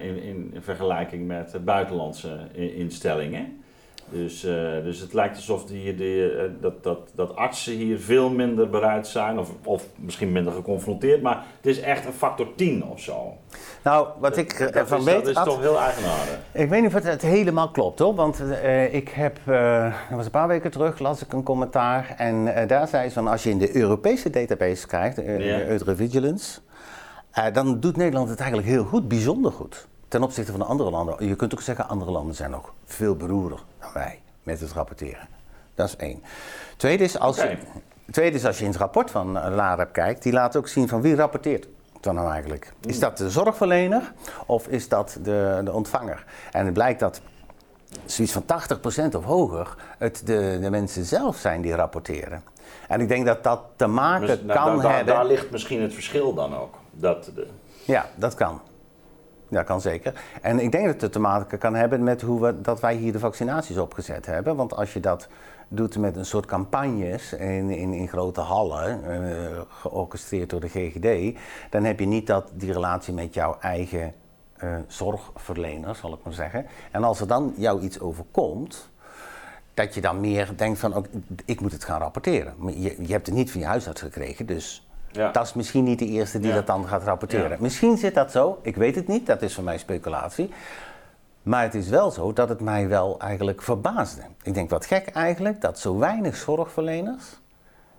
in, 0.00 0.22
in, 0.22 0.54
vergelijking 0.60 1.26
met 1.26 1.64
buitenlandse 1.64 2.38
instellingen. 2.54 3.64
Dus, 4.10 4.44
uh, 4.44 4.52
dus 4.84 5.00
het 5.00 5.12
lijkt 5.12 5.36
alsof 5.36 5.64
die, 5.64 5.94
die, 5.94 6.34
uh, 6.34 6.42
dat, 6.60 6.82
dat, 6.82 6.98
dat 7.14 7.36
artsen 7.36 7.72
hier 7.72 7.98
veel 7.98 8.30
minder 8.30 8.70
bereid 8.70 9.06
zijn, 9.06 9.38
of, 9.38 9.50
of 9.64 9.84
misschien 9.96 10.32
minder 10.32 10.52
geconfronteerd, 10.52 11.22
maar 11.22 11.44
het 11.56 11.66
is 11.66 11.80
echt 11.80 12.06
een 12.06 12.12
factor 12.12 12.46
10 12.54 12.84
of 12.84 13.00
zo. 13.00 13.36
Nou, 13.82 14.08
wat 14.18 14.36
ik 14.36 14.52
ervan 14.52 14.98
is, 14.98 15.04
weet. 15.04 15.24
Dat 15.24 15.36
is 15.36 15.52
toch 15.52 15.60
heel 15.60 15.80
eigenaardig. 15.80 16.38
Ik 16.52 16.68
weet 16.68 16.82
niet 16.82 16.94
of 16.94 17.02
het 17.02 17.22
helemaal 17.22 17.70
klopt 17.70 17.98
hoor, 17.98 18.14
want 18.14 18.40
uh, 18.40 18.94
ik 18.94 19.08
heb, 19.08 19.38
dat 20.08 20.16
was 20.16 20.24
een 20.24 20.30
paar 20.30 20.48
weken 20.48 20.70
terug, 20.70 20.98
las 20.98 21.22
ik 21.22 21.32
een 21.32 21.42
commentaar 21.42 22.14
en 22.16 22.66
daar 22.66 22.88
zei 22.88 23.08
ze 23.08 23.14
van 23.14 23.26
als 23.28 23.42
je 23.42 23.50
in 23.50 23.58
de 23.58 23.76
Europese 23.76 24.30
database 24.30 24.86
kijkt, 24.86 25.16
de 25.16 25.22
Ja. 25.22 25.66
Eurovigilance, 25.66 26.60
dan 27.52 27.80
doet 27.80 27.96
Nederland 27.96 28.28
het 28.28 28.40
eigenlijk 28.40 28.68
heel 28.68 28.84
goed, 28.84 29.08
bijzonder 29.08 29.52
goed. 29.52 29.86
Ten 30.08 30.22
opzichte 30.22 30.50
van 30.50 30.60
de 30.60 30.66
andere 30.66 30.90
landen. 30.90 31.28
Je 31.28 31.36
kunt 31.36 31.54
ook 31.54 31.60
zeggen, 31.60 31.88
andere 31.88 32.10
landen 32.10 32.34
zijn 32.34 32.50
nog 32.50 32.72
veel 32.84 33.16
beroerder 33.16 33.58
dan 33.92 34.02
wij 34.02 34.20
met 34.42 34.60
het 34.60 34.72
rapporteren. 34.72 35.28
Dat 35.74 35.88
is 35.88 35.96
één. 35.96 36.22
Tweede 36.76 37.04
is 37.04 37.18
als, 37.18 37.36
je, 37.36 37.58
tweede 38.10 38.36
is 38.36 38.44
als 38.44 38.58
je 38.58 38.64
in 38.64 38.70
het 38.70 38.78
rapport 38.78 39.10
van 39.10 39.36
uh, 39.36 39.46
LAREP 39.54 39.92
kijkt, 39.92 40.22
die 40.22 40.32
laat 40.32 40.56
ook 40.56 40.68
zien 40.68 40.88
van 40.88 41.00
wie 41.00 41.14
rapporteert 41.14 41.68
dan 42.00 42.14
nou 42.14 42.30
eigenlijk. 42.30 42.72
Is 42.80 42.98
dat 42.98 43.18
de 43.18 43.30
zorgverlener 43.30 44.12
of 44.46 44.68
is 44.68 44.88
dat 44.88 45.18
de, 45.22 45.60
de 45.64 45.72
ontvanger? 45.72 46.24
En 46.52 46.64
het 46.64 46.74
blijkt 46.74 47.00
dat 47.00 47.20
zoiets 48.04 48.32
van 48.32 48.44
80% 49.12 49.16
of 49.16 49.24
hoger 49.24 49.74
het 49.98 50.22
de, 50.24 50.58
de 50.60 50.70
mensen 50.70 51.04
zelf 51.04 51.36
zijn 51.36 51.60
die 51.60 51.74
rapporteren. 51.74 52.42
En 52.88 53.00
ik 53.00 53.08
denk 53.08 53.26
dat 53.26 53.44
dat 53.44 53.60
te 53.76 53.86
maken 53.86 54.26
Dus, 54.26 54.42
nou, 54.42 54.58
kan 54.58 54.82
daar, 54.82 54.96
hebben. 54.96 55.14
daar 55.14 55.26
ligt 55.26 55.50
misschien 55.50 55.82
het 55.82 55.94
verschil 55.94 56.34
dan 56.34 56.56
ook. 56.56 56.74
Dat 56.90 57.30
de, 57.34 57.46
Ja, 57.84 58.06
dat 58.14 58.34
kan. 58.34 58.60
Ja, 59.48 59.62
kan 59.62 59.80
zeker. 59.80 60.24
En 60.42 60.60
ik 60.60 60.72
denk 60.72 60.86
dat 60.86 61.00
het 61.00 61.12
te 61.12 61.18
maken 61.18 61.58
kan 61.58 61.74
hebben 61.74 62.02
met 62.02 62.22
hoe 62.22 62.40
we, 62.40 62.60
dat 62.60 62.80
wij 62.80 62.94
hier 62.94 63.12
de 63.12 63.18
vaccinaties 63.18 63.78
opgezet 63.78 64.26
hebben. 64.26 64.56
Want 64.56 64.74
als 64.76 64.92
je 64.92 65.00
dat 65.00 65.28
doet 65.68 65.98
met 65.98 66.16
een 66.16 66.24
soort 66.24 66.46
campagnes 66.46 67.32
in, 67.32 67.70
in, 67.70 67.92
in 67.92 68.08
grote 68.08 68.40
hallen, 68.40 69.04
eh, 69.04 69.60
georchestreerd 69.68 70.50
door 70.50 70.60
de 70.60 70.68
GGD, 70.68 71.38
dan 71.70 71.84
heb 71.84 72.00
je 72.00 72.06
niet 72.06 72.26
dat, 72.26 72.50
die 72.54 72.72
relatie 72.72 73.14
met 73.14 73.34
jouw 73.34 73.56
eigen 73.60 74.14
eh, 74.56 74.74
zorgverlener, 74.86 75.94
zal 75.94 76.12
ik 76.12 76.18
maar 76.24 76.32
zeggen. 76.32 76.66
En 76.90 77.04
als 77.04 77.20
er 77.20 77.26
dan 77.26 77.54
jou 77.56 77.80
iets 77.80 78.00
overkomt, 78.00 78.88
dat 79.74 79.94
je 79.94 80.00
dan 80.00 80.20
meer 80.20 80.52
denkt 80.56 80.78
van, 80.78 80.94
ook, 80.94 81.06
ik 81.44 81.60
moet 81.60 81.72
het 81.72 81.84
gaan 81.84 82.00
rapporteren. 82.00 82.54
Je, 82.80 82.96
je 83.06 83.12
hebt 83.12 83.26
het 83.26 83.34
niet 83.34 83.50
van 83.50 83.60
je 83.60 83.66
huisarts 83.66 84.00
gekregen, 84.00 84.46
dus 84.46 84.85
ja. 85.16 85.30
dat 85.30 85.44
is 85.44 85.54
misschien 85.54 85.84
niet 85.84 85.98
de 85.98 86.06
eerste 86.06 86.38
die 86.38 86.48
Ja. 86.48 86.54
dat 86.54 86.66
dan 86.66 86.88
gaat 86.88 87.02
rapporteren. 87.02 87.50
Ja. 87.50 87.56
Misschien 87.60 87.96
zit 87.96 88.14
dat 88.14 88.30
zo, 88.30 88.58
ik 88.62 88.76
weet 88.76 88.94
het 88.94 89.08
niet, 89.08 89.26
dat 89.26 89.42
is 89.42 89.54
voor 89.54 89.64
mij 89.64 89.78
speculatie. 89.78 90.50
Maar 91.42 91.62
het 91.62 91.74
is 91.74 91.88
wel 91.88 92.10
zo 92.10 92.32
dat 92.32 92.48
het 92.48 92.60
mij 92.60 92.88
wel 92.88 93.18
eigenlijk 93.18 93.62
verbaasde. 93.62 94.22
Ik 94.42 94.54
denk 94.54 94.70
wat 94.70 94.86
gek 94.86 95.06
eigenlijk 95.08 95.60
dat 95.60 95.78
zo 95.78 95.98
weinig 95.98 96.36
zorgverleners 96.36 97.24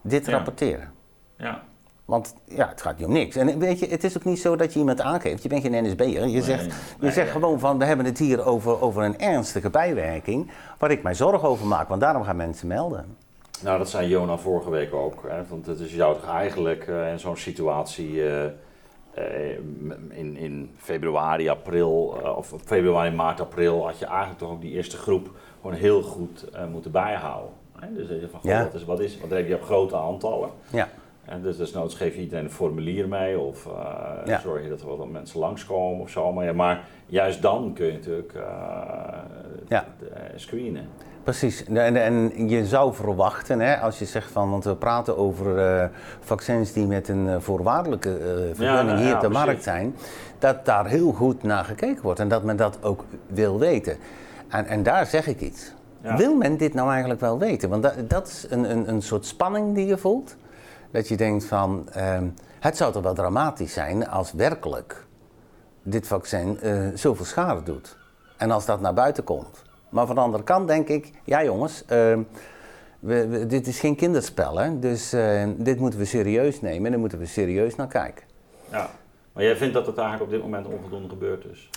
dit 0.01 0.27
rapporteren. 0.27 0.91
ja. 1.37 1.61
Want 2.05 2.35
ja, 2.45 2.67
het 2.67 2.81
gaat 2.81 2.97
niet 2.97 3.07
om 3.07 3.13
niks. 3.13 3.35
En 3.35 3.59
weet 3.59 3.79
je, 3.79 3.87
het 3.87 4.03
is 4.03 4.17
ook 4.17 4.23
niet 4.23 4.39
zo 4.39 4.55
dat 4.55 4.73
je 4.73 4.79
iemand 4.79 5.01
aangeeft. 5.01 5.43
Je 5.43 5.49
bent 5.49 5.61
geen 5.61 5.83
NSB'er. 5.85 6.27
Je 6.27 6.41
zegt, 6.41 6.65
je 6.65 6.71
nee, 6.99 7.11
zegt 7.11 7.27
ja. 7.27 7.33
gewoon 7.33 7.59
van, 7.59 7.77
we 7.77 7.85
hebben 7.85 8.05
het 8.05 8.17
hier 8.17 8.45
over, 8.45 8.81
over 8.81 9.03
een 9.03 9.19
ernstige 9.19 9.69
bijwerking... 9.69 10.51
waar 10.77 10.91
ik 10.91 11.03
mij 11.03 11.13
zorgen 11.13 11.47
over 11.47 11.67
maak, 11.67 11.87
want 11.87 12.01
daarom 12.01 12.23
gaan 12.23 12.35
mensen 12.35 12.67
melden. 12.67 13.17
Nou, 13.63 13.77
dat 13.77 13.89
zei 13.89 14.07
Jona 14.07 14.37
vorige 14.37 14.69
week 14.69 14.93
ook. 14.93 15.23
Hè? 15.27 15.45
Want 15.49 15.65
het 15.65 15.79
is 15.79 15.93
jou 15.93 16.13
toch 16.15 16.29
eigenlijk 16.29 16.87
eh, 16.87 17.11
in 17.11 17.19
zo'n 17.19 17.37
situatie 17.37 18.23
eh, 18.27 18.45
eh, 19.13 19.57
in, 20.09 20.37
in 20.37 20.71
februari, 20.77 21.49
april, 21.49 22.17
of 22.37 22.53
februari, 22.65 23.15
maart, 23.15 23.39
april, 23.41 23.85
had 23.85 23.99
je 23.99 24.05
eigenlijk 24.05 24.39
toch 24.39 24.49
ook 24.51 24.61
die 24.61 24.71
eerste 24.73 24.97
groep 24.97 25.29
gewoon 25.61 25.75
heel 25.75 26.01
goed 26.01 26.45
moeten 26.71 26.91
bijhouden. 26.91 27.49
Hè? 27.79 27.93
Dus 27.93 28.07
van, 28.31 28.39
goh, 28.39 28.51
Ja. 28.51 28.63
wat, 28.63 28.73
is, 28.73 28.85
wat 28.85 28.99
is, 28.99 29.17
want 29.17 29.29
dan 29.29 29.37
heb 29.39 29.47
je 29.47 29.55
op 29.55 29.63
grote 29.63 29.95
aantallen. 29.95 30.49
Ja, 30.69 30.89
En 31.25 31.41
dus 31.41 31.57
desnoods 31.57 31.95
geef 31.95 32.15
je 32.15 32.21
iedereen 32.21 32.43
een 32.45 32.51
formulier 32.51 33.07
mee 33.07 33.39
of 33.39 33.67
Ja. 34.25 34.39
zorg 34.39 34.63
je 34.63 34.69
dat 34.69 34.81
er 34.81 34.97
wat 34.97 35.07
mensen 35.09 35.39
langskomen 35.39 36.01
of 36.01 36.09
zo. 36.09 36.33
Maar, 36.33 36.45
ja, 36.45 36.53
maar 36.53 36.87
juist 37.05 37.41
dan 37.41 37.73
kun 37.73 37.85
je 37.85 37.91
natuurlijk 37.93 38.33
Ja. 39.67 39.85
screenen. 40.35 40.87
Precies. 41.27 41.63
En, 41.63 41.95
en 41.95 42.49
je 42.49 42.65
zou 42.65 42.93
verwachten, 42.93 43.59
hè, 43.59 43.79
als 43.79 43.99
je 43.99 44.05
zegt 44.05 44.31
van, 44.31 44.49
want 44.49 44.63
we 44.63 44.75
praten 44.75 45.17
over 45.17 45.57
eh, 45.57 45.89
vaccins 46.19 46.73
die 46.73 46.87
met 46.87 47.07
een 47.07 47.29
eh, 47.29 47.35
voorwaardelijke 47.39 48.17
eh, 48.17 48.55
vergunning 48.55 48.97
hier 48.97 49.07
ja, 49.07 49.17
precies. 49.17 49.37
markt 49.37 49.63
zijn, 49.63 49.95
dat 50.39 50.65
daar 50.65 50.85
heel 50.85 51.11
goed 51.11 51.43
naar 51.43 51.65
gekeken 51.65 52.03
wordt 52.03 52.19
en 52.19 52.27
dat 52.27 52.43
men 52.43 52.55
dat 52.55 52.77
ook 52.81 53.03
wil 53.27 53.59
weten. 53.59 53.97
En, 54.47 54.65
en 54.65 54.83
daar 54.83 55.05
zeg 55.05 55.27
ik 55.27 55.41
iets. 55.41 55.73
Ja. 56.01 56.17
Wil 56.17 56.35
men 56.35 56.57
dit 56.57 56.73
nou 56.73 56.89
eigenlijk 56.89 57.19
wel 57.19 57.39
weten? 57.39 57.69
Want 57.69 57.83
dat, 57.83 58.09
dat 58.09 58.27
is 58.27 58.45
een, 58.49 58.71
een, 58.71 58.89
een 58.89 59.01
soort 59.01 59.25
spanning 59.25 59.75
die 59.75 59.85
je 59.85 59.97
voelt. 59.97 60.35
Dat 60.91 61.07
je 61.07 61.17
denkt 61.17 61.45
van, 61.45 61.89
ehm, 61.91 62.27
het 62.59 62.77
zou 62.77 62.91
toch 62.91 63.03
wel 63.03 63.13
dramatisch 63.13 63.73
zijn 63.73 64.09
als 64.09 64.31
werkelijk 64.31 65.05
dit 65.83 66.07
vaccin 66.07 66.59
zoveel 66.93 67.25
schade 67.25 67.63
doet. 67.63 67.97
En 68.37 68.51
als 68.51 68.65
dat 68.65 68.81
naar 68.81 68.93
buiten 68.93 69.23
komt. 69.23 69.65
Maar 69.89 70.05
van 70.05 70.15
de 70.15 70.21
andere 70.21 70.43
kant 70.43 70.67
denk 70.67 70.87
ik, 70.87 71.11
ja 71.23 71.43
jongens, 71.43 71.83
ehm, 71.85 72.21
we, 72.99 73.27
we- 73.27 73.45
dit 73.45 73.67
is 73.67 73.79
geen 73.79 73.95
kinderspel. 73.95 74.57
Hè? 74.57 74.79
Dus 74.79 75.13
eh, 75.13 75.43
dit 75.57 75.79
moeten 75.79 75.99
we 75.99 76.05
serieus 76.05 76.61
nemen 76.61 76.85
en 76.85 76.91
daar 76.91 76.99
moeten 76.99 77.19
we 77.19 77.25
serieus 77.25 77.75
naar 77.75 77.87
kijken. 77.87 78.23
Ja. 78.71 78.89
Maar 79.33 79.43
jij 79.43 79.55
vindt 79.55 79.73
dat 79.73 79.85
het 79.85 79.97
eigenlijk 79.97 80.25
op 80.25 80.31
dit 80.35 80.41
moment 80.43 80.65
onvoldoende 80.67 81.09
gebeurd 81.09 81.45
is? 81.45 81.69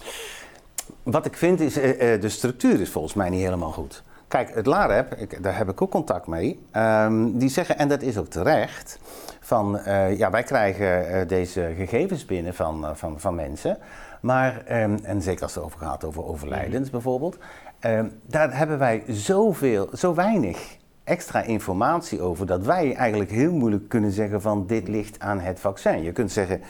Wat 1.03 1.27
ik 1.27 1.37
vind 1.37 1.61
is, 1.61 1.77
eh, 1.79 2.15
eh, 2.15 2.21
de 2.21 2.29
structuur 2.29 2.81
is 2.81 2.91
volgens 2.91 3.15
mij 3.15 3.29
niet 3.29 3.43
helemaal 3.43 3.73
goed. 3.73 4.03
Kijk, 4.29 4.55
het 4.55 4.67
LAREP, 4.67 5.15
ik, 5.15 5.43
daar 5.43 5.57
heb 5.57 5.69
ik 5.69 5.83
ook 5.83 5.91
contact 5.91 6.27
mee, 6.27 6.61
ehm, 6.71 7.31
die 7.39 7.49
zeggen, 7.49 7.79
en 7.79 7.89
dat 7.89 8.03
is 8.03 8.19
ook 8.19 8.27
terecht, 8.27 8.99
van 9.41 9.79
eh, 9.79 10.19
ja, 10.19 10.31
wij 10.31 10.43
krijgen 10.43 11.29
deze 11.29 11.73
gegevens 11.77 12.25
binnen 12.25 12.55
van, 12.55 12.97
van, 12.97 13.21
van 13.21 13.35
mensen, 13.35 13.79
maar, 14.21 14.63
ehm, 14.67 14.99
en 15.03 15.23
zeker 15.23 15.43
als 15.43 15.55
het 15.55 15.65
over 15.65 15.79
gaat 15.79 16.05
over 16.05 16.25
overlijdens 16.25 16.91
bijvoorbeeld, 16.91 17.37
ehm, 17.81 18.09
daar 18.27 18.57
hebben 18.57 18.79
wij 18.79 19.03
zoveel, 19.09 19.89
zo 19.95 20.15
weinig 20.15 20.79
extra 21.05 21.43
informatie 21.43 22.21
over 22.21 22.47
dat 22.47 22.65
wij 22.67 22.95
eigenlijk 22.95 23.31
heel 23.31 23.53
moeilijk 23.53 23.89
kunnen 23.89 24.13
zeggen 24.13 24.41
van 24.41 24.67
dit 24.67 24.89
ligt 24.89 25.21
aan 25.21 25.41
het 25.41 25.61
vaccin. 25.61 26.03
Je 26.03 26.13
kunt 26.13 26.33
zeggen 26.33 26.61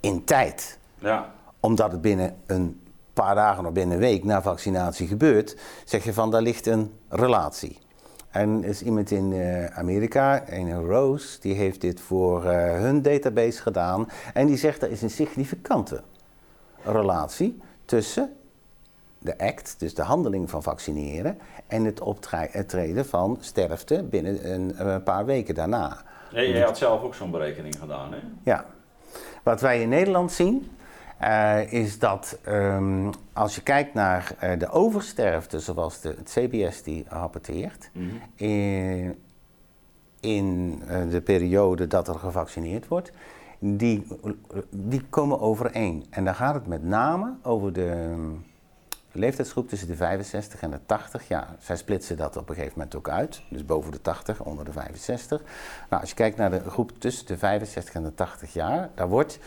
in 0.00 0.24
tijd 0.24 0.78
Ja. 0.98 1.30
omdat 1.60 1.92
het 1.92 2.00
binnen 2.00 2.36
een 2.46 2.80
paar 3.12 3.34
dagen 3.34 3.66
of 3.66 3.72
binnen 3.72 3.94
een 3.94 4.00
week 4.02 4.24
na 4.24 4.42
vaccinatie 4.42 5.06
gebeurt, 5.06 5.56
zeg 5.84 6.04
je 6.04 6.12
van 6.12 6.30
daar 6.30 6.42
ligt 6.42 6.66
een 6.66 6.92
relatie. 7.08 7.78
En 8.30 8.62
er 8.62 8.68
is 8.68 8.82
iemand 8.82 9.10
in 9.10 9.32
eh, 9.32 9.64
Amerika, 9.64 10.42
een 10.48 10.86
Rose, 10.86 11.40
die 11.40 11.54
heeft 11.54 11.80
dit 11.80 12.00
voor 12.00 12.44
eh, 12.44 12.80
hun 12.80 13.02
database 13.02 13.62
gedaan. 13.62 14.08
En 14.34 14.46
die 14.46 14.56
zegt 14.56 14.82
er 14.82 14.90
is 14.90 15.02
een 15.02 15.10
significante 15.10 16.02
relatie 16.82 17.60
tussen 17.84 18.32
de 19.22 19.38
act, 19.38 19.74
dus 19.78 19.94
de 19.94 20.02
handeling 20.02 20.50
van 20.50 20.62
vaccineren, 20.62 21.38
en 21.66 21.84
het 21.84 22.00
optreden 22.00 23.06
van 23.06 23.36
sterfte 23.40 24.02
binnen 24.02 24.52
een, 24.52 24.88
een 24.88 25.02
paar 25.02 25.24
weken 25.24 25.54
daarna. 25.54 26.02
Jij, 26.32 26.48
jij 26.50 26.60
had 26.62 26.78
zelf 26.78 27.02
ook 27.02 27.14
zo'n 27.14 27.30
berekening 27.30 27.74
gedaan, 27.78 28.12
hè? 28.12 28.18
Ja. 28.42 28.64
Wat 29.42 29.60
wij 29.60 29.82
in 29.82 29.88
Nederland 29.88 30.32
zien, 30.32 30.70
eh, 31.18 31.72
is 31.72 31.98
dat 31.98 32.38
ehm, 32.44 33.10
als 33.32 33.54
je 33.54 33.62
kijkt 33.62 33.94
naar 33.94 34.34
eh, 34.38 34.58
de 34.58 34.68
oversterfte, 34.68 35.60
zoals 35.60 36.00
de, 36.00 36.08
het 36.08 36.30
CBS 36.38 36.82
die 36.82 37.04
rapporteert, 37.08 37.90
Mhm. 37.92 38.08
in, 38.34 39.18
in 40.20 40.82
eh, 40.88 41.10
de 41.10 41.20
periode 41.20 41.86
dat 41.86 42.08
er 42.08 42.14
gevaccineerd 42.14 42.88
wordt, 42.88 43.12
die, 43.58 44.06
die 44.70 45.02
komen 45.10 45.40
overeen. 45.40 46.06
En 46.10 46.24
dan 46.24 46.34
gaat 46.34 46.54
het 46.54 46.66
met 46.66 46.84
name 46.84 47.34
over 47.42 47.72
de 47.72 48.14
ehm, 49.12 49.20
leeftijdsgroep 49.20 49.68
tussen 49.68 49.88
de 49.88 49.96
65 49.96 50.62
en 50.62 50.70
de 50.70 50.80
80 50.86 51.28
jaar. 51.28 51.56
Zij 51.58 51.76
splitsen 51.76 52.16
dat 52.16 52.36
op 52.36 52.48
een 52.48 52.54
gegeven 52.54 52.74
moment 52.76 52.96
ook 52.96 53.08
uit. 53.08 53.42
Dus 53.50 53.64
boven 53.64 53.92
de 53.92 54.00
80, 54.00 54.44
onder 54.44 54.64
de 54.64 54.72
65. 54.72 55.42
Nou, 55.90 56.00
als 56.00 56.10
je 56.10 56.16
kijkt 56.16 56.36
naar 56.36 56.50
de 56.50 56.70
groep 56.70 56.92
tussen 56.98 57.26
de 57.26 57.38
65 57.38 57.94
en 57.94 58.02
de 58.02 58.14
80 58.14 58.52
jaar, 58.52 58.90
daar 58.94 59.08
wordt 59.08 59.38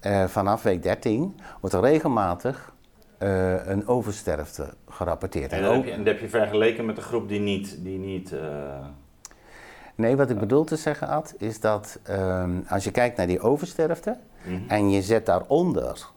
eh, 0.00 0.24
vanaf 0.24 0.62
week 0.62 0.82
13 0.82 1.40
wordt 1.60 1.76
er 1.76 1.82
regelmatig 1.82 2.72
eh, 3.18 3.66
een 3.66 3.86
oversterfte 3.86 4.74
gerapporteerd. 4.88 5.52
En 5.52 5.62
dat 5.62 5.74
heb, 5.74 5.84
je, 5.84 5.90
en 5.90 5.98
dat 5.98 6.06
heb 6.06 6.20
je 6.20 6.28
vergeleken 6.28 6.84
met 6.84 6.96
de 6.96 7.02
groep 7.02 7.28
die 7.28 7.40
niet... 7.40 7.76
Die 7.84 7.98
niet 7.98 8.32
eh, 8.32 8.40
Nee, 9.94 10.16
wat 10.16 10.30
ik 10.30 10.38
bedoel 10.38 10.64
te 10.64 10.76
zeggen, 10.76 11.08
Ad, 11.08 11.34
is 11.38 11.60
dat 11.60 11.98
ehm, 12.02 12.60
als 12.68 12.84
je 12.84 12.90
kijkt 12.90 13.16
naar 13.16 13.26
die 13.26 13.40
oversterfte 13.40 14.16
mhm. 14.44 14.68
en 14.68 14.90
je 14.90 15.02
zet 15.02 15.26
daaronder 15.26 16.11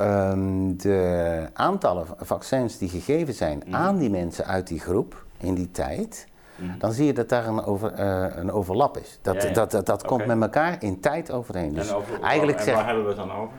ehm, 0.00 0.76
de 0.76 1.48
aantallen 1.52 2.06
vaccins 2.20 2.78
die 2.78 2.88
gegeven 2.88 3.34
zijn 3.34 3.62
Mhm. 3.66 3.74
aan 3.76 3.98
die 3.98 4.10
mensen 4.10 4.46
uit 4.46 4.66
die 4.66 4.80
groep 4.80 5.24
in 5.38 5.54
die 5.54 5.70
tijd, 5.70 6.26
Mhm. 6.56 6.78
dan 6.78 6.92
zie 6.92 7.06
je 7.06 7.12
dat 7.12 7.28
daar 7.28 7.46
een, 7.46 7.64
over, 7.64 7.92
eh, 7.92 8.26
een 8.36 8.52
overlap 8.52 8.96
is. 8.96 9.18
Dat, 9.22 9.42
Ja, 9.42 9.48
ja. 9.48 9.54
dat, 9.54 9.70
dat, 9.70 9.86
dat 9.86 10.04
komt 10.06 10.26
met 10.26 10.40
elkaar 10.42 10.76
in 10.82 11.00
tijd 11.00 11.30
overeen. 11.32 11.74
Dus 11.74 11.88
en 11.88 11.94
over, 11.94 12.20
eigenlijk 12.22 12.58
en 12.58 12.64
zeg 12.64 12.74
waar 12.74 12.84
hebben 12.86 13.02
we 13.04 13.08
het 13.08 13.18
dan 13.18 13.32
over? 13.32 13.54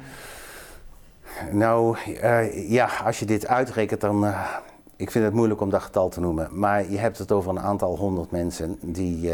nou, 1.51 1.97
eh, 2.21 2.69
ja, 2.69 2.89
als 3.05 3.19
je 3.19 3.25
dit 3.25 3.47
uitrekent, 3.47 4.01
dan. 4.01 4.25
eh, 4.25 4.47
ik 4.95 5.11
vind 5.11 5.25
het 5.25 5.33
moeilijk 5.33 5.61
om 5.61 5.69
dat 5.69 5.81
getal 5.81 6.09
te 6.09 6.19
noemen, 6.19 6.47
maar 6.51 6.91
je 6.91 6.97
hebt 6.97 7.17
het 7.17 7.31
over 7.31 7.49
een 7.51 7.59
aantal 7.59 7.97
honderd 7.97 8.31
mensen 8.31 8.77
die 8.81 9.31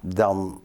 dan 0.00 0.60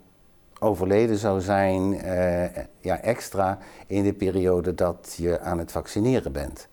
overleden 0.59 1.17
zou 1.17 1.41
zijn, 1.41 2.01
eh, 2.01 2.63
ja, 2.79 2.99
extra 3.01 3.57
in 3.87 4.03
de 4.03 4.13
periode 4.13 4.75
dat 4.75 5.13
je 5.17 5.39
aan 5.39 5.59
het 5.59 5.71
vaccineren 5.71 6.31
bent. 6.31 6.67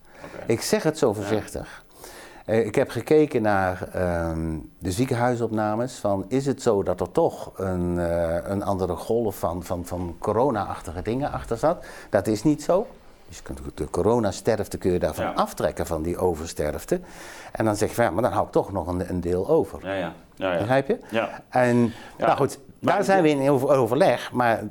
Ik 0.46 0.60
zeg 0.60 0.82
het 0.82 0.98
zo 0.98 1.12
voorzichtig. 1.12 1.84
Eh, 2.44 2.66
ik 2.66 2.74
heb 2.74 2.90
gekeken 2.90 3.42
naar 3.42 3.88
ehm, 3.92 4.56
de 4.78 4.90
ziekenhuisopnames. 4.92 5.94
Van, 5.94 6.24
is 6.28 6.46
het 6.46 6.62
zo 6.62 6.82
dat 6.82 7.00
er 7.00 7.12
toch 7.12 7.52
een, 7.58 7.98
eh, 7.98 8.36
een 8.50 8.62
andere 8.62 8.96
golf 8.96 9.38
van, 9.38 9.62
van, 9.62 9.86
van 9.86 10.16
corona-achtige 10.18 11.02
dingen 11.02 11.32
achter 11.32 11.56
zat? 11.56 11.84
Dat 12.10 12.26
is 12.26 12.42
niet 12.42 12.62
zo. 12.62 12.86
Dus 13.28 13.42
de 13.74 13.90
coronasterfte 13.90 14.78
kun 14.78 14.92
je 14.92 14.98
daarvan 14.98 15.24
Ja. 15.24 15.32
aftrekken 15.32 15.86
van 15.86 16.02
die 16.02 16.16
oversterfte. 16.18 17.00
En 17.52 17.64
dan 17.64 17.76
zeg 17.76 17.96
je 17.96 18.02
ja, 18.02 18.10
maar 18.10 18.22
dan 18.22 18.32
hou 18.32 18.46
ik 18.46 18.52
toch 18.52 18.72
nog 18.72 18.86
een, 18.86 19.08
een 19.10 19.20
deel 19.20 19.48
over. 19.48 19.78
Ja, 19.86 19.92
ja. 19.94 20.12
ja, 20.34 20.52
ja. 20.52 20.58
Begrijp 20.58 20.86
je? 20.88 20.98
ja. 21.10 21.42
En 21.48 21.92
nou 22.18 22.36
goed, 22.36 22.58
daar 22.84 23.04
zijn 23.04 23.22
we 23.22 23.28
in 23.28 23.50
over, 23.50 23.68
overleg. 23.68 24.32
Maar 24.32 24.62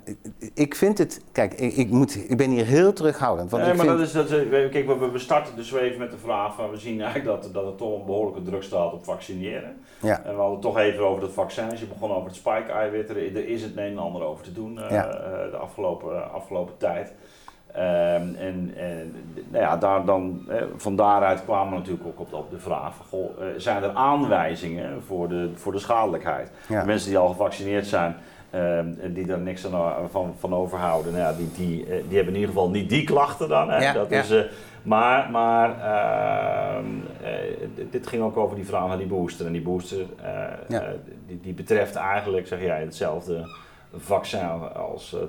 ik 0.53 0.75
vind 0.75 0.97
het, 0.97 1.21
kijk, 1.31 1.53
ik, 1.53 1.75
ik, 1.75 1.89
moet, 1.89 2.15
ik 2.29 2.37
ben 2.37 2.49
hier 2.49 2.65
heel 2.65 2.93
terughoudend. 2.93 3.51
Want 3.51 3.63
nee, 3.63 3.71
ik 3.71 3.77
maar 3.77 3.85
vind, 3.87 3.97
dat 3.97 4.07
is, 4.07 4.13
dat 4.31 4.39
is, 4.39 4.69
kijk, 4.71 4.87
we, 4.87 5.09
we 5.11 5.19
starten 5.19 5.55
dus 5.55 5.73
even 5.73 5.99
met 5.99 6.11
de 6.11 6.17
vraag 6.17 6.55
van, 6.55 6.69
we 6.69 6.77
zien 6.77 7.01
eigenlijk 7.01 7.41
dat, 7.41 7.53
dat 7.53 7.65
er 7.65 7.75
toch 7.75 7.99
een 7.99 8.05
behoorlijke 8.05 8.41
druk 8.41 8.63
staat 8.63 8.93
op 8.93 9.03
vaccineren. 9.05 9.75
ja, 10.01 10.17
En 10.23 10.31
we 10.31 10.35
hadden 10.41 10.51
het 10.51 10.61
toch 10.61 10.77
even 10.77 11.07
over 11.07 11.21
dat 11.21 11.31
vaccin. 11.31 11.69
Als 11.69 11.79
je 11.79 11.85
begon 11.85 12.11
over 12.11 12.27
het 12.27 12.35
spike-eiwit, 12.35 13.09
er, 13.09 13.17
er 13.17 13.47
is 13.47 13.61
het 13.61 13.77
een 13.77 13.83
en 13.83 13.97
ander 13.97 14.21
over 14.23 14.43
te 14.43 14.53
doen 14.53 14.79
eh, 14.81 14.89
Ja. 14.91 15.07
eh, 15.07 15.51
de 15.51 15.57
afgelopen, 15.57 16.31
afgelopen 16.33 16.77
tijd. 16.77 17.13
Ehm, 17.73 18.35
en 18.37 18.73
en 18.77 19.15
nou 19.49 19.63
ja, 19.63 19.77
daar 19.77 20.05
dan, 20.05 20.45
eh, 20.49 20.61
van 20.77 20.95
daaruit 20.95 21.43
kwamen 21.43 21.71
we 21.71 21.77
natuurlijk 21.77 22.07
ook 22.07 22.19
op 22.19 22.29
de, 22.29 22.35
op 22.35 22.49
de 22.51 22.59
vraag 22.59 22.95
van, 22.95 23.05
goh, 23.05 23.29
eh, 23.39 23.45
zijn 23.57 23.83
er 23.83 23.91
aanwijzingen 23.93 25.03
voor 25.03 25.27
de, 25.29 25.51
voor 25.55 25.71
de 25.71 25.79
schadelijkheid? 25.79 26.51
ja. 26.67 26.83
Mensen 26.85 27.09
die 27.09 27.17
al 27.17 27.27
gevaccineerd 27.27 27.87
zijn, 27.87 28.15
ehm, 28.49 28.87
en 29.01 29.13
die 29.13 29.25
daar 29.25 29.39
niks 29.39 29.73
aan, 29.73 29.93
van, 30.11 30.33
van 30.39 30.53
overhouden, 30.55 31.11
nou 31.13 31.23
ja, 31.23 31.33
die, 31.37 31.51
die, 31.55 31.81
eh, 31.85 31.89
die 32.07 32.15
hebben 32.15 32.33
in 32.33 32.39
ieder 32.39 32.53
geval 32.55 32.69
niet 32.69 32.89
die 32.89 33.03
klachten 33.03 33.49
dan. 33.49 33.69
Hè? 33.69 33.77
Ja, 33.83 33.93
dat 33.93 34.11
is, 34.11 34.29
eh, 34.31 34.41
maar 34.83 35.31
maar 35.31 35.69
ehm, 35.69 36.85
eh, 37.23 37.67
dit- 37.89 38.07
ging 38.07 38.23
ook 38.23 38.37
over 38.37 38.55
die 38.55 38.65
vraag 38.65 38.87
naar 38.87 38.97
die 38.97 39.07
booster. 39.07 39.45
En 39.45 39.51
die 39.51 39.61
booster 39.61 40.05
eh, 40.21 40.77
eh, 40.77 40.87
die, 41.27 41.39
die 41.41 41.53
betreft 41.53 41.95
eigenlijk, 41.95 42.47
zeg 42.47 42.61
jij, 42.61 42.81
hetzelfde 42.81 43.47
vaccin 43.95 44.49
als 44.75 45.13
eh, 45.13 45.19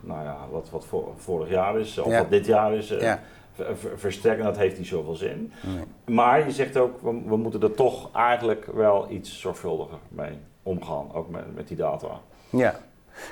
nou 0.00 0.24
ja, 0.24 0.36
wat, 0.50 0.70
wat 0.70 0.84
voor, 0.84 1.08
vorig 1.16 1.48
jaar 1.48 1.78
is, 1.78 1.98
of 1.98 2.06
Ja. 2.10 2.18
wat 2.18 2.30
dit 2.30 2.46
jaar 2.46 2.74
is. 2.74 2.90
eh, 2.90 3.00
Ja. 3.00 3.20
ver- 3.52 3.76
ver- 3.76 3.98
versterken, 3.98 4.44
dat 4.44 4.56
heeft 4.56 4.78
niet 4.78 4.86
zoveel 4.86 5.14
zin. 5.14 5.52
Nee. 5.62 5.84
Maar 6.16 6.44
je 6.46 6.50
zegt 6.52 6.76
ook, 6.76 7.00
we, 7.00 7.22
we 7.26 7.36
moeten 7.36 7.62
er 7.62 7.74
toch 7.74 8.08
eigenlijk 8.14 8.66
wel 8.66 9.10
iets 9.10 9.40
zorgvuldiger 9.40 9.98
mee 10.08 10.32
omgaan, 10.62 11.12
ook 11.14 11.28
met, 11.28 11.54
met 11.54 11.68
die 11.68 11.76
data. 11.76 12.08
Ja. 12.50 12.74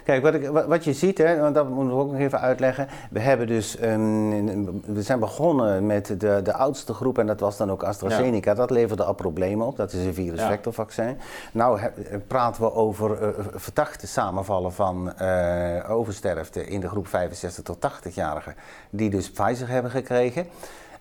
Kijk, 0.05 0.22
wat, 0.22 0.35
ik, 0.35 0.49
wat, 0.49 0.85
je 0.85 0.93
ziet, 0.93 1.18
hè, 1.18 1.41
want 1.41 1.55
dat 1.55 1.68
moeten 1.68 1.97
we 1.97 2.03
ook 2.03 2.11
nog 2.11 2.20
even 2.20 2.41
uitleggen. 2.41 2.89
We, 3.11 3.20
hebben 3.20 3.47
dus, 3.47 3.76
ehm, 3.76 4.64
we 4.85 5.03
zijn 5.03 5.18
begonnen 5.18 5.87
met 5.87 6.07
de, 6.20 6.41
de 6.43 6.53
oudste 6.53 6.95
groep 6.95 7.18
en 7.18 7.26
dat 7.26 7.41
was 7.41 7.57
dan 7.57 7.70
ook 7.70 7.83
AstraZeneca. 7.83 8.55
Dat 8.55 8.70
leverde 8.70 9.05
al 9.05 9.14
problemen 9.14 9.66
op, 9.66 9.76
dat 9.76 9.93
is 9.93 10.05
een 10.05 10.14
virusvectorvaccin. 10.14 11.18
Nou 11.53 11.81
he- 11.81 12.18
praten 12.26 12.62
we 12.62 12.72
over 12.74 13.22
eh, 13.22 13.28
verdachte 13.55 14.07
samenvallen 14.07 14.72
van 14.72 15.12
eh, 15.16 15.91
oversterfte 15.91 16.66
in 16.66 16.81
de 16.81 16.89
groep 16.89 17.07
65 17.07 17.64
tot 17.64 17.91
80-jarigen, 17.91 18.55
die 18.91 19.11
dus 19.11 19.31
Pfizer 19.31 19.68
hebben 19.68 19.91
gekregen. 19.91 20.47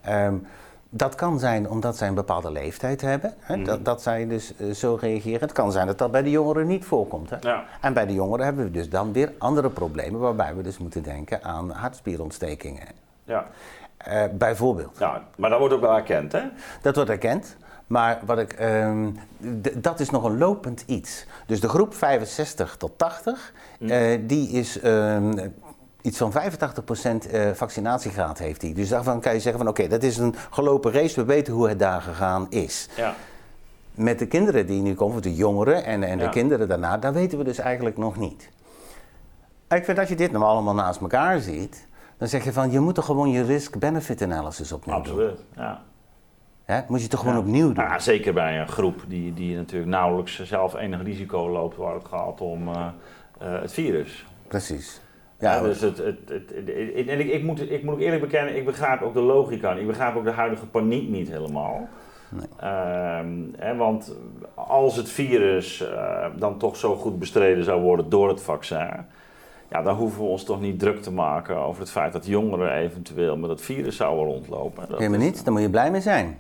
Ehm, 0.02 0.36
dat 0.90 1.16
kan 1.16 1.40
zijn 1.40 1.70
omdat 1.70 1.98
zij 1.98 2.08
een 2.08 2.14
bepaalde 2.14 2.52
leeftijd 2.52 3.02
hebben, 3.02 3.34
hè, 3.40 3.56
Mhm. 3.56 3.66
dat, 3.66 3.86
dat 3.86 4.02
zij 4.02 4.28
dus 4.28 4.54
eh, 4.58 4.70
zo 4.72 4.98
reageren. 5.02 5.40
Het 5.40 5.52
kan 5.52 5.72
zijn 5.72 5.88
dat 5.88 5.98
dat 5.98 6.12
bij 6.12 6.22
de 6.24 6.30
jongeren 6.30 6.68
niet 6.68 6.86
voorkomt. 6.86 7.30
Hè. 7.30 7.38
Ja. 7.42 7.64
En 7.82 7.94
bij 7.94 8.06
de 8.06 8.14
jongeren 8.14 8.46
hebben 8.46 8.64
we 8.66 8.72
dus 8.72 8.90
dan 8.90 9.14
weer 9.14 9.34
andere 9.38 9.70
problemen, 9.70 10.20
waarbij 10.20 10.56
we 10.56 10.62
dus 10.64 10.78
moeten 10.78 11.04
denken 11.04 11.44
aan 11.44 11.70
hartspierontstekingen. 11.72 12.88
Ja. 13.24 13.48
Eh, 13.98 14.24
bijvoorbeeld. 14.34 14.98
ja, 15.00 15.24
maar 15.38 15.50
dat 15.50 15.60
wordt 15.60 15.74
ook 15.74 15.82
wel 15.82 15.96
erkend, 15.96 16.32
hè? 16.32 16.42
Dat 16.82 16.96
wordt 16.96 17.10
erkend. 17.10 17.56
Maar 17.88 18.20
wat 18.26 18.38
ik, 18.40 18.54
ehm, 18.54 19.10
dat 19.76 20.00
is 20.00 20.10
nog 20.10 20.24
een 20.24 20.38
lopend 20.38 20.84
iets. 20.86 21.26
Dus 21.46 21.60
de 21.62 21.70
groep 21.70 21.94
65 21.94 22.76
tot 22.78 22.92
80, 22.98 23.54
eh, 23.80 24.20
die 24.22 24.50
is 24.50 24.80
ehm, 24.80 25.50
iets 26.02 26.18
van 26.18 26.32
85% 26.34 26.36
eh, 27.32 27.50
vaccinatiegraad 27.54 28.38
heeft 28.38 28.62
die. 28.62 28.74
Dus 28.74 28.90
daarvan 28.90 29.22
kan 29.22 29.34
je 29.34 29.40
zeggen 29.40 29.62
van 29.62 29.70
oké, 29.72 29.88
dat 29.88 30.04
is 30.04 30.18
een 30.18 30.36
gelopen 30.50 30.92
race, 30.92 31.16
we 31.20 31.26
weten 31.26 31.54
hoe 31.54 31.70
het 31.70 31.80
daar 31.80 32.02
gegaan 32.02 32.48
is. 32.50 32.90
Ja. 32.96 33.16
Met 33.94 34.20
de 34.20 34.26
kinderen 34.28 34.66
die 34.68 34.82
nu 34.82 34.94
komen, 34.94 35.22
de 35.22 35.36
jongeren 35.36 35.84
en, 35.86 36.04
en 36.04 36.18
de 36.18 36.24
Ja. 36.24 36.30
kinderen 36.30 36.68
daarna, 36.68 36.98
dat 36.98 37.14
weten 37.14 37.38
we 37.38 37.44
dus 37.44 37.58
eigenlijk 37.58 37.98
nog 37.98 38.18
niet. 38.18 38.50
Ik 39.70 39.86
vind 39.86 39.98
dat 39.98 40.08
je 40.10 40.16
dit 40.16 40.32
nou 40.32 40.44
allemaal 40.44 40.74
naast 40.74 41.02
elkaar 41.02 41.40
ziet, 41.40 41.88
dan 42.18 42.28
zeg 42.28 42.44
je 42.44 42.54
van 42.54 42.72
je 42.72 42.80
moet 42.80 42.96
toch 42.96 43.06
gewoon 43.06 43.30
je 43.30 43.44
risk-benefit 43.44 44.22
analysis 44.22 44.72
opnieuw 44.72 44.96
doen. 44.96 45.04
Absoluut. 45.04 45.40
Ja. 45.56 45.82
Hè? 46.66 46.82
Moet 46.88 47.02
je 47.02 47.08
toch 47.08 47.20
gewoon 47.20 47.36
Ja. 47.36 47.42
opnieuw 47.42 47.74
doen. 47.74 47.84
Ja, 47.84 48.00
zeker 48.00 48.34
bij 48.34 48.60
een 48.60 48.68
groep 48.68 49.04
die, 49.08 49.34
die 49.34 49.56
natuurlijk 49.56 49.92
nauwelijks 49.92 50.44
zelf 50.44 50.74
enig 50.76 51.04
risico 51.04 51.50
loopt 51.50 51.78
waar 51.78 51.94
het 51.94 52.06
gaat 52.06 52.42
om 52.42 52.68
eh, 52.68 52.88
eh, 53.40 53.62
het 53.62 53.72
virus. 53.72 54.26
Precies. 54.48 55.02
Ja, 55.40 55.62
dus 55.62 55.82
het, 55.82 55.98
het, 55.98 56.18
het, 56.30 56.52
het- 56.56 57.08
en 57.08 57.20
ik, 57.20 57.32
ik, 57.32 57.44
moet, 57.44 57.72
ik 57.72 57.84
moet 57.84 57.94
ook 57.94 58.00
eerlijk 58.00 58.22
bekennen, 58.22 58.56
ik 58.56 58.66
begrijp 58.66 59.02
ook 59.02 59.14
de 59.14 59.20
logica. 59.22 59.72
niet. 59.72 59.82
Ik 59.82 59.88
begrijp 59.88 60.16
ook 60.16 60.24
de 60.24 60.32
huidige 60.32 60.66
paniek 60.66 61.10
niet 61.10 61.30
helemaal. 61.30 61.88
Nee. 62.30 62.46
Ehm, 62.60 63.28
hè, 63.58 63.76
want 63.76 64.16
als 64.54 64.96
het 64.96 65.10
virus 65.10 65.82
eh, 65.92 66.26
dan 66.38 66.58
toch 66.58 66.78
zo 66.78 66.96
goed 66.96 67.20
bestreden 67.20 67.64
zou 67.64 67.82
worden 67.82 68.10
door 68.10 68.30
het 68.30 68.42
vaccin, 68.42 68.88
ja, 69.70 69.82
dan 69.82 69.96
hoeven 69.96 70.22
we 70.22 70.28
ons 70.28 70.44
toch 70.44 70.62
niet 70.62 70.80
druk 70.80 71.02
te 71.02 71.12
maken 71.12 71.56
over 71.58 71.82
het 71.82 71.92
feit 71.92 72.14
dat 72.14 72.26
jongeren 72.26 72.74
eventueel 72.74 73.38
met 73.38 73.50
het 73.50 73.62
virus 73.62 73.96
zouden 73.96 74.26
rondlopen. 74.26 74.88
Dat 74.90 74.98
helemaal 74.98 75.20
is- 75.20 75.26
niet. 75.26 75.44
Daar 75.46 75.54
moet 75.54 75.62
je 75.62 75.70
blij 75.70 75.92
mee 75.92 76.02
zijn. 76.02 76.38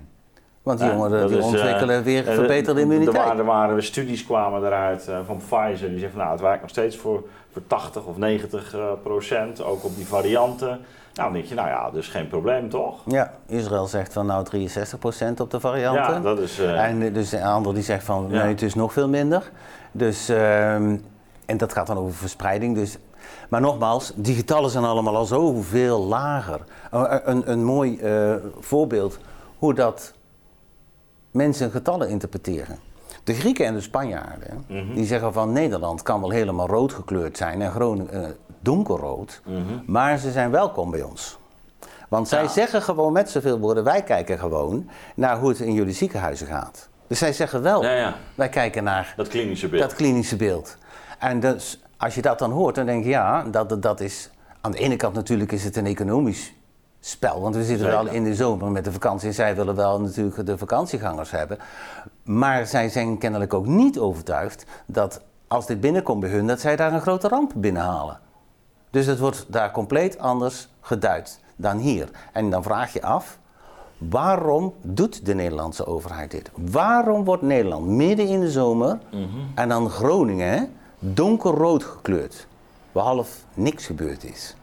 Want 0.63 0.79
die 0.79 0.87
Ja, 0.87 0.93
jongeren 0.93 1.27
die 1.27 1.37
is, 1.37 1.43
eh, 1.43 1.49
ontwikkelen 1.49 2.03
weer 2.03 2.27
eh, 2.27 2.33
verbeterde 2.33 2.81
er 2.81 2.85
immuniteit. 2.85 3.17
waren, 3.17 3.37
er 3.37 3.45
waren 3.45 3.83
studies 3.83 4.25
kwamen 4.25 4.65
eruit 4.65 5.07
eh, 5.07 5.17
van 5.25 5.37
Pfizer 5.37 5.89
die 5.89 5.99
zeggen 5.99 6.09
van 6.09 6.19
nou 6.19 6.31
het 6.31 6.41
werkt 6.41 6.61
nog 6.61 6.69
steeds 6.69 6.97
voor, 6.97 7.23
voor 7.51 7.61
80 7.67 8.05
of 8.05 8.17
90 8.17 8.73
eh, 8.73 8.81
procent, 9.03 9.63
ook 9.63 9.83
op 9.83 9.95
die 9.95 10.07
varianten. 10.07 10.67
Nou 10.67 11.31
dan 11.31 11.33
denk 11.33 11.45
je 11.45 11.55
nou 11.55 11.67
ja, 11.67 11.89
dus 11.91 12.07
geen 12.07 12.27
probleem 12.27 12.69
toch? 12.69 13.01
Ja, 13.05 13.33
Israël 13.45 13.85
zegt 13.85 14.13
van 14.13 14.25
nou 14.25 14.45
63% 14.45 15.41
op 15.41 15.51
de 15.51 15.59
varianten. 15.59 16.13
Ja, 16.13 16.19
dat 16.19 16.39
is... 16.39 16.59
En 16.59 17.13
dus 17.13 17.31
een 17.31 17.43
ander 17.43 17.73
die 17.73 17.83
zegt 17.83 18.03
van 18.03 18.27
Ja. 18.29 18.41
nee, 18.43 18.51
het 18.51 18.61
is 18.61 18.75
nog 18.75 18.93
veel 18.93 19.09
minder. 19.09 19.51
Dus, 19.91 20.29
ehm, 20.29 20.97
en 21.45 21.57
dat 21.57 21.73
gaat 21.73 21.87
dan 21.87 21.97
over 21.97 22.13
verspreiding. 22.13 22.75
Dus, 22.75 22.97
maar 23.49 23.61
nogmaals, 23.61 24.11
die 24.15 24.35
getallen 24.35 24.69
zijn 24.69 24.83
allemaal 24.83 25.15
al 25.15 25.25
zoveel 25.25 26.05
lager. 26.05 26.59
Een, 26.91 27.51
een 27.51 27.63
mooi 27.63 27.99
voorbeeld 28.59 29.19
hoe 29.57 29.73
dat 29.73 30.13
mensen 31.31 31.71
getallen 31.71 32.09
interpreteren. 32.09 32.77
De 33.23 33.33
Grieken 33.33 33.65
en 33.65 33.73
de 33.73 33.81
Spanjaarden, 33.81 34.63
Mhm. 34.67 34.93
die 34.93 35.05
zeggen 35.05 35.33
van 35.33 35.51
Nederland 35.51 36.01
kan 36.01 36.19
wel 36.21 36.29
helemaal 36.29 36.67
rood 36.67 36.93
gekleurd 36.93 37.37
zijn 37.37 37.61
en 37.61 37.71
Groningen 37.71 38.23
eh, 38.23 38.29
donkerrood, 38.59 39.41
mhm. 39.45 39.59
maar 39.85 40.17
ze 40.17 40.31
zijn 40.31 40.51
welkom 40.51 40.91
bij 40.91 41.01
ons. 41.01 41.37
Want 42.09 42.27
zij 42.27 42.47
zeggen 42.47 42.81
gewoon 42.81 43.13
met 43.13 43.29
zoveel 43.29 43.59
woorden, 43.59 43.83
wij 43.83 44.03
kijken 44.03 44.39
gewoon 44.39 44.89
naar 45.15 45.39
hoe 45.39 45.49
het 45.49 45.59
in 45.59 45.73
jullie 45.73 45.93
ziekenhuizen 45.93 46.47
gaat. 46.47 46.87
Dus 47.07 47.17
zij 47.19 47.33
zeggen 47.33 47.61
wel, 47.61 47.83
Ja, 47.83 47.91
ja, 47.95 48.15
wij 48.35 48.49
kijken 48.49 48.83
naar 48.83 49.13
dat 49.17 49.27
klinische 49.27 49.67
beeld. 49.69 49.81
dat 49.81 49.93
klinische 49.95 50.35
beeld. 50.35 50.77
En 51.19 51.39
dus, 51.39 51.81
als 51.97 52.15
je 52.15 52.21
dat 52.21 52.39
dan 52.39 52.51
hoort, 52.51 52.75
dan 52.75 52.85
denk 52.85 53.03
je 53.03 53.09
ja, 53.09 53.43
dat, 53.43 53.81
dat 53.81 53.99
is... 53.99 54.29
Aan 54.61 54.71
de 54.71 54.77
ene 54.77 54.95
kant 54.95 55.13
natuurlijk 55.15 55.51
is 55.51 55.63
het 55.63 55.75
een 55.75 55.85
economisch 55.85 56.53
spel. 56.99 57.41
Want 57.41 57.55
we 57.55 57.63
zitten 57.63 57.85
Zeker. 57.89 58.03
wel 58.03 58.13
in 58.13 58.23
de 58.23 58.35
zomer 58.35 58.71
met 58.71 58.83
de 58.83 58.91
vakantie. 58.91 59.31
Zij 59.31 59.55
willen 59.55 59.75
wel 59.75 60.01
natuurlijk 60.01 60.45
de 60.45 60.57
vakantiegangers 60.57 61.31
hebben. 61.31 61.57
Maar 62.23 62.65
zij 62.65 62.89
zijn 62.89 63.17
kennelijk 63.17 63.53
ook 63.53 63.65
niet 63.65 63.99
overtuigd 63.99 64.65
dat 64.85 65.21
als 65.47 65.65
dit 65.65 65.81
binnenkomt 65.81 66.19
bij 66.19 66.29
hun, 66.29 66.47
dat 66.47 66.59
zij 66.59 66.75
daar 66.75 66.93
een 66.93 67.01
grote 67.01 67.27
ramp 67.27 67.51
binnenhalen. 67.55 68.19
Dus 68.89 69.05
het 69.05 69.19
wordt 69.19 69.45
daar 69.47 69.71
compleet 69.71 70.17
anders 70.19 70.69
geduid 70.81 71.39
dan 71.55 71.77
hier. 71.77 72.09
En 72.33 72.49
dan 72.49 72.63
vraag 72.63 72.93
je 72.93 73.01
af, 73.01 73.37
waarom 73.97 74.73
doet 74.81 75.25
de 75.25 75.35
Nederlandse 75.35 75.85
overheid 75.85 76.31
dit? 76.31 76.51
Waarom 76.55 77.23
wordt 77.23 77.41
Nederland 77.43 77.85
midden 77.85 78.27
in 78.27 78.39
de 78.39 78.51
zomer 78.51 78.99
Mhm. 79.11 79.25
en 79.55 79.69
dan 79.69 79.89
Groningen 79.89 80.71
donkerrood 80.99 81.83
gekleurd? 81.83 82.47
Behalve 82.91 83.31
niks 83.53 83.85
gebeurd 83.85 84.23
is. 84.23 84.55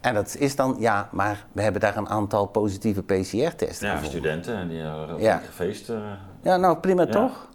En 0.00 0.14
dat 0.14 0.36
is 0.38 0.56
dan, 0.56 0.76
ja, 0.78 1.08
maar 1.12 1.44
we 1.52 1.62
hebben 1.62 1.80
daar 1.80 1.96
een 1.96 2.08
aantal 2.08 2.46
positieve 2.46 3.02
PCR-testen 3.02 3.86
Ja, 3.86 3.92
gevonden. 3.96 4.04
studenten 4.04 4.54
en 4.56 4.68
die 4.68 4.82
hadden 4.82 5.18
Ja. 5.18 5.22
ja. 5.32 5.38
gefeest. 5.38 5.88
eh, 5.88 5.96
Ja, 6.42 6.56
nou 6.56 6.76
prima 6.78 7.02
Ja. 7.02 7.08
toch? 7.12 7.46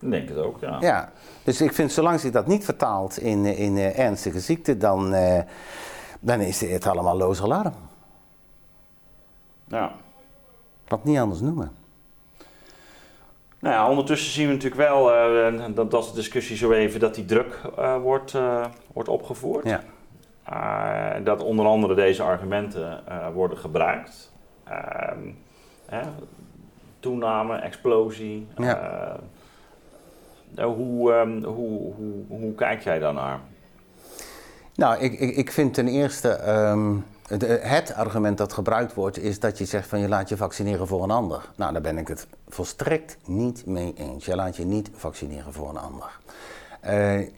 ik 0.00 0.10
denk 0.10 0.28
het 0.28 0.38
ook, 0.38 0.60
ja. 0.60 0.76
Ja, 0.80 1.12
dus 1.44 1.60
ik 1.60 1.72
vind 1.72 1.92
zolang 1.92 2.20
zich 2.20 2.30
dat 2.32 2.46
niet 2.46 2.64
vertaalt 2.64 3.18
in, 3.18 3.44
eh, 3.44 3.58
in 3.58 3.76
eh, 3.76 3.98
ernstige 3.98 4.40
ziekte, 4.40 4.76
dan, 4.76 5.14
eh, 5.14 5.42
dan 6.20 6.40
is 6.40 6.60
het 6.60 6.86
allemaal 6.86 7.16
loos 7.16 7.42
alarm. 7.42 7.74
Ja. 9.68 9.92
Wat 10.88 11.04
niet 11.04 11.18
anders 11.18 11.40
noemen. 11.40 11.70
Nou 13.58 13.74
ja, 13.74 13.88
ondertussen 13.88 14.32
zien 14.32 14.46
we 14.46 14.52
natuurlijk 14.52 14.80
wel, 14.80 15.12
uh, 15.34 15.74
dat, 15.74 15.90
dat 15.90 16.04
is 16.04 16.10
de 16.10 16.16
discussie 16.16 16.56
zo 16.56 16.70
even, 16.72 17.00
dat 17.00 17.14
die 17.14 17.24
druk 17.24 17.60
uh, 17.78 17.96
wordt, 17.96 18.32
uh, 18.32 18.64
wordt 18.92 19.08
opgevoerd. 19.08 19.64
Ja. 19.64 19.82
Dat 21.24 21.42
onder 21.42 21.66
andere 21.66 21.94
deze 21.94 22.22
argumenten 22.22 23.02
worden 23.34 23.58
gebruikt. 23.58 24.32
Ehm, 24.64 25.28
toename, 27.00 27.56
explosie. 27.56 28.46
Ja. 28.56 29.16
hoe, 30.62 31.12
um, 31.12 31.44
hoe, 31.44 31.94
hoe, 31.94 32.24
hoe 32.28 32.54
kijk 32.54 32.82
jij 32.82 32.98
daarnaar? 32.98 33.40
Nou, 34.74 35.00
ik, 35.00 35.12
ik, 35.12 35.36
ik 35.36 35.52
vind 35.52 35.74
ten 35.74 35.88
eerste. 35.88 36.48
Um 36.48 37.04
het, 37.28 37.94
argument 37.94 38.38
dat 38.38 38.52
gebruikt 38.52 38.94
wordt 38.94 39.18
is 39.18 39.40
dat 39.40 39.58
je 39.58 39.64
zegt 39.64 39.88
van 39.88 39.98
je 39.98 40.08
laat 40.08 40.28
je 40.28 40.36
vaccineren 40.36 40.86
voor 40.86 41.02
een 41.02 41.10
ander. 41.10 41.50
Nou, 41.56 41.72
daar 41.72 41.82
ben 41.82 41.98
ik 41.98 42.08
het 42.08 42.26
volstrekt 42.48 43.16
niet 43.24 43.66
mee 43.66 43.92
eens. 43.96 44.24
Je 44.24 44.36
laat 44.36 44.56
je 44.56 44.64
niet 44.64 44.90
vaccineren 44.94 45.52
voor 45.52 45.68
een 45.68 45.78
ander. 45.78 46.18
Uh, 46.84 47.28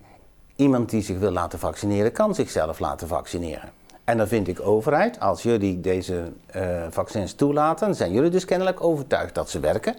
iemand 0.59 0.91
die 0.91 1.03
zich 1.03 1.19
wil 1.19 1.31
laten 1.31 1.59
vaccineren 1.59 2.13
kan 2.13 2.35
zichzelf 2.35 2.79
laten 2.79 3.09
vaccineren. 3.09 3.73
En 4.05 4.17
dan 4.17 4.29
vind 4.29 4.49
ik 4.49 4.61
overheid, 4.61 5.21
als 5.21 5.43
jullie 5.43 5.81
deze 5.81 6.33
uh, 6.57 6.87
vaccins 6.91 7.35
toelaten, 7.35 7.95
zijn 7.95 8.13
jullie 8.13 8.31
dus 8.31 8.45
kennelijk 8.45 8.85
overtuigd 8.85 9.35
dat 9.35 9.51
ze 9.51 9.61
werken. 9.61 9.97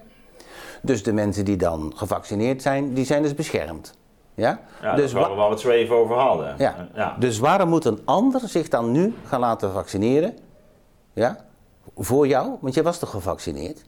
Dus 0.81 1.03
de 1.03 1.13
mensen 1.13 1.45
die 1.45 1.57
dan 1.57 1.93
gevaccineerd 1.95 2.61
zijn, 2.61 2.93
die 2.93 3.05
zijn 3.05 3.21
dus 3.21 3.33
beschermd. 3.35 3.93
Ja? 4.33 4.59
ja 4.81 4.95
dus 4.95 5.11
waar 5.11 5.35
we 5.35 5.41
het 5.41 5.59
zo 5.59 5.69
even 5.69 5.95
over 5.95 6.15
hadden. 6.15 6.55
Ja. 6.57 6.87
ja. 6.93 7.15
Dus 7.19 7.39
waarom 7.39 7.69
moet 7.69 7.85
een 7.85 8.01
ander 8.05 8.41
zich 8.45 8.67
dan 8.67 8.91
nu 8.91 9.13
gaan 9.27 9.39
laten 9.39 9.71
vaccineren? 9.71 10.37
Ja? 11.13 11.45
Voor 11.95 12.27
jou, 12.27 12.55
want 12.59 12.73
je 12.73 12.83
was 12.83 12.99
toch 12.99 13.09
gevaccineerd? 13.09 13.83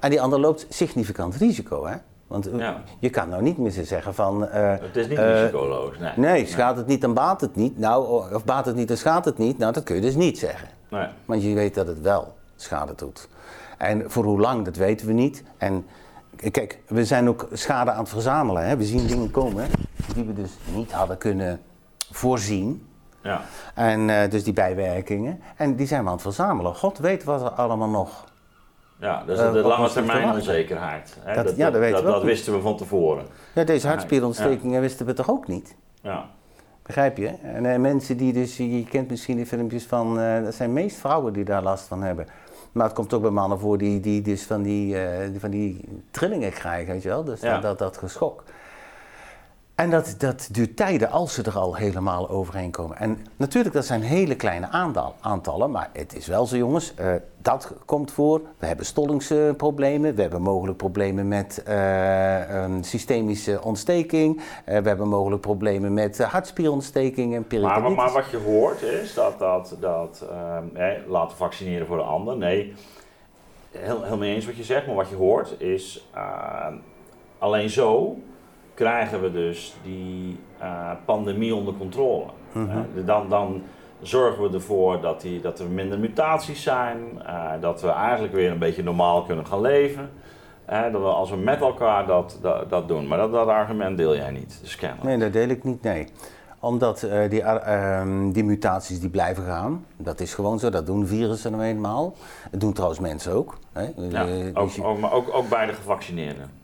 En 0.00 0.10
die 0.10 0.20
ander 0.20 0.40
loopt 0.40 0.66
significant 0.68 1.34
risico, 1.36 1.86
hè? 1.86 1.96
Want 2.32 2.50
eh, 2.50 2.68
je 2.98 3.10
kan 3.10 3.28
nou 3.28 3.42
niet 3.42 3.58
meer 3.58 3.70
zeggen 3.70 4.14
van... 4.14 4.42
Uh, 4.42 4.70
het 4.70 4.96
is 4.96 5.08
niet 5.08 5.18
uh, 5.18 5.40
risicoloos, 5.40 5.98
nee. 5.98 6.12
Nee, 6.16 6.46
schaadt 6.46 6.78
het 6.78 6.86
niet, 6.86 7.00
dan 7.00 7.14
baat 7.14 7.40
het 7.40 7.56
niet. 7.56 7.78
Nou, 7.78 8.32
of 8.34 8.44
baat 8.44 8.66
het 8.66 8.74
niet, 8.74 8.88
dan 8.88 8.96
schaadt 8.96 9.24
het 9.24 9.38
niet. 9.38 9.58
Nou, 9.58 9.72
dat 9.72 9.82
kun 9.82 9.94
je 9.94 10.00
dus 10.00 10.14
niet 10.14 10.38
zeggen. 10.38 10.68
Nee. 10.88 11.06
Want 11.24 11.42
je 11.42 11.54
weet 11.54 11.74
dat 11.74 11.86
het 11.86 12.00
wel 12.00 12.34
schade 12.56 12.94
doet. 12.96 13.28
En 13.78 14.10
voor 14.10 14.24
hoe 14.24 14.40
lang, 14.40 14.64
dat 14.64 14.76
weten 14.76 15.06
we 15.06 15.12
niet. 15.12 15.42
En 15.58 15.86
kijk, 16.50 16.78
we 16.88 17.04
zijn 17.04 17.28
ook 17.28 17.48
schade 17.52 17.90
aan 17.90 17.98
het 17.98 18.08
verzamelen. 18.08 18.66
Hè? 18.66 18.76
We 18.76 18.84
zien 18.84 19.06
dingen 19.06 19.30
komen 19.30 19.66
die 20.14 20.24
we 20.24 20.32
dus 20.32 20.50
niet 20.74 20.92
hadden 20.92 21.18
kunnen 21.18 21.60
voorzien. 22.10 22.86
Ja. 23.22 23.40
En 23.74 24.08
uh, 24.08 24.30
dus 24.30 24.44
die 24.44 24.52
bijwerkingen. 24.52 25.40
En 25.56 25.76
die 25.76 25.86
zijn 25.86 26.00
we 26.00 26.06
aan 26.06 26.12
het 26.12 26.22
verzamelen. 26.22 26.74
God 26.74 26.98
weet 26.98 27.24
wat 27.24 27.42
er 27.42 27.50
allemaal 27.50 27.88
nog. 27.88 28.24
Ja, 29.02 29.22
dus 29.26 29.38
uh, 29.38 29.52
de 29.52 29.58
lange 29.58 29.88
termijn 29.88 30.34
onzekerheid. 30.34 31.16
Hè? 31.20 31.42
Dat, 31.42 31.56
ja, 31.56 31.70
dat, 31.70 31.80
weten 31.80 31.94
dat, 31.94 32.04
we 32.04 32.10
dat 32.10 32.22
wisten 32.22 32.52
we 32.52 32.60
van 32.60 32.76
tevoren. 32.76 33.24
Ja, 33.54 33.64
deze 33.64 33.86
hartspierontstekingen 33.86 34.80
wisten 34.80 35.06
we 35.06 35.12
toch 35.12 35.30
ook 35.30 35.48
niet? 35.48 35.76
Ja. 36.02 36.26
Begrijp 36.82 37.16
je? 37.16 37.28
En 37.42 37.64
uh, 37.64 37.76
mensen 37.76 38.16
die 38.16 38.32
dus, 38.32 38.56
je 38.56 38.84
kent 38.90 39.10
misschien 39.10 39.36
die 39.36 39.46
filmpjes 39.46 39.86
van, 39.86 40.16
dat 40.44 40.54
zijn 40.54 40.72
meest 40.72 40.96
vrouwen 40.96 41.32
die 41.32 41.44
daar 41.44 41.62
last 41.62 41.84
van 41.84 42.02
hebben. 42.02 42.26
Maar 42.72 42.84
het 42.86 42.94
komt 42.94 43.14
ook 43.14 43.22
bij 43.22 43.30
mannen 43.30 43.58
voor 43.58 43.78
die, 43.78 44.00
die 44.00 44.22
dus 44.22 44.42
van 44.42 44.62
die, 44.62 44.96
van 45.38 45.50
die 45.50 45.88
trillingen 46.10 46.52
krijgen, 46.52 46.92
weet 46.92 47.02
je 47.02 47.08
wel? 47.08 47.24
Dus 47.24 47.40
dat, 47.40 47.62
dat, 47.62 47.78
dat 47.78 47.96
geschok. 47.96 48.44
En 49.74 49.90
dat, 49.90 50.14
dat 50.18 50.48
duurt 50.52 50.76
tijden 50.76 51.10
als 51.10 51.34
ze 51.34 51.42
er 51.42 51.58
al 51.58 51.76
helemaal 51.76 52.28
overheen 52.28 52.70
komen. 52.70 52.96
En 52.96 53.26
natuurlijk, 53.36 53.74
dat 53.74 53.86
zijn 53.86 54.02
hele 54.02 54.34
kleine 54.36 54.68
aantal, 54.68 55.14
aantallen, 55.20 55.70
maar 55.70 55.90
het 55.92 56.16
is 56.16 56.26
wel 56.26 56.46
zo, 56.46 56.56
jongens. 56.56 56.94
Uh, 57.00 57.14
dat 57.38 57.74
komt 57.84 58.12
voor. 58.12 58.40
We 58.58 58.66
hebben 58.66 58.86
stollingsproblemen. 58.86 60.14
we 60.14 60.20
hebben 60.20 60.42
mogelijk 60.42 60.78
problemen 60.78 61.28
met 61.28 61.64
uh, 61.68 62.62
een 62.62 62.84
systemische 62.84 63.62
ontsteking. 63.62 64.36
Uh, 64.36 64.44
we 64.64 64.88
hebben 64.88 65.08
mogelijk 65.08 65.40
problemen 65.40 65.94
met 65.94 66.18
hartspierontsteking 66.18 67.34
en 67.34 67.46
peritonitis. 67.46 67.82
Maar, 67.82 67.92
maar, 67.92 68.12
wat 68.12 68.30
je 68.30 68.36
hoort 68.36 68.82
is 68.82 69.14
dat, 69.14 69.38
dat, 69.38 69.76
dat 69.80 70.24
eh, 70.74 70.88
laten 71.06 71.36
vaccineren 71.36 71.86
voor 71.86 71.96
de 71.96 72.02
ander. 72.02 72.36
Nee, 72.36 72.74
heel, 73.70 74.02
heel 74.02 74.16
mee 74.16 74.34
eens 74.34 74.46
wat 74.46 74.56
je 74.56 74.64
zegt. 74.64 74.86
Maar 74.86 74.96
wat 74.96 75.08
je 75.08 75.16
hoort 75.16 75.60
is 75.60 76.08
alleen 77.38 77.70
zo 77.70 78.16
krijgen 78.74 79.22
we 79.22 79.32
dus 79.32 79.74
die 79.82 80.38
uh, 80.60 80.90
pandemie 81.04 81.54
onder 81.54 81.74
controle. 81.74 82.24
Mhm. 82.52 83.04
dan, 83.04 83.28
dan 83.28 83.62
zorgen 84.00 84.42
we 84.42 84.54
ervoor 84.54 85.00
dat, 85.00 85.20
die, 85.20 85.40
dat 85.40 85.58
er 85.58 85.66
minder 85.66 85.98
mutaties 85.98 86.62
zijn, 86.62 86.98
uh, 87.26 87.50
dat 87.60 87.80
we 87.80 87.88
eigenlijk 87.88 88.34
weer 88.34 88.50
een 88.50 88.58
beetje 88.58 88.82
normaal 88.82 89.22
kunnen 89.22 89.46
gaan 89.46 89.60
leven. 89.60 90.10
Dat 90.66 90.92
we, 90.92 90.98
als 90.98 91.30
we 91.30 91.36
met 91.36 91.60
elkaar 91.60 92.06
dat, 92.06 92.38
dat, 92.42 92.70
dat 92.70 92.88
doen. 92.88 93.08
Maar 93.08 93.18
dat, 93.18 93.32
dat 93.32 93.48
argument 93.48 93.96
deel 93.96 94.16
jij 94.16 94.30
niet, 94.30 94.58
dus 94.62 94.76
kennelijk. 94.76 95.08
Nee, 95.08 95.18
dat 95.18 95.32
deel 95.32 95.48
ik 95.48 95.64
niet, 95.64 95.82
nee 95.82 96.06
omdat 96.62 97.02
uh, 97.02 97.30
die, 97.30 97.40
uh, 97.40 98.32
die, 98.32 98.44
mutaties 98.44 99.00
die 99.00 99.10
blijven 99.10 99.44
gaan. 99.44 99.86
Dat 99.96 100.20
is 100.20 100.34
gewoon 100.34 100.58
zo, 100.58 100.70
dat 100.70 100.86
doen 100.86 101.06
virussen 101.06 101.50
nou 101.50 101.62
eenmaal. 101.62 102.14
Dat 102.50 102.60
doen 102.60 102.72
trouwens 102.72 103.00
mensen 103.00 103.32
ook. 103.32 103.58
Hè? 103.72 103.88
Ja, 103.96 104.26
ook, 104.54 104.70
ook, 104.82 104.98
maar 104.98 105.12
ook, 105.12 105.34
ook 105.34 105.48
bij 105.48 105.66
de 105.66 105.72
gevaccineerden. 105.72 106.61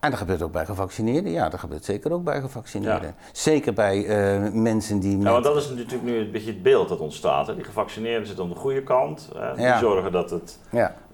En 0.00 0.10
dat 0.10 0.18
gebeurt 0.18 0.42
ook 0.42 0.52
bij 0.52 0.64
gevaccineerden. 0.64 1.32
Ja, 1.32 1.48
dat 1.48 1.60
gebeurt 1.60 1.84
zeker 1.84 2.12
ook 2.12 2.24
bij 2.24 2.40
gevaccineerden. 2.40 3.14
Zeker 3.32 3.72
bij 3.72 3.96
uh, 4.42 4.52
mensen 4.52 4.98
die. 5.00 5.16
Met... 5.16 5.26
Ja, 5.26 5.32
want 5.32 5.44
dat 5.44 5.56
is 5.56 5.68
natuurlijk 5.68 6.02
nu 6.02 6.18
een 6.18 6.30
beetje 6.30 6.50
het 6.50 6.62
beeld 6.62 6.88
dat 6.88 6.98
ontstaat. 6.98 7.46
Hè? 7.46 7.54
Die 7.54 7.64
gevaccineerden 7.64 8.26
zitten 8.26 8.44
aan 8.44 8.50
de 8.50 8.56
goede 8.56 8.82
kant. 8.82 9.28
Die 9.56 9.76
zorgen 9.78 10.12
dat 10.12 10.30
het 10.30 10.58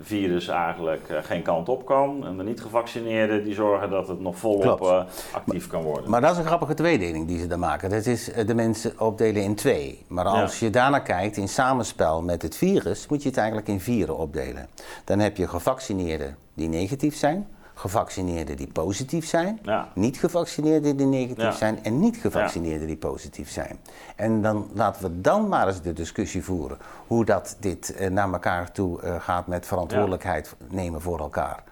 virus 0.01 0.49
eigenlijk 0.49 1.09
uh, 1.11 1.18
geen 1.22 1.43
kant 1.43 1.68
op 1.68 1.87
kan. 1.87 2.26
En 2.26 2.37
de 2.37 2.43
niet-gevaccineerden 2.43 3.45
die 3.45 3.55
zorgen 3.55 3.91
dat 3.91 4.09
het 4.09 4.20
nog 4.20 4.39
volop 4.39 4.80
uh, 4.82 5.03
actief 5.32 5.66
kan 5.66 5.82
worden. 5.82 6.11
Maar 6.11 6.20
dat 6.20 6.32
is 6.32 6.39
een 6.39 6.45
grappige 6.45 6.74
tweedeling 6.74 7.28
die 7.28 7.39
ze 7.39 7.47
daar 7.47 7.59
maken. 7.59 7.91
Dat 7.91 8.07
is 8.07 8.30
de 8.47 8.55
mensen 8.55 9.01
opdelen 9.01 9.43
in 9.43 9.55
twee. 9.55 10.05
Maar 10.09 10.24
als 10.24 10.59
je 10.59 10.70
daarnaar 10.70 11.03
kijkt 11.03 11.37
in 11.37 11.49
samenspel 11.49 12.22
met 12.22 12.43
het 12.43 12.57
virus, 12.57 13.07
moet 13.09 13.22
je 13.22 13.28
het 13.28 13.39
eigenlijk 13.39 13.68
in 13.68 13.80
vieren 13.80 14.16
opdelen. 14.16 14.68
Dan 15.05 15.18
heb 15.18 15.37
je 15.37 15.49
gevaccineerden 15.49 16.37
die 16.55 16.68
negatief 16.68 17.16
zijn 17.16 17.47
gevaccineerden 17.75 18.57
die 18.57 18.66
positief 18.66 19.27
zijn, 19.27 19.61
niet 19.95 20.18
gevaccineerden 20.18 20.97
die 20.97 21.07
negatief 21.07 21.57
zijn 21.57 21.85
en 21.85 22.01
niet 22.01 22.16
gevaccineerden 22.16 22.87
die 22.87 22.97
positief 22.97 23.51
zijn. 23.51 23.79
En 24.16 24.43
dan 24.43 24.68
laten 24.72 25.03
we 25.03 25.20
dan 25.20 25.49
maar 25.49 25.66
eens 25.66 25.83
de 25.83 25.93
discussie 25.93 26.45
voeren 26.45 26.79
hoe 27.07 27.25
dat 27.25 27.57
dit 27.61 27.95
eh, 27.95 28.11
naar 28.11 28.33
elkaar 28.33 28.72
toe 28.72 29.01
eh, 29.01 29.14
gaat 29.20 29.47
met 29.47 29.66
verantwoordelijkheid 29.66 30.55
nemen 30.68 31.01
voor 31.01 31.18
elkaar. 31.18 31.62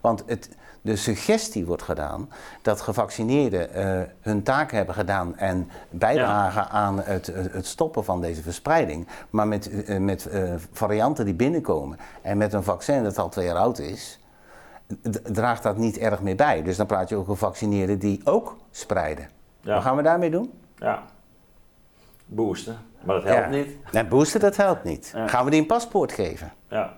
Want 0.00 0.22
het, 0.26 0.48
de 0.80 0.96
suggestie 0.96 1.66
wordt 1.66 1.82
gedaan 1.82 2.28
dat 2.62 2.80
gevaccineerden 2.80 3.68
uh, 3.76 4.00
hun 4.20 4.42
taak 4.42 4.72
hebben 4.72 4.94
gedaan 4.94 5.36
en 5.36 5.70
bijdragen 5.90 6.68
aan 6.68 7.00
het, 7.00 7.26
het, 7.26 7.66
stoppen 7.66 8.04
van 8.04 8.20
deze 8.20 8.42
verspreiding. 8.42 9.06
Maar 9.30 9.48
met, 9.48 9.98
met 9.98 10.28
varianten 10.72 11.24
die 11.24 11.34
binnenkomen 11.34 11.98
en 12.22 12.38
met 12.38 12.52
een 12.52 12.62
vaccin 12.62 13.02
dat 13.02 13.18
al 13.18 13.28
twee 13.28 13.46
jaar 13.46 13.56
oud 13.56 13.78
is, 13.78 14.19
draagt 15.22 15.62
dat 15.62 15.76
niet 15.76 15.98
erg 15.98 16.20
meer 16.20 16.36
bij. 16.36 16.62
Dus 16.62 16.76
dan 16.76 16.86
praat 16.86 17.08
je 17.08 17.16
over 17.16 17.32
gevaccineerden 17.32 17.98
die 17.98 18.20
ook 18.24 18.56
spreiden. 18.70 19.28
Wat 19.62 19.82
gaan 19.82 19.96
we 19.96 20.02
daarmee 20.02 20.30
doen? 20.30 20.52
Ja, 20.76 21.02
boosten. 22.26 22.78
Maar 23.00 23.14
dat 23.14 23.24
helpt 23.24 23.50
niet. 23.50 23.92
Nee, 23.92 24.04
boosten 24.04 24.40
dat 24.40 24.56
helpt 24.56 24.84
niet. 24.84 25.12
Gaan 25.26 25.44
we 25.44 25.50
die 25.50 25.60
een 25.60 25.66
paspoort 25.66 26.12
geven? 26.12 26.52
Ja. 26.68 26.96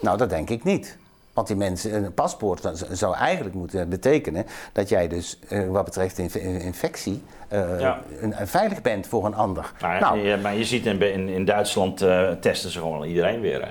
Nou, 0.00 0.18
dat 0.18 0.30
denk 0.30 0.50
ik 0.50 0.64
niet. 0.64 0.98
Want 1.32 1.46
die 1.46 1.56
mensen, 1.56 2.04
een 2.04 2.14
paspoort 2.14 2.70
zou 2.90 3.16
eigenlijk 3.16 3.54
moeten 3.54 3.88
betekenen 3.88 4.46
dat 4.72 4.88
jij 4.88 5.08
dus 5.08 5.38
eh, 5.48 5.68
wat 5.68 5.84
betreft 5.84 6.18
infectie 6.18 7.22
uh, 7.52 7.96
een, 8.20 8.34
veilig 8.46 8.82
bent 8.82 9.06
voor 9.06 9.26
een 9.26 9.34
ander. 9.34 9.72
Nou, 9.80 10.00
nou, 10.00 10.40
maar 10.40 10.54
je 10.54 10.64
ziet 10.64 10.86
in, 10.86 11.02
in, 11.02 11.28
in 11.28 11.44
Duitsland 11.44 12.02
uh, 12.02 12.30
testen 12.30 12.70
ze 12.70 12.78
gewoon 12.78 13.04
iedereen 13.04 13.40
weer. 13.40 13.62
Hè? 13.62 13.70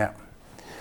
Ja. 0.00 0.12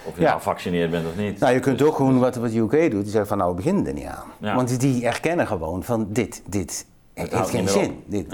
Of 0.06 0.16
je 0.16 0.22
ja. 0.22 0.28
nou 0.28 0.38
gevaccineerd 0.38 0.91
bent 0.91 1.08
of 1.08 1.16
niet. 1.16 1.39
Nou, 1.39 1.54
je 1.54 1.60
kunt 1.60 1.78
dus- 1.78 1.88
ook 1.88 1.95
gewoon 1.95 2.20
wat, 2.20 2.36
wat 2.36 2.54
UK 2.54 2.72
doet, 2.72 2.91
die 2.91 3.04
zeggen 3.04 3.28
van 3.28 3.38
nou, 3.38 3.49
we 3.49 3.56
beginnen 3.56 3.88
er 3.88 3.93
niet 3.93 4.06
aan. 4.06 4.56
Want 4.56 4.80
die 4.80 5.06
erkennen 5.06 5.47
gewoon 5.47 5.84
van 5.84 6.08
dit, 6.10 6.41
dit 6.45 6.86
het 7.14 7.32
heeft 7.34 7.49
geen 7.49 7.70
zin. 7.70 8.04
Dit, 8.06 8.26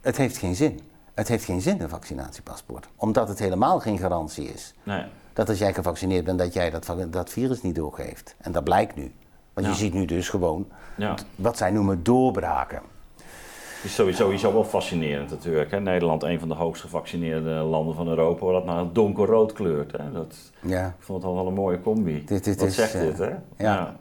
Het 0.00 0.16
heeft 0.16 0.36
geen 0.36 0.54
zin. 0.54 0.80
Het 1.14 1.28
heeft 1.28 1.44
geen 1.44 1.60
zin, 1.60 1.80
een 1.80 1.88
vaccinatiepaspoort. 1.88 2.88
Omdat 2.96 3.28
het 3.28 3.38
helemaal 3.38 3.80
geen 3.80 3.98
garantie 3.98 4.52
is. 4.52 4.74
Nee. 4.82 5.04
Dat 5.32 5.48
als 5.48 5.58
jij 5.58 5.74
gevaccineerd 5.74 6.24
bent, 6.24 6.38
dat 6.38 6.52
jij 6.52 6.70
dat, 6.70 6.94
dat 7.10 7.30
virus 7.30 7.62
niet 7.62 7.74
doorgeeft. 7.74 8.34
En 8.38 8.52
dat 8.52 8.64
blijkt 8.64 8.96
nu. 8.96 9.12
Want 9.52 9.66
je 9.66 9.74
ziet 9.74 9.94
nu 9.94 10.04
dus 10.04 10.28
gewoon 10.28 10.68
wat 11.34 11.56
zij 11.56 11.70
noemen 11.70 12.02
doorbraken 12.02 12.80
is 13.86 14.16
sowieso, 14.16 14.52
wel 14.52 14.64
fascinerend 14.64 15.30
natuurlijk. 15.30 15.70
Hè? 15.70 15.80
Nederland, 15.80 16.22
een 16.22 16.38
van 16.38 16.48
de 16.48 16.54
hoogst 16.54 16.82
gevaccineerde 16.82 17.50
landen 17.50 17.94
van 17.94 18.08
Europa, 18.08 18.44
waar 18.44 18.54
dat 18.54 18.64
nou 18.64 18.88
donkerrood 18.92 19.52
kleurt. 19.52 19.92
Hè? 19.92 20.12
Dat, 20.12 20.36
ja. 20.60 20.86
Ik 20.86 21.04
vond 21.04 21.22
het 21.22 21.30
al 21.30 21.36
wel 21.36 21.46
een 21.46 21.54
mooie 21.54 21.80
combi. 21.80 22.24
Dit, 22.24 22.44
dit 22.44 22.60
wat 22.60 22.68
is, 22.68 22.74
zegt 22.74 23.00
dit, 23.00 23.18
hè? 23.18 23.30
Ja. 23.56 23.96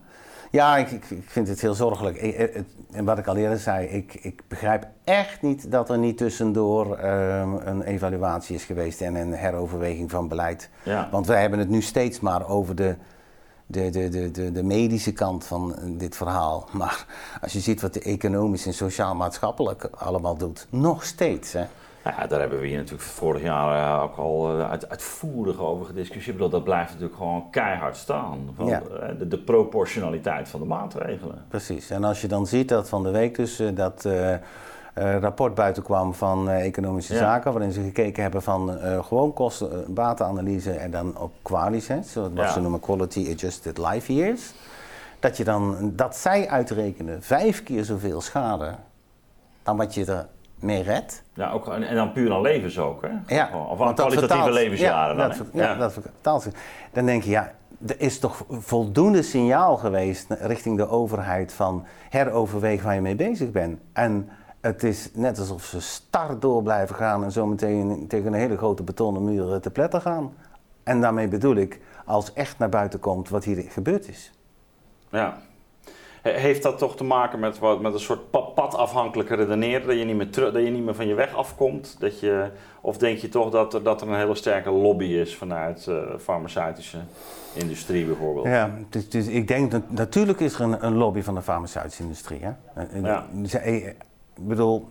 ja. 0.51 0.77
ik, 0.77 0.91
ik, 0.91 1.23
vind 1.25 1.47
het 1.47 1.61
heel 1.61 1.73
zorgelijk. 1.73 2.17
en 2.91 3.05
wat 3.05 3.17
ik 3.17 3.27
al 3.27 3.35
eerder 3.35 3.59
zei, 3.59 3.87
ik, 3.87 4.13
ik 4.13 4.41
begrijp 4.47 4.87
echt 5.03 5.41
niet 5.41 5.71
dat 5.71 5.89
er 5.89 5.97
niet 5.97 6.17
tussendoor 6.17 6.97
ehm, 6.97 7.53
een 7.63 7.81
evaluatie 7.81 8.55
is 8.55 8.63
geweest 8.63 9.01
en 9.01 9.15
een 9.15 9.33
heroverweging 9.33 10.11
van 10.11 10.27
beleid. 10.27 10.69
Ja. 10.83 11.07
Want 11.11 11.27
wij 11.27 11.41
hebben 11.41 11.59
het 11.59 11.69
nu 11.69 11.81
steeds 11.81 12.19
maar 12.19 12.47
over 12.47 12.75
de 12.75 12.95
de, 13.67 13.89
de, 13.89 14.09
de, 14.09 14.31
de, 14.31 14.51
de 14.51 14.63
medische 14.63 15.13
kant 15.13 15.45
van 15.45 15.75
dit 15.97 16.15
verhaal. 16.15 16.67
Maar 16.71 17.05
als 17.41 17.53
je 17.53 17.59
ziet 17.59 17.81
wat 17.81 17.93
de 17.93 18.01
economisch 18.01 18.65
en 18.65 18.73
sociaal-maatschappelijk 18.73 19.89
allemaal 19.97 20.37
doet, 20.37 20.67
nog 20.69 21.03
steeds. 21.03 21.53
Hè? 21.53 21.63
Ja, 22.03 22.27
daar 22.27 22.39
hebben 22.39 22.59
we 22.59 22.67
hier 22.67 22.77
natuurlijk 22.77 23.03
vorig 23.03 23.41
jaar 23.41 23.97
eh, 23.97 24.03
ook 24.03 24.17
al 24.17 24.59
eh, 24.59 24.69
uit, 24.69 24.89
uitvoerig 24.89 25.59
over 25.59 25.85
gediscussieerd. 25.85 26.39
Dat, 26.39 26.51
dat 26.51 26.63
blijft 26.63 26.89
natuurlijk 26.91 27.17
gewoon 27.17 27.49
keihard 27.51 27.97
staan. 27.97 28.49
Van 28.55 28.65
Ja. 28.65 28.81
eh, 29.01 29.17
de, 29.19 29.27
de 29.27 29.37
proportionaliteit 29.39 30.49
van 30.49 30.59
de 30.59 30.65
maatregelen. 30.65 31.45
Precies. 31.47 31.89
En 31.89 32.03
als 32.03 32.21
je 32.21 32.27
dan 32.27 32.47
ziet 32.47 32.69
dat 32.69 32.89
van 32.89 33.03
de 33.03 33.11
week 33.11 33.35
dus 33.35 33.59
eh, 33.59 33.67
dat 33.75 34.05
eh, 34.05 34.33
eh, 34.33 34.39
rapport 34.95 35.53
buiten 35.55 35.83
kwam 35.83 36.13
van 36.13 36.49
eh, 36.49 36.65
Economische 36.65 37.13
Ja. 37.13 37.19
Zaken, 37.19 37.51
waarin 37.51 37.71
ze 37.71 37.81
gekeken 37.81 38.21
hebben 38.23 38.41
van 38.41 38.77
eh, 38.79 39.03
gewoon 39.05 39.33
kosten-batenanalyse 39.33 40.71
en 40.71 40.91
dan 40.91 41.17
op 41.17 41.31
hè, 41.87 42.01
zo 42.03 42.21
wat 42.21 42.31
Ja. 42.33 42.51
ze 42.51 42.59
noemen 42.61 42.79
Quality 42.79 43.29
Adjusted 43.31 43.77
Life 43.77 44.13
Years. 44.13 44.53
Dat, 45.19 45.37
je 45.37 45.43
dan, 45.43 45.91
dat 45.95 46.15
zij 46.15 46.49
uitrekenen 46.49 47.23
vijf 47.23 47.63
keer 47.63 47.83
zoveel 47.83 48.21
schade 48.21 48.75
dan 49.63 49.77
wat 49.77 49.93
je 49.93 50.05
er 50.05 50.27
mee 50.59 50.83
redt. 50.83 51.23
Ja, 51.33 51.51
ook, 51.51 51.67
en, 51.67 51.95
dan 51.95 52.11
puur 52.11 52.33
aan 52.33 52.41
levens 52.41 52.79
ook, 52.79 53.01
hè? 53.01 53.35
Ja, 53.35 53.49
Of 53.69 53.81
aan 53.81 53.95
kwalitatieve 53.95 54.19
vertaalt- 54.19 54.53
levensjaren 54.53 55.15
ja, 55.15 55.21
dan, 55.21 55.27
dat, 55.27 55.37
ver- 55.37 55.61
ja, 55.61 55.75
dat 55.75 55.93
vertaalt 55.93 56.41
zich. 56.41 56.53
Dan 56.93 57.05
denk 57.05 57.23
je, 57.23 57.29
ja, 57.29 57.51
er 57.87 57.99
is 58.01 58.19
toch 58.19 58.45
voldoende 58.49 59.21
signaal 59.21 59.77
geweest 59.77 60.25
richting 60.29 60.77
de 60.77 60.89
overheid 60.89 61.53
van 61.53 61.85
heroverweeg 62.09 62.83
waar 62.83 62.95
je 62.95 63.01
mee 63.01 63.15
bezig 63.15 63.51
bent. 63.51 63.79
En 63.93 64.29
het 64.65 64.83
is 64.83 65.09
net 65.13 65.39
alsof 65.39 65.63
ze 65.63 65.81
star 65.81 66.39
door 66.39 66.63
blijven 66.63 66.95
gaan 66.95 67.23
en 67.23 67.31
zo 67.31 67.45
meteen 67.45 68.05
tegen 68.07 68.27
een 68.27 68.39
hele 68.39 68.57
grote 68.57 68.83
betonnen 68.83 69.23
muur 69.23 69.53
eh, 69.53 69.59
te 69.59 69.71
pletten 69.71 70.01
gaan. 70.01 70.33
En 70.83 71.01
daarmee 71.01 71.27
bedoel 71.27 71.55
ik, 71.55 71.79
als 72.05 72.33
echt 72.33 72.57
naar 72.57 72.69
buiten 72.69 72.99
komt 72.99 73.29
wat 73.29 73.43
hier 73.43 73.65
gebeurd 73.69 74.07
is. 74.07 74.31
Ja. 75.09 75.37
He- 76.21 76.31
Heeft 76.39 76.63
dat 76.63 76.77
toch 76.77 76.95
te 76.95 77.03
maken 77.03 77.39
met, 77.39 77.59
wat, 77.59 77.81
met 77.81 77.93
een 77.93 77.99
soort 77.99 78.29
pa- 78.29 78.39
padafhankelijke 78.39 79.35
redeneren? 79.35 79.87
Dat 79.87 79.97
je, 79.97 80.03
niet 80.03 80.15
meer 80.15 80.31
dat 80.31 80.53
je 80.63 80.69
niet 80.69 80.83
meer 80.85 80.95
van 80.95 81.07
je 81.07 81.13
weg 81.13 81.35
afkomt? 81.35 81.95
Dat 81.99 82.19
je, 82.19 82.49
of 82.81 82.97
denk 82.97 83.17
je 83.17 83.29
toch 83.29 83.49
dat 83.49 83.73
er, 83.73 83.83
dat 83.83 84.01
er 84.01 84.07
een 84.09 84.15
hele 84.17 84.35
sterke 84.35 84.69
lobby 84.71 85.05
is 85.05 85.35
vanuit 85.37 85.83
de 85.85 86.15
farmaceutische 86.19 86.97
industrie 87.53 88.05
bijvoorbeeld? 88.05 88.45
Ja, 88.45 88.71
dus, 88.89 89.09
dus 89.09 89.27
ik 89.27 89.47
denk 89.47 89.71
dat 89.71 89.81
natuurlijk 89.89 90.39
is 90.39 90.53
er 90.53 90.61
een, 90.61 90.85
een 90.85 90.95
lobby 90.95 91.21
van 91.21 91.35
de 91.35 91.41
farmaceutische 91.41 92.03
industrie. 92.03 92.39
Hè? 92.43 92.51
Eh, 92.83 93.01
Ja. 93.03 93.25
Ik 94.37 94.47
bedoel, 94.47 94.87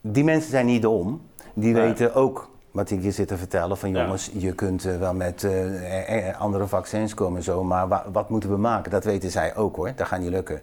die 0.00 0.24
mensen 0.24 0.50
zijn 0.50 0.66
niet 0.66 0.82
dom. 0.82 1.20
Die 1.54 1.72
Nee. 1.72 1.82
weten 1.82 2.14
ook 2.14 2.50
wat 2.70 2.90
ik 2.90 3.02
je 3.02 3.10
zit 3.10 3.28
te 3.28 3.36
vertellen. 3.36 3.78
Van 3.78 3.90
Ja. 3.92 4.02
jongens, 4.02 4.30
je 4.34 4.52
kunt 4.52 4.84
eh, 4.84 4.96
wel 4.98 5.14
met 5.14 5.44
eh, 5.44 6.28
eh, 6.28 6.40
andere 6.40 6.66
vaccins 6.66 7.14
komen 7.14 7.36
en 7.36 7.42
zo. 7.44 7.64
Maar 7.64 7.88
wa- 7.88 8.04
wat 8.12 8.28
moeten 8.28 8.50
we 8.50 8.56
maken? 8.56 8.90
Dat 8.90 9.04
weten 9.04 9.30
zij 9.30 9.56
ook 9.56 9.76
hoor. 9.76 9.92
Dat 9.96 10.06
gaat 10.06 10.20
niet 10.20 10.30
lukken. 10.30 10.60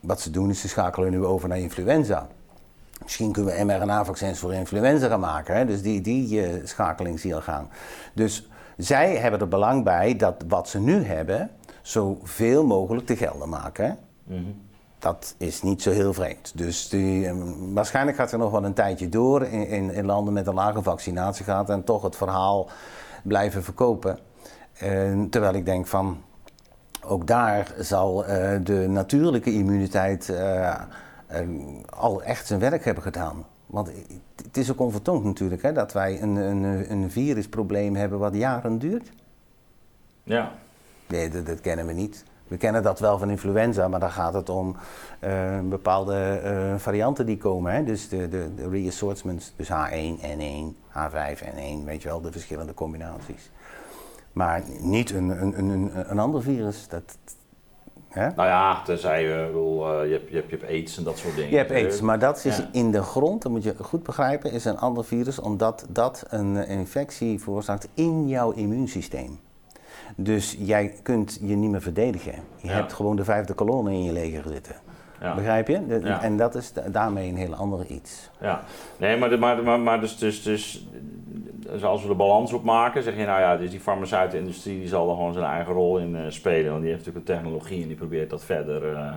Wat 0.00 0.20
ze 0.20 0.30
doen 0.30 0.50
is 0.50 0.60
ze 0.60 0.68
schakelen 0.68 1.10
nu 1.10 1.24
over 1.24 1.48
naar 1.48 1.58
influenza. 1.58 2.26
Misschien 3.02 3.32
kunnen 3.32 3.54
we 3.56 3.64
mRNA-vaccins 3.64 4.38
voor 4.38 4.54
influenza 4.54 5.08
gaan 5.08 5.20
maken. 5.20 5.56
Hè? 5.56 5.64
Dus 5.66 5.82
die, 5.82 6.00
die 6.00 6.42
eh, 6.46 6.66
schakeling 6.66 7.20
zie 7.20 7.34
je 7.34 7.40
gaan. 7.40 7.68
Dus 8.14 8.48
zij 8.76 9.16
hebben 9.16 9.40
er 9.40 9.48
belang 9.48 9.84
bij 9.84 10.16
dat 10.16 10.44
wat 10.48 10.68
ze 10.68 10.80
nu 10.80 11.02
hebben, 11.04 11.50
zoveel 11.82 12.64
mogelijk 12.64 13.06
te 13.06 13.16
gelden 13.16 13.48
maken. 13.48 13.84
Hè? 13.84 13.92
Mhm. 14.36 14.44
Dat 14.98 15.34
is 15.38 15.62
niet 15.62 15.82
zo 15.82 15.90
heel 15.90 16.12
vreemd. 16.12 16.52
Dus 16.54 16.88
die, 16.88 17.26
eh, 17.26 17.34
waarschijnlijk 17.72 18.16
gaat 18.16 18.32
er 18.32 18.38
nog 18.38 18.50
wel 18.50 18.64
een 18.64 18.74
tijdje 18.74 19.08
door 19.08 19.42
in, 19.42 19.68
in, 19.68 19.90
in 19.90 20.06
landen 20.06 20.32
met 20.32 20.46
een 20.46 20.54
lage 20.54 20.82
vaccinatiegraad 20.82 21.70
en 21.70 21.84
toch 21.84 22.02
het 22.02 22.16
verhaal 22.16 22.68
blijven 23.22 23.64
verkopen. 23.64 24.18
Eh, 24.72 25.22
terwijl 25.30 25.54
ik 25.54 25.64
denk 25.64 25.86
van, 25.86 26.18
ook 27.08 27.26
daar 27.26 27.74
zal 27.78 28.24
eh, 28.24 28.60
de 28.62 28.86
natuurlijke 28.88 29.52
immuniteit 29.52 30.28
eh, 30.28 30.68
eh, 31.26 31.48
al 31.96 32.22
echt 32.22 32.46
zijn 32.46 32.60
werk 32.60 32.84
hebben 32.84 33.02
gedaan. 33.02 33.46
Want 33.66 33.90
het 34.44 34.56
is 34.56 34.70
ook 34.70 34.80
onvertoond 34.80 35.24
natuurlijk 35.24 35.62
hè, 35.62 35.72
dat 35.72 35.92
wij 35.92 36.22
een, 36.22 36.36
een, 36.36 36.90
een 36.92 37.10
virusprobleem 37.10 37.94
hebben 37.94 38.18
wat 38.18 38.34
jaren 38.34 38.78
duurt. 38.78 39.10
Ja. 40.22 40.52
Nee, 41.06 41.30
dat, 41.30 41.46
dat 41.46 41.60
kennen 41.60 41.86
we 41.86 41.92
niet. 41.92 42.24
We 42.48 42.56
kennen 42.56 42.82
dat 42.82 43.00
wel 43.00 43.18
van 43.18 43.30
influenza, 43.30 43.88
maar 43.88 44.00
dan 44.00 44.10
gaat 44.10 44.34
het 44.34 44.48
om 44.48 44.76
eh, 45.18 45.60
bepaalde 45.60 46.14
eh, 46.16 46.74
varianten 46.76 47.26
die 47.26 47.36
komen. 47.36 47.72
Hè? 47.72 47.84
Dus 47.84 48.08
de, 48.08 48.28
de, 48.28 48.54
de 48.54 48.68
reassortments, 48.68 49.52
dus 49.56 49.68
H1, 49.68 50.20
N1, 50.20 50.74
H5, 50.92 51.44
N1, 51.44 51.84
weet 51.84 52.02
je 52.02 52.08
wel, 52.08 52.20
de 52.20 52.32
verschillende 52.32 52.74
combinaties. 52.74 53.50
Maar 54.32 54.62
niet 54.80 55.10
een, 55.10 55.28
een, 55.42 55.58
een, 55.58 55.90
een, 56.10 56.18
ander 56.18 56.42
virus. 56.42 56.88
Dat, 56.88 57.18
hè? 58.08 58.26
Nou 58.26 58.48
ja, 58.48 58.82
tenzij 58.82 59.22
je, 59.22 59.28
eh, 59.32 60.08
je, 60.08 60.12
hebt, 60.12 60.28
je, 60.28 60.36
hebt, 60.36 60.50
je 60.50 60.56
hebt 60.56 60.70
aids 60.70 60.96
en 60.96 61.04
dat 61.04 61.18
soort 61.18 61.34
dingen. 61.34 61.50
Je 61.50 61.56
hebt 61.56 61.70
aids, 61.70 62.00
maar 62.00 62.18
dat 62.18 62.44
is 62.44 62.56
Ja. 62.56 62.68
in 62.72 62.90
de 62.90 63.02
grond, 63.02 63.42
dat 63.42 63.52
moet 63.52 63.62
je 63.62 63.74
goed 63.80 64.02
begrijpen, 64.02 64.52
is 64.52 64.64
een 64.64 64.78
ander 64.78 65.04
virus, 65.04 65.38
omdat 65.38 65.86
dat 65.88 66.24
een 66.28 66.56
infectie 66.68 67.40
veroorzaakt 67.40 67.88
in 67.94 68.28
jouw 68.28 68.50
immuunsysteem. 68.50 69.38
Dus 70.16 70.56
jij 70.58 70.94
kunt 71.02 71.38
je 71.42 71.56
niet 71.56 71.70
meer 71.70 71.82
verdedigen. 71.82 72.34
Je 72.56 72.68
Ja. 72.68 72.74
hebt 72.74 72.92
gewoon 72.92 73.16
de 73.16 73.24
vijfde 73.24 73.54
kolonne 73.54 73.90
in 73.92 74.02
je 74.02 74.12
leger 74.12 74.42
zitten. 74.48 74.74
Ja. 75.20 75.34
Begrijp 75.34 75.68
je? 75.68 75.86
De- 75.86 76.00
Ja. 76.04 76.22
En 76.22 76.36
dat 76.36 76.54
is 76.54 76.72
da- 76.72 76.88
daarmee 76.88 77.28
een 77.28 77.36
heel 77.36 77.54
ander 77.54 77.86
iets. 77.86 78.30
Ja, 78.40 78.60
nee, 78.96 79.16
maar, 79.18 79.28
de- 79.28 79.36
maar, 79.38 79.62
maar, 79.62 79.80
maar 79.80 80.00
dus, 80.00 80.18
dus, 80.18 80.42
dus, 80.42 80.86
dus 81.58 81.84
als 81.84 82.02
we 82.02 82.08
de 82.08 82.14
balans 82.14 82.52
opmaken, 82.52 83.02
zeg 83.02 83.16
je 83.16 83.24
nou 83.24 83.40
ja, 83.40 83.56
dus 83.56 83.70
die 83.70 83.80
farmaceutische 83.80 84.38
industrie 84.38 84.78
die 84.78 84.88
zal 84.88 85.08
er 85.10 85.14
gewoon 85.16 85.32
zijn 85.32 85.44
eigen 85.44 85.72
rol 85.72 85.98
in 85.98 86.16
eh, 86.16 86.22
spelen. 86.28 86.70
Want 86.70 86.82
die 86.82 86.90
heeft 86.92 87.06
natuurlijk 87.06 87.28
een 87.28 87.34
technologie 87.36 87.82
en 87.82 87.88
die 87.88 87.96
probeert 87.96 88.30
dat 88.30 88.44
verder 88.44 88.94
eh, 88.94 89.08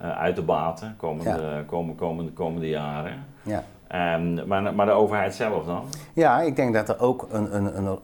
eh, 0.00 0.18
uit 0.18 0.34
te 0.34 0.42
baten 0.42 0.94
komende, 0.96 1.64
komende, 1.66 1.94
komende, 1.94 2.32
komende 2.32 2.68
jaren. 2.68 3.24
Ja. 3.42 3.64
En, 3.86 4.46
maar, 4.46 4.74
maar 4.74 4.86
de 4.86 4.92
overheid 4.92 5.34
zelf 5.34 5.64
dan? 5.64 5.84
Ja, 6.12 6.40
ik 6.40 6.56
denk 6.56 6.74
dat 6.74 6.88
er 6.88 7.00
ook 7.00 7.26
een. 7.30 7.56
een, 7.56 7.76
een 7.76 7.98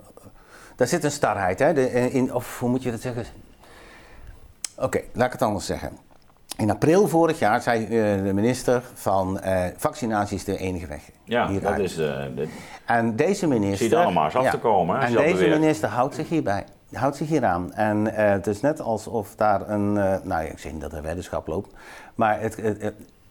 daar 0.78 0.86
zit 0.86 1.04
een 1.04 1.10
starheid, 1.10 1.58
hè? 1.58 1.72
De, 1.72 1.90
in, 2.10 2.34
of 2.34 2.58
hoe 2.58 2.68
moet 2.68 2.82
je 2.82 2.90
dat 2.90 3.00
zeggen? 3.00 3.24
Oké, 4.76 5.00
laat 5.12 5.26
ik 5.26 5.32
het 5.32 5.42
anders 5.42 5.66
zeggen. 5.66 5.90
In 6.56 6.70
april 6.70 7.08
vorig 7.08 7.38
jaar 7.38 7.60
zei 7.62 7.84
eh, 7.84 7.90
de 8.24 8.30
minister 8.34 8.82
van 8.94 9.40
eh, 9.40 9.64
vaccinatie 9.76 10.36
is 10.36 10.44
de 10.44 10.56
enige 10.56 10.86
weg. 10.86 11.00
Ja, 11.24 11.48
hieruit. 11.48 11.76
dat 11.76 11.84
is. 11.84 11.98
eh, 11.98 12.06
de- 12.34 12.48
En 12.86 13.16
deze 13.16 13.46
minister. 13.46 13.78
Zie 13.78 13.88
je 13.96 14.02
dan 14.04 14.12
maar 14.12 14.24
eens 14.24 14.34
af 14.34 14.50
te 14.50 14.58
komen, 14.58 14.96
hè, 14.98 15.06
En 15.06 15.12
deze 15.12 15.44
minister 15.58 15.88
houdt 15.88 16.14
zich 16.14 16.28
hierbij. 16.28 16.64
Houdt 16.92 17.16
zich 17.16 17.28
hieraan. 17.28 17.72
En 17.72 18.14
eh, 18.14 18.30
het 18.30 18.46
is 18.46 18.60
net 18.60 18.80
alsof 18.80 19.34
daar 19.34 19.68
een. 19.70 19.96
eh, 19.98 20.16
nou, 20.22 20.44
ik 20.44 20.58
zeg 20.58 20.72
niet 20.72 20.80
dat 20.80 20.92
er 20.92 21.02
weddenschap 21.02 21.46
loopt. 21.46 21.74
Maar 22.14 22.40
het, 22.40 22.58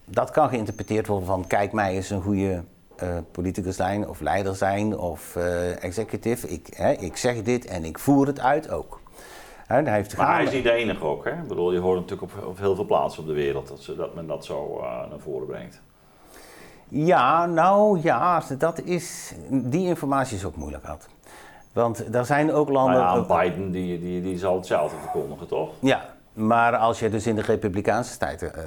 dat 0.05 0.31
kan 0.31 0.49
geïnterpreteerd 0.49 1.07
worden 1.07 1.27
van: 1.27 1.47
kijk, 1.47 1.71
mij 1.71 1.93
eens 1.95 2.09
een 2.09 2.21
goede 2.21 2.63
eh, 2.97 3.17
politicus 3.31 3.75
zijn, 3.75 4.07
of 4.09 4.19
leider 4.19 4.55
zijn, 4.55 4.97
of 4.97 5.35
eh 5.35 5.83
executive. 5.83 6.47
Ik, 6.47 6.67
hè, 6.75 6.91
ik 6.91 7.17
zeg 7.17 7.41
dit 7.41 7.65
en 7.65 7.83
ik 7.85 7.99
voer 7.99 8.27
het 8.27 8.39
uit 8.39 8.69
ook. 8.69 8.99
Hè, 9.67 9.81
hij 9.81 9.93
heeft 9.93 10.17
Maar 10.17 10.33
hij 10.33 10.43
is 10.43 10.51
niet 10.51 10.63
de 10.63 10.71
enige 10.71 11.03
ook, 11.03 11.25
hè? 11.25 11.31
Ik 11.31 11.47
bedoel, 11.47 11.71
je 11.73 11.79
hoort 11.79 11.99
natuurlijk 11.99 12.33
op, 12.33 12.45
op 12.45 12.57
heel 12.57 12.75
veel 12.75 12.85
plaatsen 12.85 13.21
op 13.21 13.27
de 13.27 13.33
wereld 13.33 13.67
dat, 13.67 13.81
ze, 13.81 13.95
dat 13.95 14.15
men 14.15 14.27
dat 14.27 14.45
zo 14.45 14.79
eh, 14.79 15.09
naar 15.09 15.19
voren 15.19 15.47
brengt. 15.47 15.81
Ja, 16.89 17.45
nou 17.45 17.99
ja, 18.01 18.43
dat 18.57 18.81
is, 18.81 19.33
die 19.49 19.87
informatie 19.87 20.37
is 20.37 20.45
ook 20.45 20.55
moeilijk 20.55 20.83
had. 20.83 21.07
Want 21.73 22.15
er 22.15 22.25
zijn 22.25 22.51
ook 22.51 22.69
Nou 22.69 22.93
landen. 22.93 23.27
ja, 23.35 23.43
Biden 23.43 23.71
die, 23.71 23.99
die, 23.99 24.21
die 24.21 24.37
zal 24.37 24.55
hetzelfde 24.55 24.97
verkondigen, 24.97 25.47
toch? 25.47 25.69
Ja, 25.79 26.05
maar 26.37 26.75
als 26.77 26.99
je 26.99 27.09
dus 27.09 27.27
in 27.27 27.35
de 27.35 27.41
Republikeinse, 27.41 28.11
staten, 28.11 28.55
eh, 28.55 28.63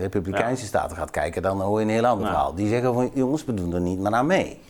Republikeinse 0.00 0.66
staten 0.66 0.96
gaat 0.96 1.10
kijken, 1.10 1.42
dan 1.42 1.60
hoor 1.60 1.78
je 1.78 1.84
een 1.84 1.90
heel 1.90 2.06
ander 2.06 2.26
verhaal. 2.26 2.54
Die 2.54 2.68
zeggen 2.68 2.94
van 2.94 3.10
jongens, 3.14 3.44
we 3.44 3.54
doen 3.54 3.74
er 3.74 3.80
niet 3.80 3.98
meer 3.98 4.12
aan 4.12 4.26
mee. 4.26 4.60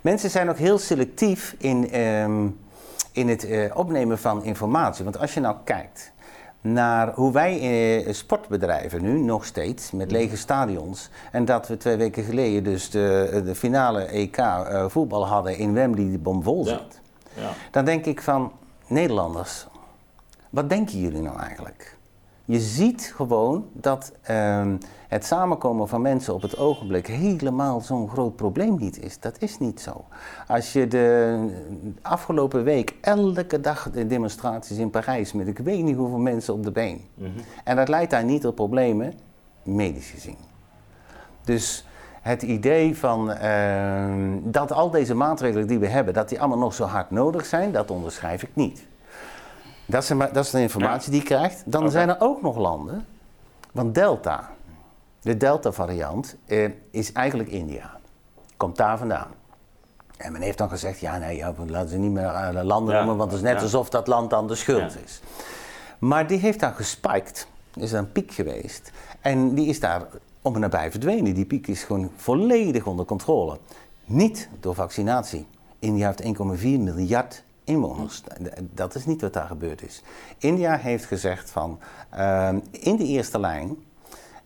Mensen 0.00 0.30
zijn 0.30 0.50
ook 0.50 0.58
heel 0.58 0.78
selectief 0.78 1.54
in, 1.58 1.90
ehm, 1.90 2.46
in 3.12 3.28
het 3.28 3.44
eh, 3.44 3.76
opnemen 3.76 4.18
van 4.18 4.44
informatie. 4.44 5.04
Want 5.04 5.18
als 5.18 5.34
je 5.34 5.40
nou 5.40 5.56
kijkt 5.64 6.12
naar 6.60 7.12
hoe 7.14 7.32
wij 7.32 7.60
eh, 8.06 8.12
sport 8.14 8.48
bedrijven 8.48 9.02
nu, 9.02 9.18
nog 9.20 9.44
steeds, 9.44 9.90
met 9.90 10.10
lege 10.10 10.36
stadions. 10.36 11.10
En 11.32 11.44
dat 11.44 11.68
we 11.68 11.76
twee 11.76 11.96
weken 11.96 12.24
geleden 12.24 12.64
dus 12.64 12.90
de, 12.90 13.42
de 13.44 13.54
finale 13.54 14.02
EK 14.04 14.36
eh, 14.36 14.84
voetbal 14.88 15.26
hadden 15.26 15.56
in 15.56 15.72
Wembley, 15.72 16.04
die 16.04 16.18
bomvol 16.18 16.64
Ja. 16.64 16.70
zit. 16.70 17.00
Ja. 17.34 17.50
Dan 17.70 17.84
denk 17.84 18.04
ik 18.06 18.22
van, 18.22 18.52
Nederlanders, 18.86 19.66
wat 20.50 20.68
denken 20.68 21.00
jullie 21.00 21.22
nou 21.22 21.38
eigenlijk? 21.38 21.98
Je 22.44 22.60
ziet 22.60 23.12
gewoon 23.16 23.68
dat 23.72 24.12
ehm, 24.22 24.76
het 25.08 25.24
samenkomen 25.24 25.88
van 25.88 26.02
mensen 26.02 26.34
op 26.34 26.42
het 26.42 26.58
ogenblik 26.58 27.06
helemaal 27.06 27.80
zo'n 27.80 28.08
groot 28.08 28.36
probleem 28.36 28.76
niet 28.78 29.02
is. 29.02 29.20
Dat 29.20 29.36
is 29.38 29.58
niet 29.58 29.80
zo. 29.80 30.04
Als 30.46 30.72
je 30.72 30.86
de 30.86 31.38
afgelopen 32.02 32.64
week 32.64 32.94
elke 33.00 33.60
dag 33.60 33.90
de 33.90 34.06
demonstraties 34.06 34.78
in 34.78 34.90
Parijs 34.90 35.32
met 35.32 35.46
ik 35.46 35.58
weet 35.58 35.82
niet 35.82 35.96
hoeveel 35.96 36.18
mensen 36.18 36.54
op 36.54 36.64
de 36.64 36.70
been. 36.70 37.00
En 37.64 37.76
dat 37.76 37.88
leidt 37.88 38.10
daar 38.10 38.24
niet 38.24 38.40
tot 38.40 38.54
problemen, 38.54 39.14
medisch 39.62 40.10
gezien. 40.10 40.36
Dus 41.44 41.86
het 42.22 42.42
idee 42.42 42.96
van 42.96 43.32
ehm, 43.32 44.38
dat 44.42 44.72
al 44.72 44.90
deze 44.90 45.14
maatregelen 45.14 45.66
die 45.66 45.78
we 45.78 45.86
hebben, 45.86 46.14
dat 46.14 46.28
die 46.28 46.40
allemaal 46.40 46.58
nog 46.58 46.74
zo 46.74 46.84
hard 46.84 47.10
nodig 47.10 47.46
zijn, 47.46 47.72
dat 47.72 47.90
onderschrijf 47.90 48.42
ik 48.42 48.50
niet. 48.54 48.88
Dat 49.90 50.02
is, 50.02 50.08
de- 50.08 50.28
dat 50.32 50.44
is 50.44 50.50
de 50.50 50.60
informatie 50.60 51.10
die 51.10 51.20
je 51.20 51.26
krijgt. 51.26 51.62
Dan 51.66 51.90
zijn 51.90 52.08
er 52.08 52.16
ook 52.18 52.42
nog 52.42 52.56
landen, 52.56 53.06
want 53.72 53.94
Delta, 53.94 54.50
de 55.20 55.36
Delta-variant, 55.36 56.36
eh, 56.46 56.68
is 56.90 57.12
eigenlijk 57.12 57.48
India. 57.50 57.98
Komt 58.56 58.76
daar 58.76 58.98
vandaan. 58.98 59.28
En 60.16 60.32
men 60.32 60.40
heeft 60.40 60.58
dan 60.58 60.68
gezegd, 60.68 61.00
ja 61.00 61.18
nee, 61.18 61.36
ja, 61.36 61.54
laten 61.66 61.88
ze 61.88 61.96
niet 61.98 62.10
meer 62.12 62.24
eh, 62.26 62.62
landen 62.64 62.94
noemen, 62.94 63.16
want 63.16 63.30
het 63.30 63.40
is 63.40 63.46
net 63.46 63.54
alsof 63.62 63.88
dat 63.90 64.06
land 64.06 64.30
dan 64.30 64.46
de 64.48 64.54
schuld 64.54 64.96
is. 65.04 65.20
Maar 65.98 66.26
die 66.26 66.38
heeft 66.38 66.60
daar 66.60 66.72
gespiked, 66.74 67.46
is 67.74 67.92
een 67.92 68.12
piek 68.12 68.32
geweest. 68.32 68.90
En 69.20 69.54
die 69.54 69.66
is 69.68 69.80
daar 69.80 70.02
om 70.42 70.54
en 70.54 70.60
nabij 70.60 70.90
verdwenen. 70.90 71.34
Die 71.34 71.44
piek 71.44 71.66
is 71.66 71.82
gewoon 71.82 72.10
volledig 72.16 72.86
onder 72.86 73.04
controle. 73.04 73.58
Niet 74.04 74.48
door 74.60 74.74
vaccinatie. 74.74 75.46
India 75.78 76.06
heeft 76.06 76.22
1,4 76.22 76.80
miljard 76.80 77.42
inwoners. 77.70 78.22
Dat 78.58 78.94
is 78.94 79.06
niet 79.06 79.20
wat 79.20 79.32
daar 79.32 79.46
gebeurd 79.46 79.82
is. 79.82 80.02
India 80.38 80.76
heeft 80.76 81.04
gezegd 81.04 81.50
van, 81.50 81.78
ehm, 82.10 82.58
in 82.70 82.96
de 82.96 83.04
eerste 83.04 83.40
lijn, 83.40 83.76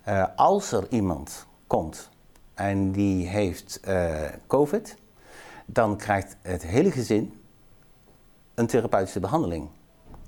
eh, 0.02 0.24
als 0.36 0.72
er 0.72 0.86
iemand 0.90 1.46
komt 1.66 2.08
en 2.54 2.92
die 2.92 3.28
heeft 3.28 3.80
eh, 3.82 4.12
COVID, 4.46 4.96
dan 5.66 5.96
krijgt 5.96 6.36
het 6.42 6.62
hele 6.62 6.90
gezin 6.90 7.40
een 8.54 8.66
therapeutische 8.66 9.20
behandeling. 9.20 9.68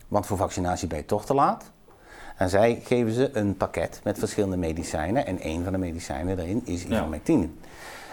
Want 0.09 0.27
voor 0.27 0.37
vaccinatie 0.37 0.89
ben 0.89 0.99
je 0.99 1.05
toch 1.05 1.27
te 1.27 1.35
laat. 1.35 1.65
En 2.37 2.49
zij 2.49 2.81
geven 2.85 3.13
ze 3.13 3.31
een 3.37 3.57
pakket 3.57 4.01
met 4.05 4.19
verschillende 4.19 4.57
medicijnen. 4.57 5.27
En 5.27 5.39
één 5.41 5.63
van 5.65 5.73
de 5.73 5.79
medicijnen 5.79 6.37
daarin 6.37 6.63
is 6.65 6.83
Ja. 6.83 6.89
ivermectine. 6.89 7.49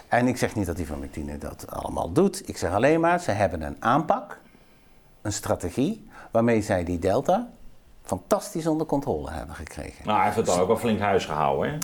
En 0.07 0.27
ik 0.27 0.37
zeg 0.37 0.55
niet 0.55 0.65
dat 0.65 0.79
ivermectine 0.79 1.37
dat 1.37 1.65
allemaal 1.69 2.11
doet. 2.11 2.47
Ik 2.49 2.57
zeg 2.57 2.71
alleen 2.73 2.99
maar, 2.99 3.19
ze 3.19 3.31
hebben 3.31 3.61
een 3.61 3.75
aanpak, 3.79 4.39
een 5.23 5.33
strategie, 5.33 6.07
waarmee 6.31 6.61
zij 6.61 6.83
die 6.83 6.99
delta 6.99 7.49
fantastisch 8.03 8.67
onder 8.67 8.87
controle 8.87 9.31
hebben 9.31 9.55
gekregen. 9.55 10.05
Nou, 10.05 10.15
hij 10.15 10.25
heeft 10.25 10.37
het 10.37 10.45
dan 10.45 10.59
ook 10.59 10.67
wel 10.67 10.77
flink 10.77 10.99
huis 10.99 11.25
gehouden, 11.25 11.71
hè? 11.71 11.77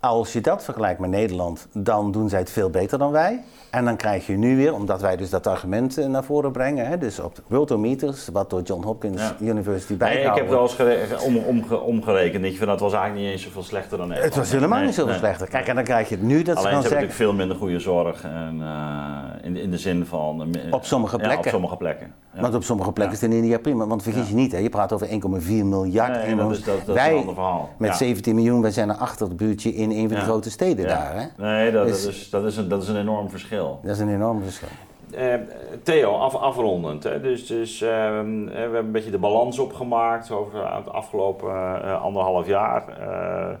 Als 0.00 0.32
je 0.32 0.40
dat 0.40 0.64
vergelijkt 0.64 1.00
met 1.00 1.10
Nederland, 1.10 1.66
dan 1.72 2.12
doen 2.12 2.28
zij 2.28 2.38
het 2.38 2.50
veel 2.50 2.70
beter 2.70 2.98
dan 2.98 3.10
wij. 3.10 3.42
En 3.70 3.84
dan 3.84 3.96
krijg 3.96 4.26
je 4.26 4.32
nu 4.36 4.56
weer, 4.56 4.74
omdat 4.74 5.00
wij 5.00 5.16
dus 5.16 5.30
dat 5.30 5.46
argument 5.46 5.98
eh, 5.98 6.06
naar 6.06 6.24
voren 6.24 6.52
brengen, 6.52 6.86
hè, 6.86 6.98
dus 6.98 7.20
op 7.20 7.38
worldometers, 7.46 8.28
wat 8.32 8.50
door 8.50 8.62
John 8.62 8.84
Hopkins 8.84 9.20
Ja. 9.22 9.36
University 9.40 9.94
Nee, 9.98 9.98
ik 9.98 9.98
bijgehouden 9.98 10.44
heb 10.44 10.78
wel 10.78 10.96
eens 11.12 11.24
om, 11.24 11.36
omge- 11.36 11.80
omgerekend. 11.80 12.44
Ik 12.44 12.56
vind 12.56 12.68
dat 12.70 12.80
was 12.80 12.92
eigenlijk 12.92 13.22
niet 13.24 13.32
eens 13.32 13.42
zoveel 13.42 13.62
slechter 13.62 13.98
dan 13.98 14.08
Nederland. 14.08 14.34
Het 14.34 14.44
was 14.44 14.52
helemaal 14.52 14.76
Nee, 14.78 14.86
niet 14.86 14.94
zoveel 14.96 15.10
nee. 15.10 15.20
slechter. 15.20 15.48
Kijk, 15.48 15.66
en 15.68 15.74
dan 15.74 15.84
krijg 15.84 16.08
je 16.08 16.14
het 16.14 16.24
nu 16.24 16.42
dat 16.42 16.44
ze 16.44 16.50
Alleen 16.52 16.62
ze 16.62 16.68
hebben 16.68 16.82
natuurlijk 16.90 17.12
veel 17.12 17.32
minder 17.32 17.56
goede 17.56 17.78
zorg. 17.78 18.24
En, 18.24 18.58
eh, 18.60 19.46
in, 19.46 19.56
in 19.56 19.70
de 19.70 19.78
zin 19.78 20.06
van... 20.06 20.54
eh, 20.54 20.72
Op 20.72 20.84
sommige 20.84 21.16
Ja, 21.16 21.22
plekken. 21.22 21.44
op 21.44 21.50
sommige 21.50 21.76
plekken. 21.76 22.12
Ja. 22.34 22.40
Want 22.42 22.54
op 22.54 22.62
sommige 22.64 22.92
plekken 22.92 23.16
is 23.16 23.20
het 23.22 23.30
in 23.30 23.36
India 23.36 23.58
prima. 23.58 23.86
Want 23.86 24.02
vergis 24.02 24.28
je 24.28 24.34
niet, 24.34 24.52
hè, 24.52 24.58
je 24.58 24.68
praat 24.68 24.92
over 24.92 25.08
1,4 25.08 25.64
miljard 25.64 26.26
Nee, 26.26 26.36
dat 26.36 26.50
is- 26.50 26.62
dat- 26.64 26.74
dat 26.86 26.96
is 26.96 27.02
een 27.02 27.08
wij 27.10 27.14
ander 27.18 27.34
verhaal. 27.34 27.68
met 27.78 27.90
Ja. 27.90 27.96
17 27.96 28.34
miljoen, 28.34 28.62
wij 28.62 28.70
zijn 28.70 28.88
een 28.88 28.98
achterbuurtje 28.98 29.74
in 29.74 29.85
een 29.90 30.08
van 30.08 30.18
de 30.18 30.24
grote 30.24 30.50
steden 30.50 30.84
Ja. 30.86 30.94
daar. 30.96 31.14
Hè? 31.20 31.26
Nee, 31.44 31.72
dat, 31.72 31.86
Dus- 31.86 32.02
dat, 32.04 32.12
is, 32.14 32.30
dat, 32.30 32.44
is 32.44 32.56
een, 32.56 32.68
dat 32.68 32.82
is 32.82 32.88
een 32.88 32.96
enorm 33.00 33.30
verschil. 33.30 33.80
Dat 33.82 33.94
is 33.94 33.98
een 34.00 34.14
enorm 34.14 34.42
verschil. 34.42 34.68
Eh, 35.14 35.34
Theo, 35.82 36.12
af, 36.16 36.34
afrondend. 36.34 37.02
Hè? 37.02 37.20
Dus, 37.20 37.46
dus 37.46 37.80
ehm, 37.82 38.48
eh, 38.48 38.54
we 38.54 38.58
hebben 38.60 38.78
een 38.84 38.92
beetje 38.92 39.10
de 39.10 39.18
balans 39.18 39.58
opgemaakt 39.58 40.30
over 40.30 40.74
het 40.76 40.88
afgelopen 40.88 41.50
eh, 41.82 42.02
anderhalf 42.02 42.46
jaar. 42.46 42.88
Eh, 42.88 43.56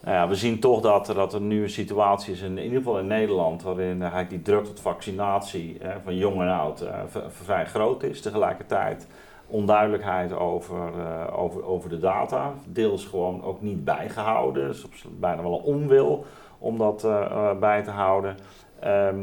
nou 0.00 0.16
ja, 0.16 0.28
we 0.28 0.34
zien 0.34 0.60
toch 0.60 0.80
dat, 0.80 1.08
er- 1.08 1.14
dat 1.14 1.34
er 1.34 1.40
nu 1.40 1.62
een 1.62 1.70
situatie 1.70 2.32
is, 2.32 2.40
in, 2.40 2.58
in 2.58 2.64
ieder 2.64 2.78
geval 2.78 2.98
in 2.98 3.06
Nederland, 3.06 3.62
waarin 3.62 4.00
eigenlijk 4.00 4.30
die 4.30 4.42
druk 4.42 4.64
tot 4.64 4.80
vaccinatie 4.80 5.80
van 6.04 6.16
jong 6.16 6.40
en 6.40 6.48
oud 6.48 6.80
eh, 6.80 6.94
vrij 7.28 7.66
groot 7.66 8.02
is. 8.02 8.20
Tegelijkertijd 8.22 9.06
onduidelijkheid 9.48 10.32
over, 10.32 10.76
eh, 10.98 11.38
over, 11.40 11.64
over 11.64 11.88
de 11.90 11.98
data. 11.98 12.52
Deels 12.66 13.04
gewoon 13.04 13.44
ook 13.44 13.60
niet 13.62 13.84
bijgehouden. 13.84 14.66
Dus 14.66 14.86
bijna 15.10 15.42
wel 15.42 15.52
een 15.58 15.74
onwil 15.74 16.24
om 16.58 16.78
dat 16.78 17.04
eh, 17.04 17.20
eh, 17.24 17.58
bij 17.58 17.82
te 17.82 17.90
houden. 17.90 18.36
Ehm, 18.80 19.18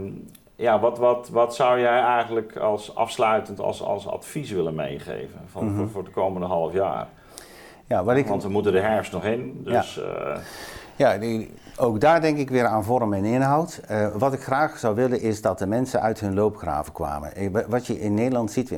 ja, 0.55 0.79
wat, 0.79 0.97
wat, 0.97 1.29
wat 1.29 1.55
zou 1.55 1.79
jij 1.79 1.99
eigenlijk 2.01 2.57
als 2.57 2.95
afsluitend 2.95 3.59
als, 3.59 3.81
als 3.81 4.07
advies 4.07 4.51
willen 4.51 4.75
meegeven 4.75 5.39
van, 5.45 5.65
Mhm. 5.65 5.75
voor, 5.77 5.89
voor 5.89 6.03
het 6.03 6.13
komende 6.13 6.47
half 6.47 6.73
jaar? 6.73 7.07
Ja, 7.87 8.03
wat 8.03 8.15
ik, 8.15 8.27
Want 8.27 8.43
we 8.43 8.49
moeten 8.49 8.71
de 8.71 8.79
herfst 8.79 9.11
nog 9.11 9.23
in, 9.23 9.61
dus 9.63 9.99
Ja, 10.95 11.17
die, 11.17 11.53
ook 11.77 11.99
daar 12.01 12.21
denk 12.21 12.37
ik 12.37 12.49
weer 12.49 12.65
aan 12.65 12.83
vorm 12.83 13.13
en 13.13 13.25
inhoud. 13.25 13.81
Eh, 13.87 14.07
wat 14.17 14.33
ik 14.33 14.41
graag 14.43 14.77
zou 14.77 14.95
willen 14.95 15.21
is 15.21 15.41
dat 15.41 15.59
de 15.59 15.67
mensen 15.67 16.01
uit 16.01 16.19
hun 16.19 16.33
loopgraven 16.33 16.93
kwamen. 16.93 17.51
Wa- 17.51 17.65
Wat 17.67 17.87
je 17.87 17.99
in 17.99 18.13
Nederland 18.13 18.51
ziet 18.51 18.71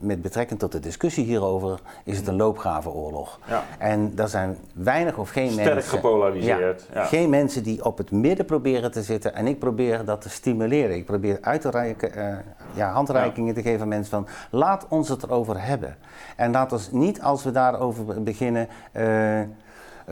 met 0.00 0.22
betrekking 0.22 0.58
tot 0.58 0.72
de 0.72 0.80
discussie 0.80 1.24
hierover, 1.24 1.80
is 2.04 2.16
het 2.16 2.26
een 2.26 2.36
loopgravenoorlog. 2.36 3.38
ja, 3.48 3.62
En 3.78 4.12
er 4.16 4.28
zijn 4.28 4.56
weinig 4.72 5.16
of 5.18 5.30
geen 5.30 5.50
sterk 5.50 5.74
mensen. 5.74 5.90
gepolariseerd. 5.92 6.86
Ja. 6.94 7.04
Geen 7.04 7.30
mensen 7.30 7.62
die 7.62 7.84
op 7.84 7.98
het 7.98 8.10
midden 8.10 8.46
proberen 8.46 8.90
te 8.92 9.02
zitten 9.02 9.34
en 9.34 9.46
ik 9.46 9.58
probeer 9.58 10.04
dat 10.04 10.20
te 10.20 10.28
stimuleren. 10.30 10.96
Ik 10.96 11.04
probeer 11.04 11.38
uit 11.40 11.60
te 11.60 11.70
reiken, 11.70 12.12
eh, 12.14 12.36
ja, 12.74 12.92
handreikingen 12.92 13.54
te 13.54 13.62
geven 13.62 13.80
aan 13.80 13.88
mensen 13.88 14.10
van 14.10 14.26
laat 14.50 14.86
ons 14.88 15.08
het 15.08 15.22
erover 15.22 15.62
hebben. 15.66 15.96
En 16.36 16.50
laat 16.50 16.72
ons 16.72 16.90
niet 16.90 17.22
als 17.22 17.44
we 17.44 17.50
daarover 17.50 18.22
beginnen 18.22 18.68
eh, 18.92 19.40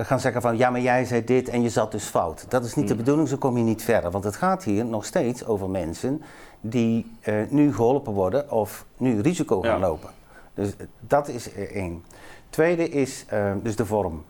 gaan 0.05 0.21
zeggen 0.21 0.43
van 0.43 0.57
ja 0.57 0.71
maar 0.71 0.81
jij 0.81 1.05
zei 1.05 1.25
dit 1.25 1.49
en 1.49 1.63
je 1.63 1.69
zat 1.69 1.93
dus 1.93 2.05
fout. 2.05 2.45
Dat 2.49 2.65
is 2.65 2.75
niet 2.75 2.87
de 2.89 2.93
Mm. 2.95 2.99
bedoeling, 3.01 3.29
zo 3.29 3.37
kom 3.37 3.57
je 3.57 3.63
niet 3.65 3.83
verder. 3.83 4.11
Want 4.11 4.25
het 4.25 4.37
gaat 4.37 4.65
hier 4.65 4.85
nog 4.85 5.05
steeds 5.05 5.47
over 5.47 5.71
mensen 5.71 6.23
die 6.61 7.13
eh, 7.21 7.35
nu 7.49 7.75
geholpen 7.75 8.13
worden 8.13 8.51
of 8.51 8.85
nu 8.97 9.21
risico 9.21 9.61
gaan 9.61 9.79
Ja. 9.81 9.87
lopen. 9.87 10.11
Dus 10.55 10.77
eh, 10.77 10.87
dat 11.01 11.29
is 11.29 11.53
eh, 11.53 11.63
één. 11.63 12.05
Tweede 12.51 12.89
is 12.89 13.25
eh, 13.29 13.53
dus 13.63 13.77
de 13.77 13.87
vorm. 13.87 14.25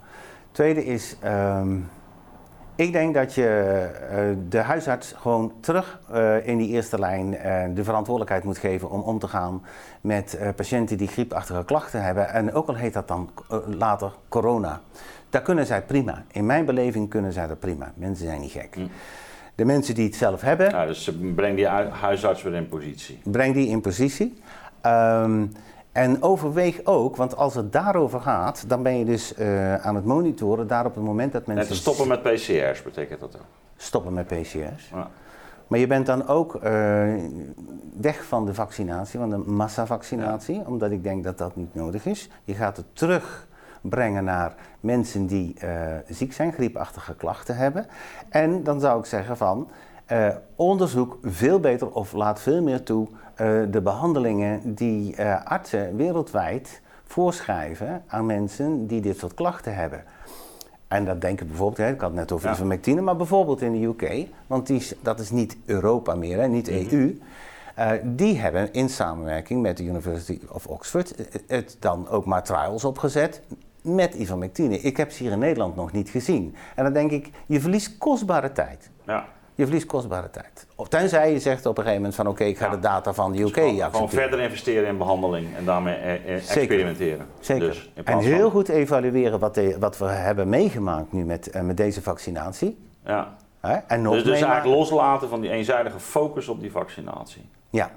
Tweede 0.53 0.85
is, 0.85 1.17
ehm, 1.21 1.77
ik 2.75 2.93
denk 2.93 3.15
dat 3.15 3.35
je 3.35 3.47
eh, 4.11 4.19
de 4.49 4.59
huisarts 4.59 5.13
gewoon 5.17 5.53
terug 5.61 6.01
eh, 6.13 6.47
in 6.47 6.57
die 6.59 6.69
eerste 6.69 6.99
lijn 6.99 7.37
eh, 7.37 7.65
de 7.75 7.85
verantwoordelijkheid 7.85 8.45
moet 8.45 8.59
geven 8.59 8.91
om 8.91 9.01
om 9.01 9.19
te 9.19 9.29
gaan 9.29 9.63
met 10.01 10.35
eh, 10.35 10.49
patiënten 10.57 10.97
die 10.99 11.09
griepachtige 11.09 11.65
klachten 11.65 12.03
hebben. 12.03 12.29
En 12.33 12.53
ook 12.53 12.69
al 12.69 12.75
heet 12.75 12.93
dat 12.93 13.09
dan 13.09 13.31
eh, 13.51 13.59
later 13.67 14.13
corona. 14.29 14.81
Daar 15.31 15.43
kunnen 15.43 15.67
zij 15.67 15.83
prima. 15.83 16.25
In 16.33 16.47
mijn 16.47 16.65
beleving 16.65 17.09
kunnen 17.11 17.33
zij 17.33 17.47
dat 17.47 17.59
prima. 17.59 17.93
Mensen 17.95 18.27
zijn 18.27 18.41
niet 18.41 18.51
gek. 18.51 18.75
Hm. 18.75 18.87
De 19.55 19.65
mensen 19.65 19.95
die 19.95 20.05
het 20.07 20.15
zelf 20.15 20.41
hebben, 20.41 20.71
Ja, 20.71 20.87
dus 20.87 21.11
breng 21.35 21.57
die 21.57 21.69
hu- 21.69 21.89
huisarts 21.91 22.43
weer 22.43 22.55
in 22.55 22.69
positie. 22.69 23.21
breng 23.25 23.55
die 23.55 23.69
in 23.69 23.81
positie. 23.81 24.43
Ehm, 24.81 25.47
en 25.93 26.23
overweeg 26.23 26.81
ook, 26.85 27.17
want 27.17 27.37
als 27.37 27.55
het 27.55 27.73
daarover 27.73 28.21
gaat, 28.21 28.65
dan 28.69 28.83
ben 28.83 28.99
je 28.99 29.05
dus 29.05 29.35
eh, 29.35 29.75
aan 29.75 29.95
het 29.95 30.05
monitoren 30.05 30.67
daar 30.67 30.87
op 30.87 30.95
het 30.95 31.05
moment 31.05 31.33
dat 31.33 31.43
En 31.47 31.55
mensen 31.55 31.75
te 31.75 31.81
stoppen 31.81 32.09
met 32.09 32.23
PCR's 32.23 32.83
betekent 32.83 33.21
dat 33.21 33.37
ook. 33.37 33.45
stoppen 33.77 34.13
met 34.13 34.27
PCR's. 34.27 34.89
Ja. 34.93 35.11
Maar 35.67 35.79
je 35.79 35.87
bent 35.87 36.07
dan 36.07 36.27
ook 36.29 36.55
eh, 36.55 37.15
weg 38.01 38.25
van 38.25 38.47
de 38.47 38.55
vaccinatie, 38.55 39.19
van 39.19 39.31
de 39.31 39.37
massavaccinatie, 39.37 40.63
omdat 40.67 40.91
ik 40.91 41.03
denk 41.03 41.25
dat 41.25 41.39
dat 41.39 41.57
niet 41.57 41.75
nodig 41.75 42.07
is. 42.07 42.29
Je 42.45 42.55
gaat 42.55 42.77
het 42.77 42.87
terugbrengen 43.83 44.25
naar 44.25 44.55
mensen 44.81 45.27
die 45.27 45.55
eh, 45.59 45.71
ziek 46.09 46.33
zijn, 46.33 46.53
griepachtige 46.53 47.15
klachten 47.15 47.57
hebben. 47.57 47.87
En 48.29 48.63
dan 48.63 48.81
zou 48.81 48.99
ik 48.99 49.05
zeggen 49.07 49.37
van, 49.37 49.69
eh, 50.07 50.29
onderzoek 50.55 51.19
veel 51.23 51.61
beter 51.61 51.91
of 51.91 52.13
laat 52.13 52.41
veel 52.41 52.63
meer 52.63 52.83
toe 52.83 53.07
eh, 53.35 53.47
de 53.71 53.81
behandelingen 53.81 54.75
die 54.75 55.23
artsen 55.45 55.97
wereldwijd 55.97 56.81
voorschrijven 57.05 58.03
aan 58.07 58.27
mensen 58.27 58.87
die 58.87 59.01
dit 59.01 59.19
soort 59.19 59.35
klachten 59.35 59.75
hebben. 59.75 60.05
En 60.89 61.05
dat 61.05 61.21
denk 61.21 61.41
ik 61.41 61.47
bijvoorbeeld, 61.49 61.79
hè, 61.89 61.93
ik 61.93 62.01
had 62.01 62.11
het 62.11 62.19
net 62.19 62.33
over 62.33 62.47
Ja. 62.49 62.55
ivermectine, 62.55 63.01
maar 63.01 63.17
bijvoorbeeld 63.17 63.61
in 63.63 63.73
de 63.73 63.87
UK, 63.87 64.27
want 64.47 64.67
die, 64.67 64.87
dat 65.03 65.21
is 65.21 65.31
niet 65.31 65.57
Europa 65.65 66.15
meer, 66.15 66.39
hè, 66.41 66.47
niet 66.47 66.71
Mhm. 66.71 66.95
EU. 66.95 67.19
die 68.05 68.39
hebben 68.39 68.73
in 68.73 68.89
samenwerking 68.89 69.63
met 69.63 69.77
de 69.77 69.83
University 69.85 70.41
of 70.49 70.67
Oxford 70.67 71.15
het 71.47 71.77
dan 71.79 72.09
ook 72.09 72.25
maar 72.25 72.43
trials 72.43 72.85
opgezet 72.85 73.43
met 73.89 74.15
ivermectine. 74.15 74.81
Ik 74.81 74.97
heb 74.97 75.11
ze 75.11 75.23
hier 75.23 75.33
in 75.33 75.39
Nederland 75.39 75.77
nog 75.77 75.93
niet 75.93 76.09
gezien. 76.11 76.55
En 76.75 76.85
dan 76.85 76.93
denk 76.93 77.11
ik, 77.11 77.31
je 77.47 77.61
verliest 77.61 77.99
kostbare 77.99 78.53
tijd. 78.53 78.91
Ja. 79.07 79.25
Je 79.55 79.65
verliest 79.65 79.87
kostbare 79.87 80.31
tijd. 80.31 80.67
Of 80.77 80.89
tenzij 80.89 81.33
je 81.33 81.39
zegt 81.39 81.67
op 81.67 81.71
een 81.79 81.83
gegeven 81.83 81.97
moment 81.97 82.15
van 82.15 82.27
oké, 82.27 82.45
ik 82.45 82.59
ga 82.59 82.65
Ja. 82.65 82.71
de 82.71 82.79
data 82.79 83.13
van 83.13 83.33
de 83.33 83.43
UK 83.43 83.55
Gewoon, 83.55 83.91
gewoon 83.91 84.11
verder 84.11 84.41
investeren 84.41 84.89
in 84.89 84.99
behandeling 84.99 85.57
en 85.57 85.65
daarmee 85.65 85.95
eh, 85.95 86.13
eh, 86.15 86.21
Zeker. 86.43 86.57
experimenteren. 86.63 87.27
Zeker. 87.41 87.67
Dus, 87.69 87.91
en 88.05 88.19
heel 88.19 88.41
van- 88.41 88.51
goed 88.51 88.69
evalueren 88.69 89.39
wat, 89.39 89.55
de- 89.55 89.77
wat 89.81 89.99
we 89.99 90.05
hebben 90.07 90.49
meegemaakt 90.49 91.13
nu 91.13 91.25
met, 91.25 91.51
eh, 91.51 91.63
met 91.63 91.77
deze 91.77 92.03
vaccinatie. 92.03 92.79
Ja. 93.05 93.37
Hè? 93.61 93.75
En 93.75 94.03
nog 94.03 94.13
Dus, 94.15 94.23
dus 94.25 94.41
eigenlijk 94.41 94.65
loslaten 94.77 95.29
van 95.29 95.41
die 95.41 95.51
eenzijdige 95.51 96.01
focus 96.01 96.49
op 96.49 96.61
die 96.61 96.71
vaccinatie. 96.73 97.49
Ja, 97.71 97.91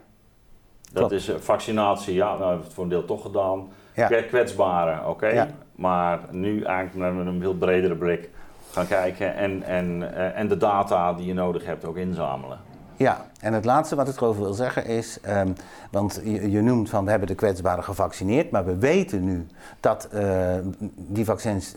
Dat 0.83 0.93
Klopt. 0.93 1.11
is 1.11 1.31
vaccinatie, 1.39 2.13
ja, 2.13 2.25
nou 2.27 2.39
hebben 2.39 2.57
we 2.57 2.63
het 2.63 2.73
voor 2.73 2.83
een 2.83 2.89
deel 2.89 3.05
toch 3.05 3.21
gedaan. 3.21 3.67
Ja. 3.95 4.07
Kwe- 4.07 4.23
Kwetsbaren, 4.23 5.07
oké. 5.09 5.27
Ja. 5.27 5.47
Maar 5.82 6.19
nu 6.29 6.63
eigenlijk 6.63 7.15
met 7.15 7.25
een 7.25 7.41
veel 7.41 7.55
bredere 7.55 7.95
blik 7.95 8.29
gaan 8.71 8.88
kijken 8.88 9.36
en, 9.36 9.63
en, 9.63 10.15
eh, 10.15 10.39
en 10.39 10.47
de 10.47 10.57
data 10.57 11.13
die 11.13 11.25
je 11.25 11.34
nodig 11.34 11.65
hebt 11.65 11.86
ook 11.86 11.97
inzamelen. 11.97 12.59
Ja, 12.95 13.25
en 13.39 13.53
het 13.53 13.65
laatste 13.65 13.95
wat 13.95 14.07
ik 14.07 14.15
erover 14.15 14.41
wil 14.41 14.53
zeggen 14.53 14.86
is, 14.86 15.21
ehm, 15.21 15.51
want 15.91 16.21
je, 16.23 16.51
je, 16.51 16.61
noemt 16.61 16.89
van 16.89 17.03
we 17.03 17.09
hebben 17.09 17.27
de 17.27 17.36
kwetsbaren 17.36 17.84
gevaccineerd, 17.84 18.51
maar 18.51 18.65
we 18.65 18.77
weten 18.77 19.23
nu 19.23 19.47
dat 19.79 20.09
uh, 20.13 20.55
die 20.95 21.25
vaccins 21.25 21.75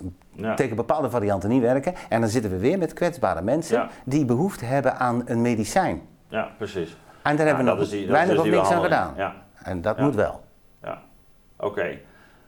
tegen 0.57 0.77
bepaalde 0.77 1.11
varianten 1.11 1.49
niet 1.49 1.63
werken. 1.63 1.95
En 2.09 2.21
dan 2.21 2.31
zitten 2.31 2.51
we 2.51 2.59
weer 2.59 2.79
met 2.79 2.93
kwetsbare 2.93 3.43
mensen 3.43 3.89
die 4.05 4.25
behoefte 4.25 4.65
hebben 4.65 4.97
aan 4.97 5.23
een 5.25 5.43
medicijn. 5.43 6.03
Ja, 6.29 6.49
precies. 6.59 6.97
En 7.23 7.37
daar 7.37 7.47
hebben 7.47 7.65
we 7.65 7.71
nog 7.71 8.09
weinig 8.09 8.39
of 8.39 8.47
niks 8.47 8.71
aan 8.71 8.83
gedaan. 8.83 9.15
Ja. 9.17 9.35
En 9.63 9.81
dat 9.81 9.99
moet 9.99 10.15
wel. 10.15 10.45
Ja, 10.83 11.03
oké. 11.57 11.99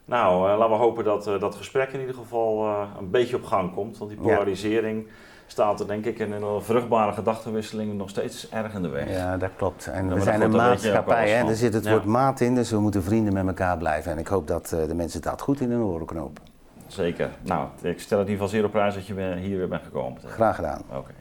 Nou, 0.07 0.51
uh, 0.51 0.59
laten 0.59 0.77
we 0.77 0.83
hopen 0.83 1.05
dat 1.05 1.29
uh, 1.29 1.41
dat 1.41 1.55
gesprek 1.55 1.93
in 1.93 2.01
ieder 2.01 2.15
geval 2.15 2.65
uh, 2.65 2.83
een 2.99 3.11
beetje 3.11 3.37
op 3.37 3.45
gang 3.45 3.75
komt. 3.75 3.99
Want 3.99 4.11
die 4.11 4.21
polarisering 4.21 5.07
staat 5.47 5.81
er 5.81 5.87
denk 5.87 6.05
ik 6.05 6.19
in 6.19 6.33
een 6.33 6.63
vruchtbare 6.63 7.13
gedachtenwisseling 7.13 7.95
nog 7.95 8.09
steeds 8.11 8.49
erg 8.51 8.75
in 8.75 8.83
de 8.83 8.89
weg. 8.89 9.11
Ja, 9.11 9.37
dat 9.37 9.51
klopt. 9.57 9.87
En 9.87 10.15
we 10.15 10.21
zijn 10.21 10.41
een 10.41 10.51
maatschappij, 10.51 11.31
hè? 11.31 11.49
er 11.49 11.57
zit 11.57 11.75
het 11.75 11.89
woord 11.89 12.05
maat 12.05 12.41
in, 12.41 12.55
dus 12.55 12.71
we 12.71 12.79
moeten 12.79 13.03
vrienden 13.03 13.33
met 13.33 13.47
elkaar 13.47 13.77
blijven. 13.77 14.13
En 14.13 14.19
ik 14.19 14.27
hoop 14.27 14.47
dat 14.47 14.69
de 14.69 14.95
mensen 14.95 15.23
dat 15.23 15.41
goed 15.41 15.61
in 15.61 15.71
hun 15.71 15.83
oren 15.83 16.07
knopen. 16.07 16.43
Zeker. 16.87 17.31
Nou, 17.43 17.69
ik 17.83 18.01
stel 18.01 18.19
het 18.19 18.27
in 18.27 18.33
ieder 18.33 18.47
geval 18.47 18.49
zeer 18.49 18.65
op 18.65 18.71
prijs 18.71 18.95
dat 18.95 19.07
je 19.07 19.35
hier 19.37 19.59
weer 19.59 19.69
bent 19.69 19.83
gekomen. 19.83 20.21
Graag 20.25 20.55
gedaan. 20.57 20.83
Oké. 20.93 21.13